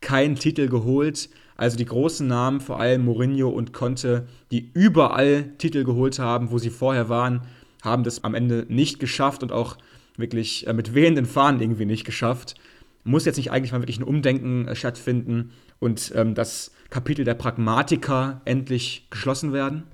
keinen 0.00 0.36
Titel 0.36 0.68
geholt. 0.68 1.30
Also 1.56 1.76
die 1.76 1.84
großen 1.84 2.24
Namen, 2.24 2.60
vor 2.60 2.78
allem 2.78 3.06
Mourinho 3.06 3.48
und 3.48 3.72
Conte, 3.72 4.28
die 4.52 4.70
überall 4.72 5.56
Titel 5.58 5.82
geholt 5.82 6.20
haben, 6.20 6.52
wo 6.52 6.58
sie 6.58 6.70
vorher 6.70 7.08
waren, 7.08 7.42
haben 7.82 8.04
das 8.04 8.22
am 8.22 8.36
Ende 8.36 8.66
nicht 8.68 9.00
geschafft 9.00 9.42
und 9.42 9.50
auch 9.50 9.76
wirklich 10.16 10.68
äh, 10.68 10.72
mit 10.72 10.94
wehenden 10.94 11.26
Fahnen 11.26 11.60
irgendwie 11.60 11.86
nicht 11.86 12.04
geschafft. 12.04 12.54
Muss 13.02 13.24
jetzt 13.24 13.36
nicht 13.36 13.50
eigentlich 13.50 13.72
mal 13.72 13.80
wirklich 13.80 13.98
ein 13.98 14.04
Umdenken 14.04 14.68
äh, 14.68 14.76
stattfinden 14.76 15.50
und 15.80 16.12
ähm, 16.14 16.36
das 16.36 16.70
Kapitel 16.88 17.24
der 17.24 17.34
Pragmatiker 17.34 18.42
endlich 18.44 19.08
geschlossen 19.10 19.52
werden? 19.52 19.88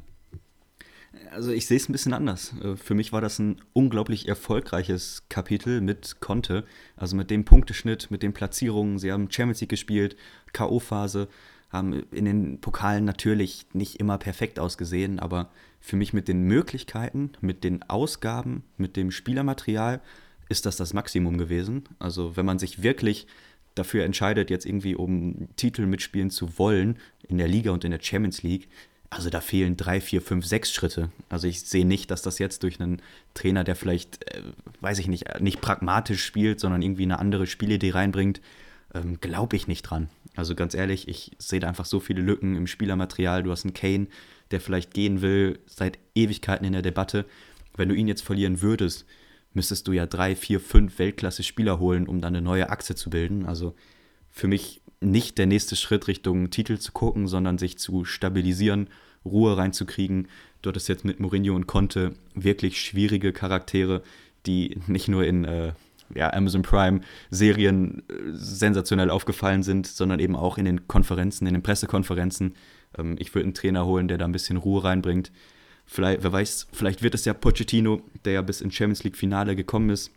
Also 1.32 1.52
ich 1.52 1.66
sehe 1.66 1.76
es 1.76 1.88
ein 1.88 1.92
bisschen 1.92 2.12
anders. 2.12 2.54
Äh, 2.62 2.76
für 2.76 2.94
mich 2.94 3.12
war 3.12 3.20
das 3.20 3.38
ein 3.38 3.60
unglaublich 3.72 4.28
erfolgreiches 4.28 5.24
Kapitel 5.28 5.80
mit 5.80 6.20
Conte. 6.20 6.64
Also 6.96 7.16
mit 7.16 7.30
dem 7.30 7.44
Punkteschnitt, 7.44 8.10
mit 8.10 8.22
den 8.22 8.32
Platzierungen. 8.32 8.98
Sie 8.98 9.12
haben 9.12 9.30
Champions 9.30 9.60
League 9.60 9.70
gespielt, 9.70 10.16
K.O.-Phase, 10.52 11.28
haben 11.70 12.02
in 12.12 12.24
den 12.24 12.60
Pokalen 12.60 13.04
natürlich 13.04 13.66
nicht 13.72 14.00
immer 14.00 14.18
perfekt 14.18 14.58
ausgesehen, 14.58 15.18
aber 15.18 15.50
für 15.80 15.96
mich 15.96 16.12
mit 16.12 16.26
den 16.26 16.42
Möglichkeiten, 16.42 17.32
mit 17.40 17.62
den 17.62 17.82
Ausgaben, 17.82 18.64
mit 18.78 18.96
dem 18.96 19.10
Spielermaterial 19.10 20.00
ist 20.48 20.64
das 20.64 20.76
das 20.76 20.94
Maximum 20.94 21.36
gewesen. 21.36 21.84
Also 21.98 22.36
wenn 22.36 22.46
man 22.46 22.58
sich 22.58 22.82
wirklich 22.82 23.26
dafür 23.74 24.04
entscheidet, 24.04 24.50
jetzt 24.50 24.66
irgendwie 24.66 24.94
um 24.94 25.48
Titel 25.56 25.86
mitspielen 25.86 26.30
zu 26.30 26.58
wollen 26.58 26.98
in 27.28 27.38
der 27.38 27.48
Liga 27.48 27.70
und 27.70 27.84
in 27.84 27.90
der 27.90 28.00
Champions 28.02 28.42
League, 28.42 28.68
also 29.10 29.30
da 29.30 29.40
fehlen 29.40 29.76
drei, 29.76 30.00
vier, 30.00 30.20
fünf, 30.20 30.44
sechs 30.44 30.72
Schritte. 30.72 31.10
Also 31.28 31.46
ich 31.46 31.62
sehe 31.62 31.86
nicht, 31.86 32.10
dass 32.10 32.22
das 32.22 32.38
jetzt 32.38 32.62
durch 32.62 32.80
einen 32.80 33.00
Trainer, 33.34 33.64
der 33.64 33.74
vielleicht, 33.74 34.30
äh, 34.34 34.42
weiß 34.80 34.98
ich 34.98 35.08
nicht, 35.08 35.40
nicht 35.40 35.60
pragmatisch 35.60 36.24
spielt, 36.24 36.60
sondern 36.60 36.82
irgendwie 36.82 37.04
eine 37.04 37.18
andere 37.18 37.46
Spielidee 37.46 37.90
reinbringt, 37.90 38.40
ähm, 38.94 39.18
glaube 39.20 39.56
ich 39.56 39.66
nicht 39.66 39.82
dran. 39.82 40.08
Also 40.36 40.54
ganz 40.54 40.74
ehrlich, 40.74 41.08
ich 41.08 41.32
sehe 41.38 41.60
da 41.60 41.68
einfach 41.68 41.86
so 41.86 42.00
viele 42.00 42.20
Lücken 42.22 42.54
im 42.54 42.66
Spielermaterial. 42.66 43.42
Du 43.42 43.50
hast 43.50 43.64
einen 43.64 43.74
Kane, 43.74 44.08
der 44.50 44.60
vielleicht 44.60 44.92
gehen 44.92 45.22
will, 45.22 45.58
seit 45.66 45.98
Ewigkeiten 46.14 46.66
in 46.66 46.72
der 46.72 46.82
Debatte. 46.82 47.24
Wenn 47.76 47.88
du 47.88 47.94
ihn 47.94 48.08
jetzt 48.08 48.22
verlieren 48.22 48.60
würdest, 48.60 49.06
müsstest 49.54 49.88
du 49.88 49.92
ja 49.92 50.06
drei, 50.06 50.36
vier, 50.36 50.60
fünf 50.60 50.98
Weltklasse-Spieler 50.98 51.78
holen, 51.78 52.06
um 52.06 52.20
dann 52.20 52.36
eine 52.36 52.42
neue 52.42 52.70
Achse 52.70 52.94
zu 52.94 53.10
bilden. 53.10 53.46
Also 53.46 53.74
für 54.30 54.48
mich 54.48 54.80
nicht 55.00 55.38
der 55.38 55.46
nächste 55.46 55.76
Schritt 55.76 56.08
Richtung 56.08 56.50
Titel 56.50 56.78
zu 56.78 56.92
gucken, 56.92 57.28
sondern 57.28 57.58
sich 57.58 57.78
zu 57.78 58.04
stabilisieren, 58.04 58.88
Ruhe 59.24 59.56
reinzukriegen. 59.56 60.28
Dort 60.62 60.76
ist 60.76 60.88
jetzt 60.88 61.04
mit 61.04 61.20
Mourinho 61.20 61.54
und 61.54 61.66
Conte 61.66 62.14
wirklich 62.34 62.80
schwierige 62.80 63.32
Charaktere, 63.32 64.02
die 64.46 64.80
nicht 64.86 65.08
nur 65.08 65.24
in 65.24 65.44
äh, 65.44 65.72
ja, 66.14 66.32
Amazon 66.32 66.62
Prime 66.62 67.00
Serien 67.30 68.02
äh, 68.08 68.12
sensationell 68.32 69.10
aufgefallen 69.10 69.62
sind, 69.62 69.86
sondern 69.86 70.20
eben 70.20 70.36
auch 70.36 70.58
in 70.58 70.64
den 70.64 70.88
Konferenzen, 70.88 71.46
in 71.46 71.54
den 71.54 71.62
Pressekonferenzen. 71.62 72.54
Ähm, 72.96 73.16
ich 73.18 73.34
würde 73.34 73.44
einen 73.44 73.54
Trainer 73.54 73.86
holen, 73.86 74.08
der 74.08 74.18
da 74.18 74.24
ein 74.24 74.32
bisschen 74.32 74.56
Ruhe 74.56 74.84
reinbringt. 74.84 75.30
Vielleicht, 75.86 76.22
wer 76.22 76.32
weiß, 76.32 76.68
vielleicht 76.72 77.02
wird 77.02 77.14
es 77.14 77.24
ja 77.24 77.34
Pochettino, 77.34 78.02
der 78.24 78.34
ja 78.34 78.42
bis 78.42 78.60
ins 78.60 78.74
Champions 78.74 79.04
League 79.04 79.16
Finale 79.16 79.56
gekommen 79.56 79.90
ist. 79.90 80.12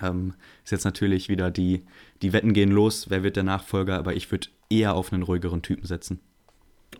Ähm, 0.00 0.34
ist 0.64 0.70
jetzt 0.72 0.84
natürlich 0.84 1.28
wieder 1.28 1.50
die, 1.50 1.84
die 2.22 2.32
Wetten 2.32 2.52
gehen 2.54 2.70
los, 2.70 3.10
wer 3.10 3.22
wird 3.22 3.36
der 3.36 3.42
Nachfolger, 3.42 3.98
aber 3.98 4.14
ich 4.14 4.30
würde 4.30 4.48
eher 4.70 4.94
auf 4.94 5.12
einen 5.12 5.22
ruhigeren 5.22 5.62
Typen 5.62 5.86
setzen. 5.86 6.20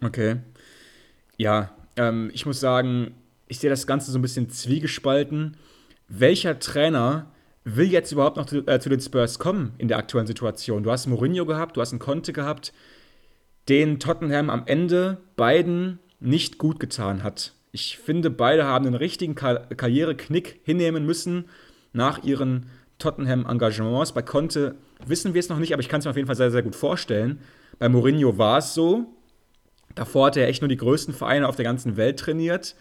Okay. 0.02 0.36
Ja, 1.38 1.70
ähm, 1.96 2.30
ich 2.34 2.44
muss 2.44 2.60
sagen, 2.60 3.14
ich 3.48 3.58
sehe 3.58 3.70
das 3.70 3.86
Ganze 3.86 4.10
so 4.10 4.18
ein 4.18 4.22
bisschen 4.22 4.50
zwiegespalten. 4.50 5.56
Welcher 6.08 6.58
Trainer 6.58 7.30
will 7.64 7.90
jetzt 7.90 8.12
überhaupt 8.12 8.36
noch 8.36 8.46
zu, 8.46 8.66
äh, 8.66 8.80
zu, 8.80 8.88
den 8.88 9.00
Spurs 9.00 9.38
kommen 9.38 9.72
in 9.78 9.88
der 9.88 9.98
aktuellen 9.98 10.26
Situation? 10.26 10.82
Du 10.82 10.90
hast 10.90 11.06
Mourinho 11.06 11.46
gehabt, 11.46 11.76
du 11.76 11.80
hast 11.80 11.92
einen 11.92 11.98
Conte 11.98 12.32
gehabt, 12.32 12.72
den 13.68 13.98
Tottenham 14.00 14.50
am 14.50 14.64
Ende 14.66 15.18
beiden 15.36 15.98
nicht 16.20 16.58
gut 16.58 16.80
getan 16.80 17.22
hat. 17.22 17.54
Ich 17.70 17.98
finde, 17.98 18.30
beide 18.30 18.64
haben 18.64 18.86
einen 18.86 18.94
richtigen 18.94 19.34
Kar 19.34 19.66
Karriereknick 19.66 20.60
hinnehmen 20.64 21.06
müssen 21.06 21.46
nach 21.92 22.22
ihren 22.24 22.66
Tottenham-Engagements. 23.02 24.12
Bei 24.12 24.22
Conte 24.22 24.76
wissen 25.06 25.34
wir 25.34 25.40
es 25.40 25.48
noch 25.48 25.58
nicht, 25.58 25.72
aber 25.72 25.80
ich 25.80 25.88
kann 25.88 25.98
es 25.98 26.04
mir 26.04 26.10
auf 26.10 26.16
jeden 26.16 26.26
Fall 26.26 26.36
sehr, 26.36 26.50
sehr 26.50 26.62
gut 26.62 26.76
vorstellen. 26.76 27.40
Bei 27.78 27.88
Mourinho 27.88 28.38
war 28.38 28.58
es 28.58 28.74
so. 28.74 29.06
Davor 29.94 30.26
hat 30.26 30.36
er 30.36 30.48
echt 30.48 30.62
nur 30.62 30.68
die 30.68 30.76
größten 30.76 31.12
Vereine 31.12 31.48
auf 31.48 31.56
der 31.56 31.64
ganzen 31.64 31.96
Welt 31.96 32.18
trainiert. 32.18 32.76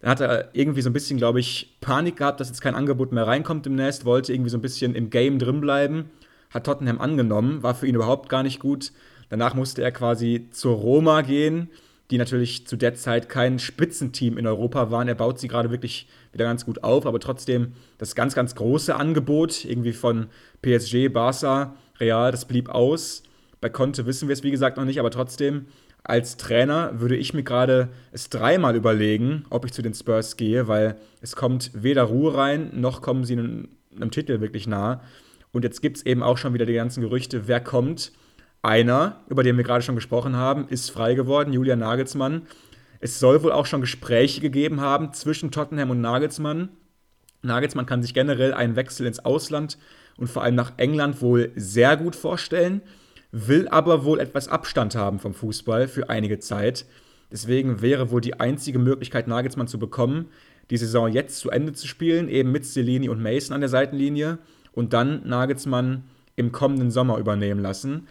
Dann 0.00 0.10
hat 0.10 0.20
er 0.20 0.50
irgendwie 0.52 0.82
so 0.82 0.90
ein 0.90 0.92
bisschen, 0.92 1.18
glaube 1.18 1.40
ich, 1.40 1.78
Panik 1.80 2.16
gehabt, 2.16 2.40
dass 2.40 2.48
jetzt 2.48 2.60
kein 2.60 2.74
Angebot 2.74 3.12
mehr 3.12 3.26
reinkommt 3.26 3.66
Nest, 3.66 4.04
wollte 4.04 4.32
irgendwie 4.32 4.50
so 4.50 4.58
ein 4.58 4.62
bisschen 4.62 4.94
im 4.94 5.10
Game 5.10 5.38
drin 5.38 5.60
bleiben. 5.60 6.10
Hat 6.50 6.64
Tottenham 6.64 7.00
angenommen, 7.00 7.62
war 7.62 7.74
für 7.74 7.86
ihn 7.86 7.94
überhaupt 7.94 8.28
gar 8.28 8.42
nicht 8.42 8.60
gut. 8.60 8.92
Danach 9.28 9.54
musste 9.54 9.82
er 9.82 9.90
quasi 9.90 10.48
zur 10.52 10.76
Roma 10.76 11.22
gehen, 11.22 11.70
die 12.10 12.18
natürlich 12.18 12.66
zu 12.66 12.76
der 12.76 12.94
Zeit 12.94 13.28
kein 13.28 13.58
Spitzenteam 13.58 14.38
in 14.38 14.46
Europa 14.46 14.90
waren. 14.90 15.08
Er 15.08 15.14
baut 15.14 15.40
sie 15.40 15.48
gerade 15.48 15.70
wirklich 15.70 16.08
wieder 16.32 16.44
ganz 16.44 16.64
gut 16.64 16.84
auf, 16.84 17.06
aber 17.06 17.20
trotzdem 17.20 17.72
das 17.98 18.14
ganz, 18.14 18.34
ganz 18.34 18.54
große 18.54 18.94
Angebot 18.94 19.64
irgendwie 19.64 19.92
von 19.92 20.26
PSG, 20.62 21.08
Barca, 21.08 21.74
Real, 21.98 22.30
das 22.30 22.44
blieb 22.44 22.68
aus. 22.68 23.22
Bei 23.60 23.68
Conte 23.68 24.06
wissen 24.06 24.28
wir 24.28 24.34
es, 24.34 24.42
wie 24.42 24.50
gesagt, 24.50 24.76
noch 24.76 24.84
nicht, 24.84 25.00
aber 25.00 25.10
trotzdem 25.10 25.66
als 26.04 26.36
Trainer 26.36 27.00
würde 27.00 27.16
ich 27.16 27.34
mir 27.34 27.42
gerade 27.42 27.88
es 28.12 28.30
dreimal 28.30 28.76
überlegen, 28.76 29.44
ob 29.50 29.64
ich 29.64 29.72
zu 29.72 29.82
den 29.82 29.94
Spurs 29.94 30.36
gehe, 30.36 30.68
weil 30.68 30.96
es 31.20 31.34
kommt 31.34 31.72
weder 31.74 32.04
Ruhe 32.04 32.34
rein, 32.36 32.70
noch 32.74 33.02
kommen 33.02 33.24
sie 33.24 33.32
einem, 33.32 33.68
einem 33.94 34.12
Titel 34.12 34.40
wirklich 34.40 34.68
nah. 34.68 35.02
Und 35.50 35.64
jetzt 35.64 35.82
gibt 35.82 35.96
es 35.96 36.06
eben 36.06 36.22
auch 36.22 36.38
schon 36.38 36.54
wieder 36.54 36.66
die 36.66 36.74
ganzen 36.74 37.00
Gerüchte, 37.00 37.48
wer 37.48 37.60
kommt. 37.60 38.12
Einer, 38.66 39.20
über 39.28 39.42
den 39.42 39.56
wir 39.56 39.64
gerade 39.64 39.82
schon 39.82 39.94
gesprochen 39.94 40.36
haben, 40.36 40.68
ist 40.68 40.90
frei 40.90 41.14
geworden, 41.14 41.52
Julian 41.52 41.78
Nagelsmann. 41.78 42.42
Es 43.00 43.20
soll 43.20 43.42
wohl 43.42 43.52
auch 43.52 43.66
schon 43.66 43.80
Gespräche 43.80 44.40
gegeben 44.40 44.80
haben 44.80 45.12
zwischen 45.12 45.50
Tottenham 45.50 45.90
und 45.90 46.00
Nagelsmann. 46.00 46.70
Nagelsmann 47.42 47.86
kann 47.86 48.02
sich 48.02 48.12
generell 48.12 48.52
einen 48.52 48.76
Wechsel 48.76 49.06
ins 49.06 49.24
Ausland 49.24 49.78
und 50.16 50.28
vor 50.28 50.42
allem 50.42 50.54
nach 50.54 50.72
England 50.78 51.22
wohl 51.22 51.52
sehr 51.54 51.96
gut 51.96 52.16
vorstellen 52.16 52.82
will 53.32 53.68
aber 53.68 54.04
wohl 54.04 54.20
etwas 54.20 54.48
Abstand 54.48 54.94
haben 54.94 55.18
vom 55.18 55.34
Fußball 55.34 55.88
für 55.88 56.08
einige 56.08 56.38
Zeit. 56.38 56.86
Deswegen 57.30 57.82
wäre 57.82 58.10
wohl 58.10 58.20
die 58.20 58.40
einzige 58.40 58.78
Möglichkeit, 58.78 59.28
Nagelsmann 59.28 59.68
zu 59.68 59.78
bekommen, 59.78 60.26
die 60.70 60.76
Saison 60.76 61.08
jetzt 61.12 61.38
zu 61.38 61.50
Ende 61.50 61.72
zu 61.72 61.86
spielen, 61.86 62.28
eben 62.28 62.52
mit 62.52 62.64
Celini 62.64 63.08
und 63.08 63.22
Mason 63.22 63.54
an 63.54 63.60
der 63.60 63.68
Seitenlinie 63.68 64.38
und 64.72 64.92
dann 64.92 65.28
Nagelsmann 65.28 66.04
im 66.34 66.52
kommenden 66.52 66.90
Sommer 66.90 67.18
übernehmen 67.18 67.60
lassen. 67.60 68.06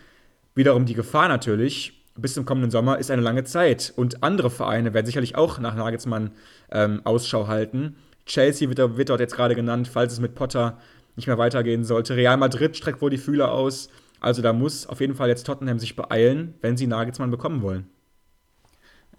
Wiederum 0.55 0.85
die 0.85 0.93
Gefahr 0.93 1.27
natürlich, 1.27 2.01
bis 2.17 2.33
zum 2.33 2.45
kommenden 2.45 2.71
Sommer 2.71 2.97
ist 2.97 3.11
eine 3.11 3.21
lange 3.21 3.43
Zeit 3.43 3.93
und 3.95 4.23
andere 4.23 4.49
Vereine 4.49 4.93
werden 4.93 5.05
sicherlich 5.05 5.35
auch 5.35 5.59
nach 5.59 5.75
Nagelsmann 5.75 6.31
ähm, 6.71 7.01
Ausschau 7.03 7.47
halten. 7.47 7.97
Chelsea 8.25 8.69
wird, 8.69 8.97
wird 8.97 9.09
dort 9.09 9.19
jetzt 9.19 9.35
gerade 9.35 9.53
genannt, 9.53 9.89
falls 9.91 10.13
es 10.13 10.19
mit 10.19 10.33
Potter 10.33 10.79
nicht 11.17 11.27
mehr 11.27 11.37
weitergehen 11.37 11.83
sollte. 11.83 12.15
Real 12.15 12.37
Madrid 12.37 12.75
streckt 12.75 13.01
wohl 13.01 13.09
die 13.09 13.17
Fühler 13.17 13.51
aus. 13.51 13.89
Also 14.19 14.41
da 14.41 14.53
muss 14.53 14.87
auf 14.87 15.01
jeden 15.01 15.13
Fall 15.13 15.27
jetzt 15.27 15.45
Tottenham 15.45 15.77
sich 15.77 15.95
beeilen, 15.95 16.55
wenn 16.61 16.77
sie 16.77 16.87
Nagelsmann 16.87 17.31
bekommen 17.31 17.61
wollen. 17.61 17.87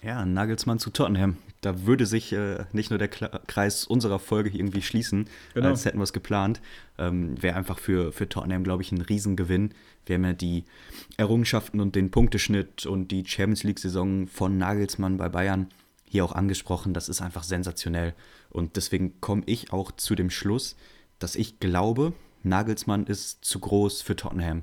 Ja, 0.03 0.25
Nagelsmann 0.25 0.79
zu 0.79 0.90
Tottenham. 0.90 1.37
Da 1.62 1.87
würde 1.87 2.07
sich 2.07 2.33
äh, 2.33 2.64
nicht 2.72 2.90
nur 2.90 2.99
der 2.99 3.09
Kreis 3.09 3.85
unserer 3.87 4.18
Folge 4.18 4.51
irgendwie 4.51 4.83
schließen, 4.83 5.27
genau. 5.55 5.68
als 5.68 5.85
hätten 5.85 5.99
wir 5.99 6.05
es 6.05 6.12
geplant. 6.12 6.61
Ähm, 6.99 7.40
Wäre 7.42 7.57
einfach 7.57 7.79
für, 7.79 8.12
für 8.12 8.29
Tottenham, 8.29 8.62
glaube 8.62 8.83
ich, 8.83 8.92
ein 8.92 9.01
Riesengewinn. 9.01 9.72
Wir 10.07 10.14
haben 10.14 10.25
ja 10.25 10.33
die 10.33 10.64
Errungenschaften 11.16 11.81
und 11.81 11.95
den 11.95 12.11
Punkteschnitt 12.11 12.87
und 12.87 13.09
die 13.09 13.25
Champions 13.27 13.64
League-Saison 13.64 14.29
von 14.29 14.57
Nagelsmann 14.57 15.16
bei 15.16 15.29
Bayern 15.29 15.69
hier 16.09 16.25
auch 16.25 16.33
angesprochen. 16.33 16.95
Das 16.95 17.09
ist 17.09 17.21
einfach 17.21 17.42
sensationell. 17.42 18.14
Und 18.49 18.77
deswegen 18.77 19.21
komme 19.21 19.42
ich 19.47 19.73
auch 19.73 19.92
zu 19.92 20.14
dem 20.14 20.31
Schluss, 20.31 20.77
dass 21.19 21.35
ich 21.35 21.61
glaube, 21.61 22.12
Nagelsmann 22.42 23.07
ist 23.07 23.45
zu 23.45 23.59
groß 23.59 24.03
für 24.03 24.16
Tottenham. 24.16 24.62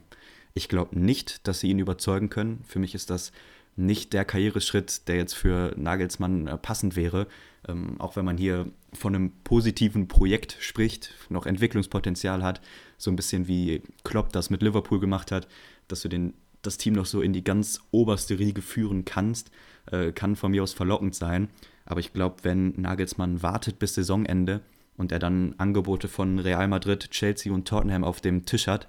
Ich 0.54 0.70
glaube 0.70 0.98
nicht, 0.98 1.48
dass 1.48 1.60
sie 1.60 1.70
ihn 1.70 1.80
überzeugen 1.80 2.30
können. 2.30 2.64
Für 2.68 2.80
mich 2.80 2.96
ist 2.96 3.10
das 3.10 3.32
nicht 3.76 4.14
der 4.14 4.24
Karriereschritt, 4.24 5.08
der 5.08 5.16
jetzt 5.16 5.34
für 5.34 5.74
Nagelsmann 5.78 6.48
äh, 6.48 6.58
passend 6.58 6.96
wäre. 6.96 7.28
Ähm, 7.68 8.00
auch 8.00 8.16
wenn 8.16 8.26
man 8.26 8.38
hier 8.38 8.72
von 8.94 9.16
einem 9.16 9.32
positiven 9.44 10.08
Projekt 10.08 10.58
spricht, 10.60 11.14
noch 11.30 11.46
Entwicklungspotenzial 11.46 12.44
hat, 12.44 12.62
so 13.04 13.12
ein 13.12 13.16
bisschen 13.16 13.48
wie 13.48 13.82
Klopp 14.04 14.32
das 14.34 14.50
mit 14.50 14.62
Liverpool 14.62 15.00
gemacht 15.00 15.32
hat, 15.32 15.48
dass 15.88 16.02
du 16.02 16.10
den, 16.10 16.34
das 16.62 16.78
Team 16.78 16.94
noch 16.94 17.06
so 17.06 17.22
in 17.22 17.34
die 17.34 17.44
ganz 17.44 17.82
oberste 17.92 18.40
Riege 18.40 18.62
führen 18.62 19.06
kannst, 19.06 19.52
äh, 19.92 20.12
kann 20.12 20.36
von 20.36 20.52
mir 20.52 20.64
aus 20.64 20.74
verlockend 20.74 21.16
sein. 21.16 21.50
Aber 21.86 22.00
ich 22.00 22.14
glaube, 22.14 22.38
wenn 22.44 22.80
Nagelsmann 22.80 23.44
wartet 23.44 23.80
bis 23.80 23.96
Saisonende 23.96 24.62
und 24.98 25.12
er 25.12 25.20
dann 25.20 25.56
Angebote 25.58 26.08
von 26.08 26.40
Real 26.40 26.68
Madrid, 26.68 27.12
Chelsea 27.12 27.52
und 27.52 27.68
Tottenham 27.68 28.04
auf 28.04 28.22
dem 28.22 28.46
Tisch 28.46 28.68
hat, 28.68 28.88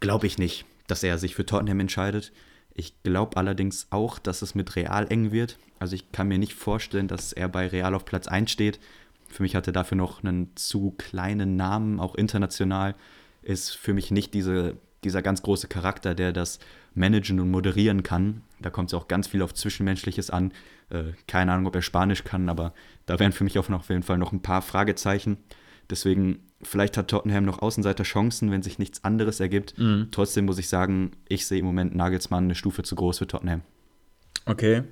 glaube 0.00 0.26
ich 0.26 0.38
nicht 0.38 0.66
dass 0.88 1.04
er 1.04 1.18
sich 1.18 1.36
für 1.36 1.46
Tottenham 1.46 1.78
entscheidet. 1.78 2.32
Ich 2.74 3.00
glaube 3.02 3.36
allerdings 3.36 3.86
auch, 3.90 4.18
dass 4.18 4.42
es 4.42 4.56
mit 4.56 4.74
Real 4.74 5.06
eng 5.10 5.30
wird. 5.30 5.58
Also 5.78 5.94
ich 5.94 6.10
kann 6.10 6.26
mir 6.26 6.38
nicht 6.38 6.54
vorstellen, 6.54 7.06
dass 7.06 7.32
er 7.32 7.48
bei 7.48 7.68
Real 7.68 7.94
auf 7.94 8.04
Platz 8.04 8.26
1 8.26 8.50
steht. 8.50 8.80
Für 9.28 9.42
mich 9.42 9.54
hat 9.54 9.66
er 9.66 9.72
dafür 9.72 9.96
noch 9.96 10.24
einen 10.24 10.56
zu 10.56 10.92
kleinen 10.92 11.56
Namen, 11.56 12.00
auch 12.00 12.14
international. 12.14 12.94
Ist 13.48 13.76
für 13.76 13.94
mich 13.94 14.10
nicht 14.10 14.34
diese, 14.34 14.76
dieser 15.04 15.22
ganz 15.22 15.42
große 15.42 15.68
Charakter, 15.68 16.14
der 16.14 16.32
das 16.32 16.58
managen 16.94 17.40
und 17.40 17.50
moderieren 17.50 18.02
kann. 18.02 18.42
Da 18.60 18.70
kommt 18.70 18.90
es 18.90 18.94
auch 18.94 19.08
ganz 19.08 19.28
viel 19.28 19.42
auf 19.42 19.54
Zwischenmenschliches 19.54 20.30
an. 20.30 20.52
Äh, 20.90 21.12
keine 21.26 21.52
Ahnung, 21.52 21.66
ob 21.66 21.74
er 21.74 21.82
Spanisch 21.82 22.24
kann, 22.24 22.48
aber 22.48 22.74
da 23.06 23.18
wären 23.18 23.32
für 23.32 23.44
mich 23.44 23.58
auf 23.58 23.68
jeden 23.88 24.02
Fall 24.02 24.18
noch 24.18 24.32
ein 24.32 24.42
paar 24.42 24.62
Fragezeichen. 24.62 25.38
Deswegen 25.90 26.40
Vielleicht 26.62 26.96
hat 26.96 27.08
Tottenham 27.08 27.44
noch 27.44 27.60
Außenseiter 27.60 28.02
Chancen, 28.02 28.50
wenn 28.50 28.62
sich 28.62 28.78
nichts 28.78 29.04
anderes 29.04 29.38
ergibt. 29.38 29.78
Mhm. 29.78 30.08
Trotzdem 30.10 30.44
muss 30.46 30.58
ich 30.58 30.68
sagen, 30.68 31.12
ich 31.28 31.46
sehe 31.46 31.60
im 31.60 31.66
Moment 31.66 31.94
Nagelsmann 31.94 32.44
eine 32.44 32.56
Stufe 32.56 32.82
zu 32.82 32.96
groß 32.96 33.18
für 33.18 33.28
Tottenham. 33.28 33.62
Okay. 34.44 34.82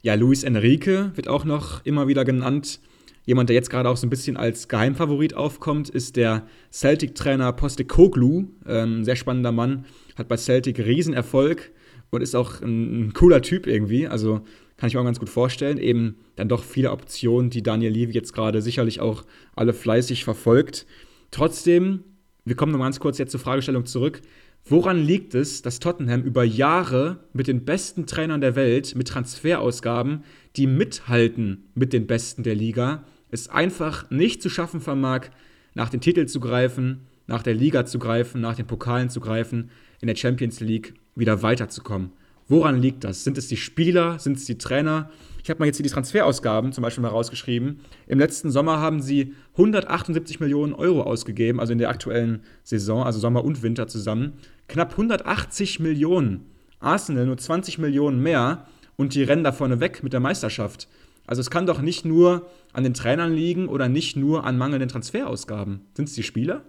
Ja, 0.00 0.14
Luis 0.14 0.42
Enrique 0.42 1.10
wird 1.14 1.28
auch 1.28 1.44
noch 1.44 1.84
immer 1.84 2.08
wieder 2.08 2.24
genannt. 2.24 2.80
Jemand, 3.24 3.48
der 3.48 3.54
jetzt 3.54 3.70
gerade 3.70 3.88
auch 3.88 3.96
so 3.96 4.06
ein 4.06 4.10
bisschen 4.10 4.36
als 4.36 4.68
Geheimfavorit 4.68 5.34
aufkommt, 5.34 5.88
ist 5.88 6.16
der 6.16 6.46
Celtic-Trainer 6.72 7.52
Postecoglou. 7.52 8.48
Ähm, 8.66 9.04
sehr 9.04 9.16
spannender 9.16 9.52
Mann, 9.52 9.84
hat 10.16 10.28
bei 10.28 10.36
Celtic 10.36 10.78
Riesenerfolg 10.78 11.70
und 12.10 12.20
ist 12.20 12.34
auch 12.34 12.60
ein, 12.60 13.06
ein 13.06 13.12
cooler 13.12 13.40
Typ 13.40 13.66
irgendwie. 13.66 14.08
Also 14.08 14.42
kann 14.76 14.88
ich 14.88 14.94
mir 14.94 15.00
auch 15.00 15.04
ganz 15.04 15.20
gut 15.20 15.30
vorstellen. 15.30 15.78
Eben 15.78 16.16
dann 16.34 16.48
doch 16.48 16.64
viele 16.64 16.90
Optionen, 16.90 17.50
die 17.50 17.62
Daniel 17.62 17.92
Levy 17.92 18.12
jetzt 18.12 18.32
gerade 18.32 18.60
sicherlich 18.60 19.00
auch 19.00 19.24
alle 19.54 19.72
fleißig 19.72 20.24
verfolgt. 20.24 20.86
Trotzdem, 21.30 22.02
wir 22.44 22.56
kommen 22.56 22.72
noch 22.72 22.80
ganz 22.80 22.98
kurz 22.98 23.18
jetzt 23.18 23.30
zur 23.30 23.40
Fragestellung 23.40 23.86
zurück. 23.86 24.20
Woran 24.64 24.98
liegt 24.98 25.34
es, 25.34 25.62
dass 25.62 25.80
Tottenham 25.80 26.22
über 26.22 26.44
Jahre 26.44 27.24
mit 27.32 27.46
den 27.46 27.64
besten 27.64 28.06
Trainern 28.06 28.40
der 28.40 28.56
Welt, 28.56 28.94
mit 28.94 29.08
Transferausgaben, 29.08 30.24
die 30.56 30.66
mithalten 30.66 31.70
mit 31.74 31.92
den 31.92 32.06
Besten 32.06 32.42
der 32.42 32.54
Liga, 32.54 33.04
es 33.32 33.48
einfach 33.48 34.08
nicht 34.10 34.40
zu 34.42 34.48
schaffen 34.48 34.80
vermag, 34.80 35.30
nach 35.74 35.88
den 35.88 36.00
Titel 36.00 36.26
zu 36.26 36.38
greifen, 36.38 37.00
nach 37.26 37.42
der 37.42 37.54
Liga 37.54 37.84
zu 37.84 37.98
greifen, 37.98 38.40
nach 38.40 38.54
den 38.54 38.66
Pokalen 38.66 39.10
zu 39.10 39.20
greifen, 39.20 39.70
in 40.00 40.06
der 40.06 40.16
Champions 40.16 40.60
League 40.60 40.94
wieder 41.16 41.42
weiterzukommen? 41.42 42.12
Woran 42.48 42.80
liegt 42.80 43.04
das? 43.04 43.24
Sind 43.24 43.38
es 43.38 43.48
die 43.48 43.56
Spieler? 43.56 44.18
Sind 44.18 44.36
es 44.36 44.44
die 44.44 44.58
Trainer? 44.58 45.10
Ich 45.42 45.48
habe 45.48 45.60
mal 45.60 45.66
jetzt 45.66 45.76
hier 45.78 45.84
die 45.84 45.90
Transferausgaben 45.90 46.72
zum 46.72 46.82
Beispiel 46.82 47.02
mal 47.02 47.08
rausgeschrieben. 47.08 47.80
Im 48.06 48.18
letzten 48.18 48.50
Sommer 48.50 48.78
haben 48.78 49.00
sie 49.00 49.34
178 49.52 50.38
Millionen 50.38 50.74
Euro 50.74 51.02
ausgegeben, 51.02 51.58
also 51.58 51.72
in 51.72 51.78
der 51.78 51.88
aktuellen 51.88 52.42
Saison, 52.62 53.02
also 53.02 53.18
Sommer 53.18 53.44
und 53.44 53.62
Winter 53.62 53.88
zusammen. 53.88 54.34
Knapp 54.68 54.92
180 54.92 55.80
Millionen. 55.80 56.46
Arsenal 56.80 57.26
nur 57.26 57.38
20 57.38 57.78
Millionen 57.78 58.22
mehr 58.22 58.66
und 58.96 59.14
die 59.14 59.22
rennen 59.22 59.44
da 59.44 59.52
vorne 59.52 59.80
weg 59.80 60.02
mit 60.02 60.12
der 60.12 60.20
Meisterschaft. 60.20 60.88
Also 61.26 61.40
es 61.40 61.50
kann 61.50 61.66
doch 61.66 61.80
nicht 61.80 62.04
nur 62.04 62.48
an 62.72 62.84
den 62.84 62.94
Trainern 62.94 63.32
liegen 63.32 63.68
oder 63.68 63.88
nicht 63.88 64.16
nur 64.16 64.44
an 64.44 64.58
mangelnden 64.58 64.88
Transferausgaben. 64.88 65.82
Sind 65.94 66.08
es 66.08 66.14
die 66.14 66.22
Spieler? 66.22 66.64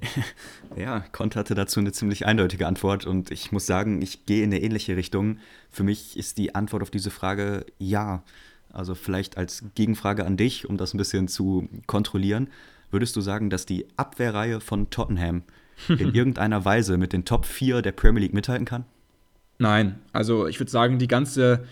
Ja, 0.76 1.00
Kont 1.12 1.36
hatte 1.36 1.54
dazu 1.54 1.80
eine 1.80 1.92
ziemlich 1.92 2.24
eindeutige 2.24 2.66
Antwort 2.66 3.06
und 3.06 3.30
ich 3.30 3.52
muss 3.52 3.66
sagen, 3.66 4.00
ich 4.00 4.24
gehe 4.24 4.42
in 4.42 4.52
eine 4.52 4.62
ähnliche 4.62 4.96
Richtung. 4.96 5.38
Für 5.70 5.82
mich 5.82 6.16
ist 6.16 6.38
die 6.38 6.54
Antwort 6.54 6.82
auf 6.82 6.90
diese 6.90 7.10
Frage 7.10 7.66
ja. 7.78 8.22
Also 8.72 8.94
vielleicht 8.94 9.36
als 9.36 9.64
Gegenfrage 9.74 10.24
an 10.24 10.38
dich, 10.38 10.68
um 10.68 10.78
das 10.78 10.94
ein 10.94 10.98
bisschen 10.98 11.28
zu 11.28 11.68
kontrollieren. 11.86 12.48
Würdest 12.90 13.14
du 13.16 13.20
sagen, 13.20 13.50
dass 13.50 13.66
die 13.66 13.86
Abwehrreihe 13.96 14.60
von 14.60 14.88
Tottenham 14.88 15.42
in 15.88 16.14
irgendeiner 16.14 16.64
Weise 16.64 16.96
mit 16.96 17.12
den 17.12 17.26
Top 17.26 17.44
4 17.44 17.82
der 17.82 17.92
Premier 17.92 18.22
League 18.22 18.34
mithalten 18.34 18.64
kann? 18.64 18.86
Nein, 19.58 19.98
also 20.12 20.46
ich 20.46 20.58
würde 20.58 20.70
sagen, 20.70 20.98
die 20.98 21.08
ganze 21.08 21.66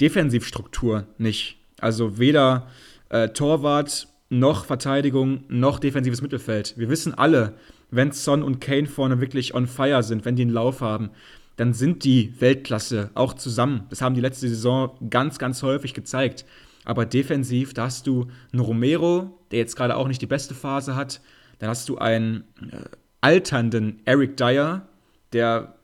Defensivstruktur 0.00 1.06
nicht. 1.18 1.58
Also 1.80 2.18
weder 2.18 2.68
äh, 3.08 3.28
Torwart 3.28 4.08
noch 4.28 4.64
Verteidigung 4.64 5.44
noch 5.48 5.78
defensives 5.78 6.22
Mittelfeld. 6.22 6.74
Wir 6.76 6.88
wissen 6.88 7.14
alle, 7.14 7.54
wenn 7.90 8.12
Son 8.12 8.42
und 8.42 8.60
Kane 8.60 8.86
vorne 8.86 9.20
wirklich 9.20 9.54
on 9.54 9.66
fire 9.66 10.02
sind, 10.02 10.24
wenn 10.24 10.36
die 10.36 10.42
einen 10.42 10.52
Lauf 10.52 10.80
haben, 10.80 11.10
dann 11.56 11.74
sind 11.74 12.04
die 12.04 12.40
Weltklasse 12.40 13.10
auch 13.14 13.34
zusammen. 13.34 13.86
Das 13.90 14.00
haben 14.00 14.14
die 14.14 14.20
letzte 14.20 14.48
Saison 14.48 14.96
ganz, 15.10 15.38
ganz 15.38 15.62
häufig 15.62 15.92
gezeigt. 15.92 16.46
Aber 16.84 17.04
defensiv, 17.04 17.74
da 17.74 17.84
hast 17.84 18.06
du 18.06 18.28
einen 18.52 18.60
Romero, 18.60 19.38
der 19.50 19.58
jetzt 19.58 19.76
gerade 19.76 19.96
auch 19.96 20.08
nicht 20.08 20.22
die 20.22 20.26
beste 20.26 20.54
Phase 20.54 20.96
hat. 20.96 21.20
Dann 21.58 21.68
hast 21.68 21.88
du 21.88 21.98
einen 21.98 22.44
äh, 22.72 22.76
alternden 23.20 24.00
Eric 24.06 24.36
Dyer, 24.36 24.88
der 25.32 25.74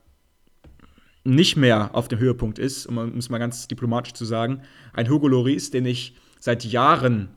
nicht 1.26 1.56
mehr 1.56 1.94
auf 1.94 2.08
dem 2.08 2.18
Höhepunkt 2.18 2.58
ist, 2.58 2.86
um 2.86 3.18
es 3.18 3.28
mal 3.28 3.38
ganz 3.38 3.68
diplomatisch 3.68 4.12
zu 4.14 4.24
sagen. 4.24 4.62
Ein 4.92 5.08
Hugo 5.10 5.28
Loris, 5.28 5.70
den 5.70 5.86
ich 5.86 6.16
seit 6.38 6.64
Jahren 6.64 7.28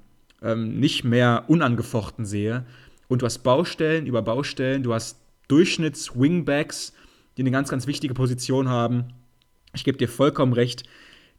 ähm, 0.41 0.79
nicht 0.79 1.03
mehr 1.03 1.45
unangefochten 1.47 2.25
sehe. 2.25 2.65
Und 3.07 3.21
du 3.21 3.25
hast 3.25 3.39
Baustellen 3.39 4.05
über 4.05 4.21
Baustellen, 4.21 4.83
du 4.83 4.93
hast 4.93 5.19
Durchschnitts-Wingbacks, 5.47 6.93
die 7.37 7.41
eine 7.41 7.51
ganz, 7.51 7.69
ganz 7.69 7.87
wichtige 7.87 8.13
Position 8.13 8.69
haben. 8.69 9.05
Ich 9.73 9.83
gebe 9.83 9.97
dir 9.97 10.07
vollkommen 10.07 10.53
recht, 10.53 10.83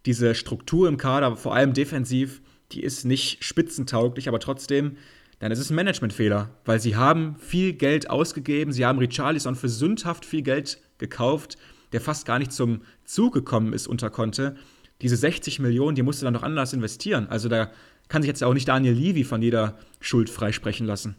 diese 0.07 0.35
Struktur 0.35 0.89
im 0.89 0.97
Kader, 0.97 1.37
vor 1.37 1.55
allem 1.55 1.73
defensiv, 1.73 2.41
die 2.73 2.83
ist 2.83 3.05
nicht 3.05 3.45
spitzentauglich, 3.45 4.29
aber 4.29 4.41
trotzdem, 4.41 4.97
dann 5.39 5.53
ist 5.53 5.59
es 5.59 5.71
ein 5.71 5.75
Managementfehler, 5.77 6.51
weil 6.65 6.81
sie 6.81 6.97
haben 6.97 7.37
viel 7.39 7.73
Geld 7.73 8.11
ausgegeben, 8.11 8.73
sie 8.73 8.85
haben 8.85 8.99
Richarlison 8.99 9.57
für 9.57 9.69
sündhaft 9.69 10.25
viel 10.25 10.43
Geld 10.43 10.79
gekauft, 10.99 11.57
der 11.93 12.01
fast 12.01 12.27
gar 12.27 12.39
nicht 12.39 12.53
zum 12.53 12.83
Zug 13.05 13.35
gekommen 13.35 13.73
ist 13.73 13.87
unter 13.87 14.11
Conte. 14.11 14.57
Diese 15.03 15.17
60 15.17 15.59
Millionen, 15.61 15.95
die 15.95 16.03
musst 16.03 16.21
du 16.21 16.25
dann 16.25 16.35
doch 16.35 16.43
anders 16.43 16.73
investieren. 16.73 17.27
Also 17.29 17.49
da 17.49 17.71
kann 18.09 18.23
sich 18.23 18.29
jetzt 18.29 18.45
auch 18.45 18.55
nicht 18.55 18.69
Daniel 18.69 18.95
Levy 18.95 19.25
von 19.25 19.41
jeder 19.41 19.79
Schuld 20.01 20.29
freisprechen 20.31 20.87
lassen. 20.87 21.17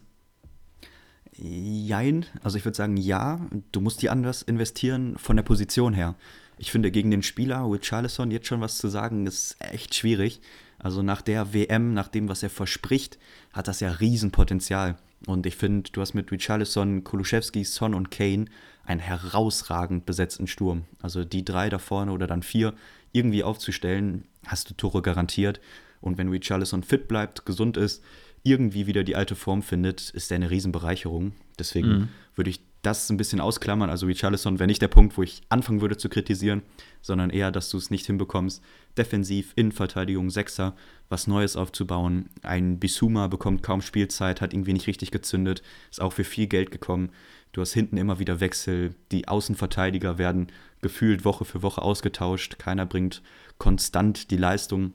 Jein, 1.34 2.26
also 2.42 2.58
ich 2.58 2.64
würde 2.64 2.76
sagen, 2.76 2.96
ja, 2.98 3.48
du 3.72 3.80
musst 3.80 4.02
die 4.02 4.10
anders 4.10 4.42
investieren 4.42 5.16
von 5.16 5.36
der 5.36 5.42
Position 5.42 5.94
her. 5.94 6.14
Ich 6.58 6.70
finde, 6.70 6.90
gegen 6.90 7.10
den 7.10 7.22
Spieler 7.22 7.68
Will 7.68 7.82
Charlison 7.82 8.30
jetzt 8.30 8.46
schon 8.46 8.60
was 8.60 8.76
zu 8.76 8.88
sagen, 8.88 9.26
ist 9.26 9.56
echt 9.58 9.94
schwierig. 9.94 10.40
Also 10.78 11.02
nach 11.02 11.22
der 11.22 11.54
WM, 11.54 11.94
nach 11.94 12.08
dem, 12.08 12.28
was 12.28 12.42
er 12.42 12.50
verspricht, 12.50 13.18
hat 13.52 13.68
das 13.68 13.80
ja 13.80 13.90
Riesenpotenzial. 13.90 14.96
Und 15.26 15.46
ich 15.46 15.56
finde, 15.56 15.90
du 15.90 16.00
hast 16.00 16.14
mit 16.14 16.30
Richarlison, 16.30 17.04
Kuluszewski, 17.04 17.64
Son 17.64 17.94
und 17.94 18.10
Kane 18.10 18.46
einen 18.84 19.00
herausragend 19.00 20.06
besetzten 20.06 20.46
Sturm. 20.46 20.84
Also 21.00 21.24
die 21.24 21.44
drei 21.44 21.68
da 21.68 21.78
vorne 21.78 22.12
oder 22.12 22.26
dann 22.26 22.42
vier 22.42 22.74
irgendwie 23.12 23.44
aufzustellen, 23.44 24.24
hast 24.46 24.70
du 24.70 24.74
Tore 24.74 25.02
garantiert. 25.02 25.60
Und 26.00 26.18
wenn 26.18 26.28
Richarlison 26.28 26.82
fit 26.82 27.08
bleibt, 27.08 27.46
gesund 27.46 27.76
ist, 27.76 28.02
irgendwie 28.42 28.86
wieder 28.86 29.04
die 29.04 29.14
alte 29.14 29.36
Form 29.36 29.62
findet, 29.62 30.10
ist 30.10 30.30
er 30.32 30.36
eine 30.36 30.50
Riesenbereicherung. 30.50 31.32
Deswegen 31.58 31.88
mhm. 31.88 32.08
würde 32.34 32.50
ich 32.50 32.60
das 32.82 33.08
ein 33.10 33.16
bisschen 33.16 33.40
ausklammern. 33.40 33.90
Also 33.90 34.06
Richarlison 34.06 34.58
wäre 34.58 34.66
nicht 34.66 34.82
der 34.82 34.88
Punkt, 34.88 35.16
wo 35.16 35.22
ich 35.22 35.42
anfangen 35.48 35.80
würde 35.80 35.96
zu 35.96 36.08
kritisieren, 36.08 36.62
sondern 37.00 37.30
eher, 37.30 37.52
dass 37.52 37.70
du 37.70 37.78
es 37.78 37.90
nicht 37.90 38.06
hinbekommst, 38.06 38.62
defensiv, 38.98 39.52
Innenverteidigung, 39.54 40.30
Sechser, 40.30 40.74
was 41.08 41.28
Neues 41.28 41.56
aufzubauen. 41.56 42.28
Ein 42.42 42.80
Bisuma 42.80 43.28
bekommt 43.28 43.62
kaum 43.62 43.82
Spielzeit, 43.82 44.40
hat 44.40 44.52
irgendwie 44.52 44.72
nicht 44.72 44.88
richtig 44.88 45.12
gezündet, 45.12 45.62
ist 45.90 46.00
auch 46.00 46.12
für 46.12 46.24
viel 46.24 46.48
Geld 46.48 46.72
gekommen. 46.72 47.10
Du 47.52 47.60
hast 47.60 47.72
hinten 47.72 47.96
immer 47.96 48.18
wieder 48.18 48.40
Wechsel, 48.40 48.94
die 49.12 49.28
Außenverteidiger 49.28 50.18
werden 50.18 50.50
gefühlt 50.80 51.24
Woche 51.24 51.44
für 51.44 51.62
Woche 51.62 51.82
ausgetauscht, 51.82 52.58
keiner 52.58 52.86
bringt 52.86 53.22
konstant 53.58 54.30
die 54.30 54.36
Leistung. 54.36 54.92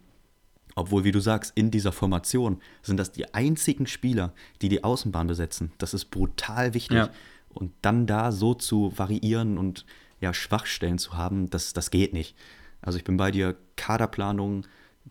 Obwohl, 0.75 1.03
wie 1.05 1.11
du 1.11 1.19
sagst, 1.19 1.53
in 1.55 1.71
dieser 1.71 1.91
Formation 1.91 2.61
sind 2.83 2.97
das 2.97 3.11
die 3.11 3.33
einzigen 3.33 3.87
Spieler, 3.87 4.33
die 4.61 4.69
die 4.69 4.83
Außenbahn 4.83 5.25
besetzen. 5.25 5.71
Das 5.79 5.95
ist 5.95 6.05
brutal 6.05 6.75
wichtig. 6.75 6.97
Ja. 6.97 7.09
Und 7.57 7.73
dann 7.81 8.05
da 8.05 8.31
so 8.31 8.53
zu 8.53 8.93
variieren 8.95 9.57
und 9.57 9.85
ja, 10.19 10.33
Schwachstellen 10.33 10.97
zu 10.97 11.17
haben, 11.17 11.49
das, 11.49 11.73
das 11.73 11.91
geht 11.91 12.13
nicht. 12.13 12.35
Also 12.81 12.97
ich 12.97 13.03
bin 13.03 13.17
bei 13.17 13.31
dir, 13.31 13.55
Kaderplanung, 13.75 14.65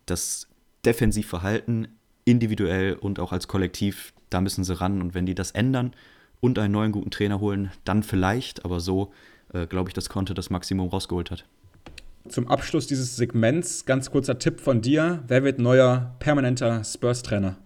das 0.06 0.48
Defensivverhalten, 0.84 1.88
individuell 2.24 2.94
und 2.94 3.20
auch 3.20 3.32
als 3.32 3.48
Kollektiv, 3.48 4.12
da 4.30 4.40
müssen 4.40 4.64
sie 4.64 4.78
ran. 4.78 5.00
Und 5.00 5.14
wenn 5.14 5.26
die 5.26 5.34
das 5.34 5.50
ändern 5.52 5.92
und 6.40 6.58
einen 6.58 6.72
neuen 6.72 6.92
guten 6.92 7.10
Trainer 7.10 7.40
holen, 7.40 7.70
dann 7.84 8.02
vielleicht, 8.02 8.64
aber 8.64 8.80
so 8.80 9.12
äh, 9.52 9.66
glaube 9.66 9.90
ich, 9.90 9.94
dass 9.94 10.08
Conte 10.08 10.34
das 10.34 10.50
Maximum 10.50 10.88
rausgeholt 10.88 11.30
hat. 11.30 11.44
Zum 12.28 12.48
Abschluss 12.48 12.88
dieses 12.88 13.16
Segments 13.16 13.84
ganz 13.86 14.10
kurzer 14.10 14.38
Tipp 14.38 14.60
von 14.60 14.80
dir. 14.80 15.22
Wer 15.28 15.44
wird 15.44 15.60
neuer 15.60 16.16
permanenter 16.18 16.82
Spurs-Trainer? 16.82 17.56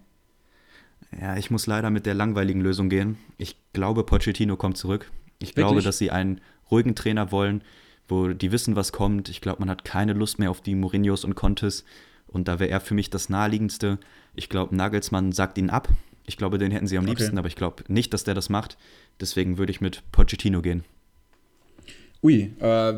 Ja, 1.19 1.35
ich 1.37 1.51
muss 1.51 1.67
leider 1.67 1.89
mit 1.89 2.05
der 2.05 2.13
langweiligen 2.13 2.61
Lösung 2.61 2.89
gehen. 2.89 3.17
Ich 3.37 3.57
glaube, 3.73 4.03
Pochettino 4.03 4.55
kommt 4.55 4.77
zurück. 4.77 5.11
Ich 5.39 5.49
Wirklich? 5.49 5.55
glaube, 5.55 5.81
dass 5.81 5.97
sie 5.97 6.11
einen 6.11 6.39
ruhigen 6.69 6.95
Trainer 6.95 7.31
wollen, 7.31 7.63
wo 8.07 8.29
die 8.29 8.51
wissen, 8.51 8.75
was 8.75 8.91
kommt. 8.91 9.29
Ich 9.29 9.41
glaube, 9.41 9.59
man 9.59 9.69
hat 9.69 9.83
keine 9.83 10.13
Lust 10.13 10.39
mehr 10.39 10.51
auf 10.51 10.61
die 10.61 10.75
Mourinhos 10.75 11.25
und 11.25 11.35
Contes. 11.35 11.83
Und 12.27 12.47
da 12.47 12.59
wäre 12.59 12.69
er 12.69 12.79
für 12.79 12.93
mich 12.93 13.09
das 13.09 13.29
naheliegendste. 13.29 13.99
Ich 14.35 14.47
glaube, 14.49 14.75
Nagelsmann 14.75 15.31
sagt 15.31 15.57
ihn 15.57 15.69
ab. 15.69 15.89
Ich 16.25 16.37
glaube, 16.37 16.57
den 16.57 16.71
hätten 16.71 16.87
sie 16.87 16.97
am 16.97 17.05
liebsten, 17.05 17.31
okay. 17.31 17.39
aber 17.39 17.47
ich 17.47 17.55
glaube 17.55 17.83
nicht, 17.87 18.13
dass 18.13 18.23
der 18.23 18.35
das 18.35 18.49
macht. 18.49 18.77
Deswegen 19.19 19.57
würde 19.57 19.71
ich 19.71 19.81
mit 19.81 20.03
Pochettino 20.11 20.61
gehen. 20.61 20.85
Ui, 22.23 22.53
äh, 22.59 22.93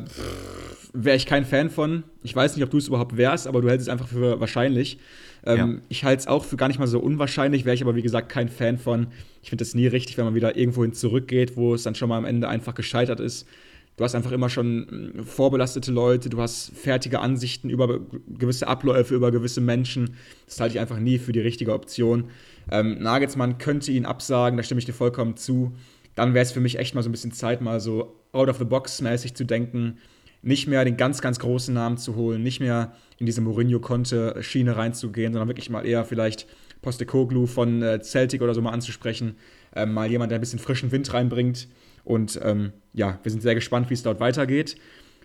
wäre 0.93 1.15
ich 1.15 1.25
kein 1.25 1.45
Fan 1.45 1.69
von. 1.69 2.03
Ich 2.23 2.35
weiß 2.35 2.55
nicht, 2.55 2.63
ob 2.63 2.71
du 2.71 2.77
es 2.77 2.87
überhaupt 2.87 3.17
wärst, 3.17 3.47
aber 3.47 3.61
du 3.61 3.69
hältst 3.69 3.87
es 3.87 3.91
einfach 3.91 4.07
für 4.07 4.39
wahrscheinlich. 4.39 4.99
Ähm, 5.45 5.57
ja. 5.57 5.81
Ich 5.89 6.03
halte 6.03 6.21
es 6.21 6.27
auch 6.27 6.45
für 6.45 6.57
gar 6.57 6.67
nicht 6.67 6.79
mal 6.79 6.87
so 6.87 6.99
unwahrscheinlich, 6.99 7.65
wäre 7.65 7.75
ich 7.75 7.81
aber 7.81 7.95
wie 7.95 8.01
gesagt 8.01 8.29
kein 8.29 8.49
Fan 8.49 8.77
von. 8.77 9.07
Ich 9.41 9.49
finde 9.49 9.63
es 9.63 9.75
nie 9.75 9.87
richtig, 9.87 10.17
wenn 10.17 10.25
man 10.25 10.35
wieder 10.35 10.55
irgendwohin 10.55 10.93
zurückgeht, 10.93 11.57
wo 11.57 11.73
es 11.73 11.83
dann 11.83 11.95
schon 11.95 12.09
mal 12.09 12.17
am 12.17 12.25
Ende 12.25 12.47
einfach 12.47 12.75
gescheitert 12.75 13.19
ist. 13.19 13.47
Du 13.95 14.03
hast 14.03 14.15
einfach 14.15 14.31
immer 14.31 14.49
schon 14.49 15.13
hm, 15.15 15.23
vorbelastete 15.25 15.91
Leute, 15.91 16.29
du 16.29 16.41
hast 16.41 16.71
fertige 16.75 17.19
Ansichten 17.19 17.69
über 17.69 17.99
gewisse 18.27 18.67
Abläufe, 18.67 19.13
über 19.13 19.31
gewisse 19.31 19.61
Menschen. 19.61 20.15
Das 20.47 20.59
halte 20.59 20.75
ich 20.75 20.79
einfach 20.79 20.99
nie 20.99 21.19
für 21.19 21.31
die 21.31 21.41
richtige 21.41 21.73
Option. 21.73 22.25
Ähm, 22.71 22.97
Nagelsmann 22.99 23.57
könnte 23.57 23.91
ihn 23.91 24.05
absagen, 24.05 24.57
da 24.57 24.63
stimme 24.63 24.79
ich 24.79 24.85
dir 24.85 24.93
vollkommen 24.93 25.37
zu 25.37 25.73
dann 26.15 26.33
wäre 26.33 26.43
es 26.43 26.51
für 26.51 26.59
mich 26.59 26.79
echt 26.79 26.95
mal 26.95 27.01
so 27.01 27.09
ein 27.09 27.11
bisschen 27.11 27.31
Zeit, 27.31 27.61
mal 27.61 27.79
so 27.79 28.15
out 28.31 28.49
of 28.49 28.57
the 28.57 28.65
box 28.65 29.01
mäßig 29.01 29.35
zu 29.35 29.43
denken, 29.43 29.97
nicht 30.41 30.67
mehr 30.67 30.83
den 30.83 30.97
ganz, 30.97 31.21
ganz 31.21 31.39
großen 31.39 31.73
Namen 31.73 31.97
zu 31.97 32.15
holen, 32.15 32.43
nicht 32.43 32.59
mehr 32.59 32.93
in 33.17 33.25
diese 33.25 33.41
Mourinho-Konte-Schiene 33.41 34.75
reinzugehen, 34.75 35.33
sondern 35.33 35.47
wirklich 35.47 35.69
mal 35.69 35.85
eher 35.85 36.03
vielleicht 36.03 36.47
Postecoglou 36.81 37.45
von 37.47 37.81
äh, 37.81 38.01
Celtic 38.01 38.41
oder 38.41 38.53
so 38.53 38.61
mal 38.61 38.71
anzusprechen, 38.71 39.37
äh, 39.73 39.85
mal 39.85 40.11
jemand, 40.11 40.31
der 40.31 40.39
ein 40.39 40.41
bisschen 40.41 40.59
frischen 40.59 40.91
Wind 40.91 41.13
reinbringt. 41.13 41.69
Und 42.03 42.39
ähm, 42.43 42.73
ja, 42.93 43.19
wir 43.23 43.31
sind 43.31 43.41
sehr 43.41 43.55
gespannt, 43.55 43.89
wie 43.89 43.93
es 43.93 44.03
dort 44.03 44.19
weitergeht. 44.19 44.75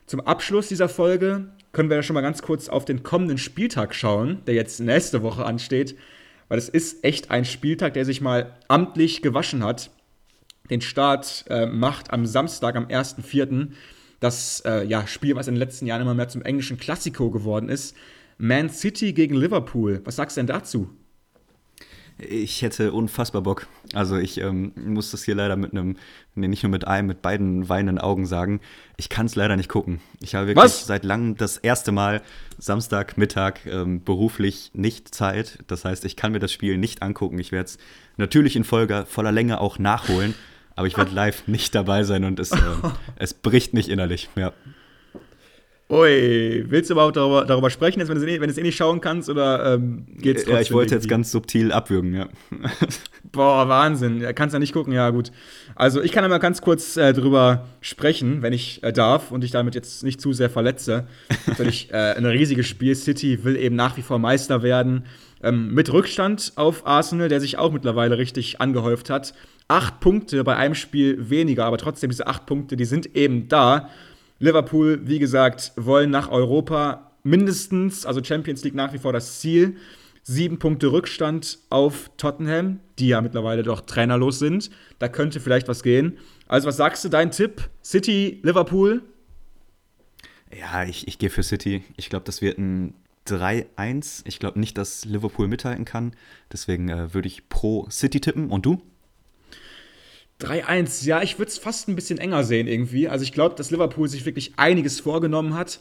Zum 0.06 0.20
Abschluss 0.20 0.68
dieser 0.68 0.88
Folge 0.88 1.48
können 1.72 1.90
wir 1.90 2.02
schon 2.02 2.14
mal 2.14 2.22
ganz 2.22 2.40
kurz 2.40 2.68
auf 2.68 2.84
den 2.84 3.02
kommenden 3.02 3.36
Spieltag 3.36 3.94
schauen, 3.94 4.38
der 4.46 4.54
jetzt 4.54 4.80
nächste 4.80 5.22
Woche 5.22 5.44
ansteht, 5.44 5.96
weil 6.48 6.58
es 6.58 6.68
ist 6.68 7.04
echt 7.04 7.30
ein 7.30 7.44
Spieltag, 7.44 7.92
der 7.94 8.04
sich 8.04 8.20
mal 8.20 8.54
amtlich 8.68 9.20
gewaschen 9.20 9.62
hat. 9.62 9.90
Den 10.70 10.80
Start 10.80 11.44
äh, 11.48 11.66
macht 11.66 12.12
am 12.12 12.26
Samstag, 12.26 12.76
am 12.76 12.86
1.4. 12.86 13.68
Das 14.20 14.62
äh, 14.66 14.84
ja, 14.84 15.06
Spiel, 15.06 15.36
was 15.36 15.48
in 15.48 15.54
den 15.54 15.60
letzten 15.60 15.86
Jahren 15.86 16.02
immer 16.02 16.14
mehr 16.14 16.28
zum 16.28 16.42
englischen 16.42 16.78
Klassiko 16.78 17.30
geworden 17.30 17.68
ist. 17.68 17.96
Man 18.36 18.70
City 18.70 19.12
gegen 19.12 19.34
Liverpool. 19.34 20.00
Was 20.04 20.16
sagst 20.16 20.36
du 20.36 20.40
denn 20.40 20.46
dazu? 20.46 20.90
Ich 22.20 22.62
hätte 22.62 22.92
unfassbar 22.92 23.42
Bock. 23.42 23.68
Also 23.92 24.16
ich 24.16 24.38
ähm, 24.38 24.72
muss 24.74 25.12
das 25.12 25.22
hier 25.22 25.36
leider 25.36 25.54
mit 25.54 25.70
einem, 25.70 25.96
nee, 26.34 26.48
nicht 26.48 26.64
nur 26.64 26.70
mit 26.70 26.86
einem, 26.86 27.06
mit 27.06 27.22
beiden 27.22 27.68
weinenden 27.68 27.98
Augen 27.98 28.26
sagen. 28.26 28.60
Ich 28.96 29.08
kann 29.08 29.26
es 29.26 29.36
leider 29.36 29.56
nicht 29.56 29.68
gucken. 29.68 30.00
Ich 30.20 30.34
habe 30.34 30.48
wirklich 30.48 30.64
Was? 30.64 30.86
seit 30.86 31.04
langem 31.04 31.36
das 31.36 31.58
erste 31.58 31.92
Mal 31.92 32.20
Samstagmittag 32.58 33.66
ähm, 33.66 34.02
beruflich 34.02 34.72
nicht 34.74 35.14
Zeit. 35.14 35.60
Das 35.68 35.84
heißt, 35.84 36.04
ich 36.04 36.16
kann 36.16 36.32
mir 36.32 36.40
das 36.40 36.52
Spiel 36.52 36.76
nicht 36.76 37.02
angucken. 37.02 37.38
Ich 37.38 37.52
werde 37.52 37.66
es 37.66 37.78
natürlich 38.16 38.56
in 38.56 38.64
Folge 38.64 39.06
voller 39.08 39.30
Länge 39.30 39.60
auch 39.60 39.78
nachholen, 39.78 40.34
aber 40.78 40.86
ich 40.86 40.96
werde 40.96 41.12
live 41.12 41.48
nicht 41.48 41.74
dabei 41.74 42.04
sein 42.04 42.22
und 42.22 42.38
es, 42.38 42.52
äh, 42.52 42.56
es 43.16 43.34
bricht 43.34 43.74
mich 43.74 43.90
innerlich. 43.90 44.28
Ja. 44.36 44.52
Ui, 45.90 46.66
willst 46.68 46.88
du 46.88 46.94
überhaupt 46.94 47.16
darüber, 47.16 47.44
darüber 47.44 47.68
sprechen, 47.68 47.98
wenn 47.98 48.06
du, 48.06 48.14
es 48.14 48.22
eh, 48.22 48.40
wenn 48.40 48.46
du 48.46 48.52
es 48.52 48.58
eh 48.58 48.62
nicht 48.62 48.76
schauen 48.76 49.00
kannst 49.00 49.28
oder 49.28 49.74
ähm, 49.74 50.06
geht's 50.06 50.42
trotzdem? 50.42 50.54
Ja, 50.54 50.60
ich 50.60 50.70
wollte 50.70 50.94
irgendwie? 50.94 50.94
jetzt 50.94 51.08
ganz 51.08 51.32
subtil 51.32 51.72
abwürgen, 51.72 52.14
ja. 52.14 52.28
Boah, 53.32 53.68
Wahnsinn. 53.68 54.24
Kannst 54.36 54.52
ja 54.52 54.60
nicht 54.60 54.72
gucken, 54.72 54.92
ja 54.92 55.10
gut. 55.10 55.32
Also 55.74 56.00
ich 56.00 56.12
kann 56.12 56.22
ja 56.22 56.28
mal 56.28 56.38
ganz 56.38 56.62
kurz 56.62 56.96
äh, 56.96 57.12
drüber 57.12 57.66
sprechen, 57.80 58.42
wenn 58.42 58.52
ich 58.52 58.80
äh, 58.84 58.92
darf 58.92 59.32
und 59.32 59.42
ich 59.42 59.50
damit 59.50 59.74
jetzt 59.74 60.04
nicht 60.04 60.20
zu 60.20 60.32
sehr 60.32 60.48
verletze. 60.48 61.08
Natürlich 61.48 61.90
äh, 61.90 62.14
ein 62.14 62.24
riesiges 62.24 62.68
Spiel. 62.68 62.94
City 62.94 63.42
will 63.42 63.56
eben 63.56 63.74
nach 63.74 63.96
wie 63.96 64.02
vor 64.02 64.20
Meister 64.20 64.62
werden. 64.62 65.06
Ähm, 65.42 65.72
mit 65.72 65.92
Rückstand 65.92 66.52
auf 66.56 66.86
Arsenal, 66.86 67.28
der 67.28 67.40
sich 67.40 67.58
auch 67.58 67.72
mittlerweile 67.72 68.18
richtig 68.18 68.60
angehäuft 68.60 69.10
hat. 69.10 69.34
Acht 69.68 70.00
Punkte 70.00 70.42
bei 70.44 70.56
einem 70.56 70.74
Spiel 70.74 71.30
weniger, 71.30 71.64
aber 71.64 71.78
trotzdem 71.78 72.10
diese 72.10 72.26
acht 72.26 72.46
Punkte, 72.46 72.76
die 72.76 72.84
sind 72.84 73.14
eben 73.14 73.48
da. 73.48 73.90
Liverpool, 74.40 75.00
wie 75.04 75.18
gesagt, 75.18 75.72
wollen 75.76 76.10
nach 76.10 76.30
Europa 76.30 77.12
mindestens, 77.22 78.06
also 78.06 78.22
Champions 78.22 78.64
League 78.64 78.74
nach 78.74 78.92
wie 78.92 78.98
vor 78.98 79.12
das 79.12 79.40
Ziel. 79.40 79.76
Sieben 80.22 80.58
Punkte 80.58 80.92
Rückstand 80.92 81.58
auf 81.70 82.10
Tottenham, 82.18 82.80
die 82.98 83.08
ja 83.08 83.20
mittlerweile 83.20 83.62
doch 83.62 83.80
trainerlos 83.80 84.38
sind. 84.38 84.70
Da 84.98 85.08
könnte 85.08 85.40
vielleicht 85.40 85.68
was 85.68 85.82
gehen. 85.82 86.18
Also, 86.46 86.68
was 86.68 86.76
sagst 86.76 87.04
du, 87.04 87.08
dein 87.08 87.30
Tipp? 87.30 87.70
City, 87.82 88.40
Liverpool? 88.42 89.02
Ja, 90.58 90.84
ich, 90.84 91.08
ich 91.08 91.18
gehe 91.18 91.30
für 91.30 91.42
City. 91.42 91.82
Ich 91.96 92.10
glaube, 92.10 92.24
das 92.24 92.42
wird 92.42 92.58
ein 92.58 92.94
3-1. 93.28 94.22
Ich 94.24 94.38
glaube 94.38 94.58
nicht, 94.58 94.78
dass 94.78 95.04
Liverpool 95.04 95.48
mithalten 95.48 95.84
kann. 95.84 96.12
Deswegen 96.52 96.88
äh, 96.88 97.14
würde 97.14 97.28
ich 97.28 97.48
pro 97.48 97.88
City 97.90 98.20
tippen. 98.20 98.50
Und 98.50 98.66
du? 98.66 98.80
3-1, 100.40 101.04
ja, 101.04 101.20
ich 101.20 101.38
würde 101.38 101.50
es 101.50 101.58
fast 101.58 101.88
ein 101.88 101.96
bisschen 101.96 102.18
enger 102.18 102.44
sehen 102.44 102.68
irgendwie. 102.68 103.08
Also 103.08 103.24
ich 103.24 103.32
glaube, 103.32 103.56
dass 103.56 103.70
Liverpool 103.70 104.08
sich 104.08 104.24
wirklich 104.24 104.52
einiges 104.56 105.00
vorgenommen 105.00 105.54
hat. 105.54 105.80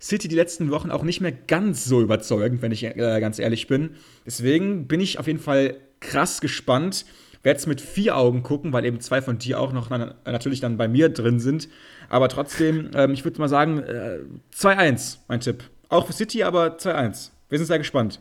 City 0.00 0.28
die 0.28 0.34
letzten 0.34 0.70
Wochen 0.70 0.90
auch 0.90 1.04
nicht 1.04 1.20
mehr 1.20 1.32
ganz 1.32 1.84
so 1.84 2.02
überzeugend, 2.02 2.60
wenn 2.60 2.72
ich 2.72 2.84
äh, 2.84 3.20
ganz 3.20 3.38
ehrlich 3.38 3.68
bin. 3.68 3.90
Deswegen 4.26 4.86
bin 4.86 5.00
ich 5.00 5.18
auf 5.18 5.26
jeden 5.26 5.38
Fall 5.38 5.76
krass 6.00 6.40
gespannt. 6.40 7.06
Werde 7.42 7.58
es 7.58 7.66
mit 7.66 7.80
vier 7.80 8.16
Augen 8.16 8.42
gucken, 8.42 8.72
weil 8.72 8.84
eben 8.84 9.00
zwei 9.00 9.22
von 9.22 9.38
dir 9.38 9.60
auch 9.60 9.72
noch 9.72 9.90
na 9.90 10.14
natürlich 10.24 10.60
dann 10.60 10.76
bei 10.76 10.88
mir 10.88 11.10
drin 11.10 11.40
sind. 11.40 11.68
Aber 12.08 12.28
trotzdem, 12.28 12.90
ähm, 12.94 13.12
ich 13.12 13.24
würde 13.24 13.38
mal 13.38 13.48
sagen, 13.48 13.78
äh, 13.78 14.18
2-1, 14.54 15.18
mein 15.28 15.40
Tipp. 15.40 15.64
Auch 15.88 16.06
für 16.06 16.12
City, 16.12 16.42
aber 16.42 16.76
2-1. 16.76 17.30
Wir 17.48 17.58
sind 17.58 17.66
sehr 17.66 17.78
gespannt. 17.78 18.20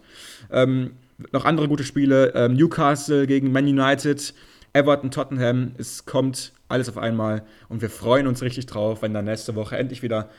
Ähm, 0.52 0.92
noch 1.32 1.46
andere 1.46 1.68
gute 1.68 1.84
Spiele. 1.84 2.34
Ähm, 2.36 2.54
Newcastle 2.54 3.28
gegen 3.28 3.52
Man 3.52 3.66
United. 3.66 4.34
Everton, 4.74 5.12
Tottenham, 5.12 5.74
es 5.78 6.06
kommt 6.06 6.52
alles 6.68 6.90
auf 6.90 6.98
einmal 6.98 7.44
und 7.70 7.84
wir 7.84 7.92
freuen 7.92 8.26
uns 8.26 8.42
richtig 8.42 8.66
drauf, 8.66 9.04
wenn 9.04 9.14
dann 9.14 9.26
nächste 9.26 9.54
Woche 9.54 9.78
endlich 9.78 10.02
wieder 10.02 10.30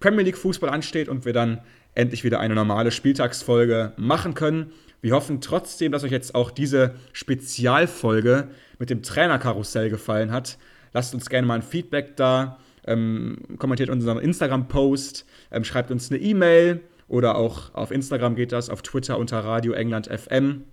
Premier 0.00 0.24
League 0.24 0.38
Fußball 0.38 0.70
ansteht 0.70 1.10
und 1.10 1.26
wir 1.26 1.34
dann 1.34 1.60
endlich 1.94 2.24
wieder 2.24 2.40
eine 2.40 2.54
normale 2.54 2.90
Spieltagsfolge 2.90 3.92
machen 3.98 4.32
können. 4.32 4.72
Wir 5.02 5.12
hoffen 5.12 5.42
trotzdem, 5.42 5.92
dass 5.92 6.04
euch 6.04 6.10
jetzt 6.10 6.34
auch 6.34 6.50
diese 6.50 6.94
Spezialfolge 7.12 8.48
mit 8.78 8.88
dem 8.88 9.02
Trainerkarussell 9.02 9.90
gefallen 9.90 10.32
hat. 10.32 10.56
Lasst 10.94 11.12
uns 11.12 11.28
gerne 11.28 11.46
mal 11.46 11.56
ein 11.56 11.62
Feedback 11.62 12.16
da, 12.16 12.58
ähm, 12.86 13.38
kommentiert 13.58 13.90
unseren 13.90 14.18
Instagram-Post, 14.18 15.26
ähm, 15.50 15.64
schreibt 15.64 15.90
uns 15.90 16.10
eine 16.10 16.20
E-Mail 16.20 16.80
oder 17.08 17.36
auch 17.36 17.74
auf 17.74 17.90
Instagram 17.90 18.34
geht 18.34 18.52
das, 18.52 18.70
auf 18.70 18.82
Twitter 18.82 19.18
unter 19.18 19.40
Radio 19.40 19.72
England 19.72 20.06
FM. 20.08 20.64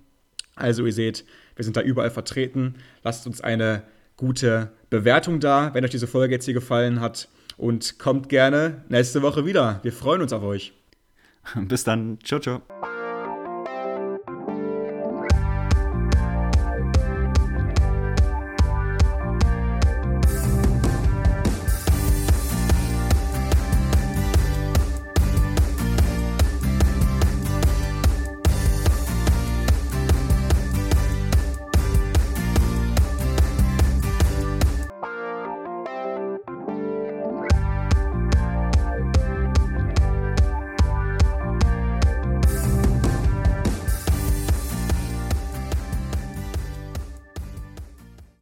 Also 0.56 0.86
ihr 0.86 0.94
seht, 0.94 1.26
wir 1.56 1.64
sind 1.66 1.78
da 1.78 1.82
überall 1.82 2.12
vertreten. 2.12 2.76
Lasst 3.04 3.28
uns 3.28 3.42
eine 3.42 3.84
gute 4.18 4.72
Bewertung 4.90 5.40
da, 5.40 5.74
wenn 5.74 5.84
euch 5.84 5.92
diese 5.92 6.08
Folge 6.08 6.36
jetzt 6.36 6.46
hier 6.46 6.54
gefallen 6.54 7.00
hat. 7.00 7.30
Und 7.58 8.00
kommt 8.00 8.30
gerne 8.30 8.86
nächste 8.88 9.22
Woche 9.22 9.46
wieder. 9.46 9.80
Wir 9.84 9.92
freuen 9.92 10.22
uns 10.22 10.32
auf 10.32 10.44
euch. 10.44 10.74
Bis 11.56 11.84
dann. 11.84 12.20
Ciao, 12.24 12.40
ciao. 12.40 12.62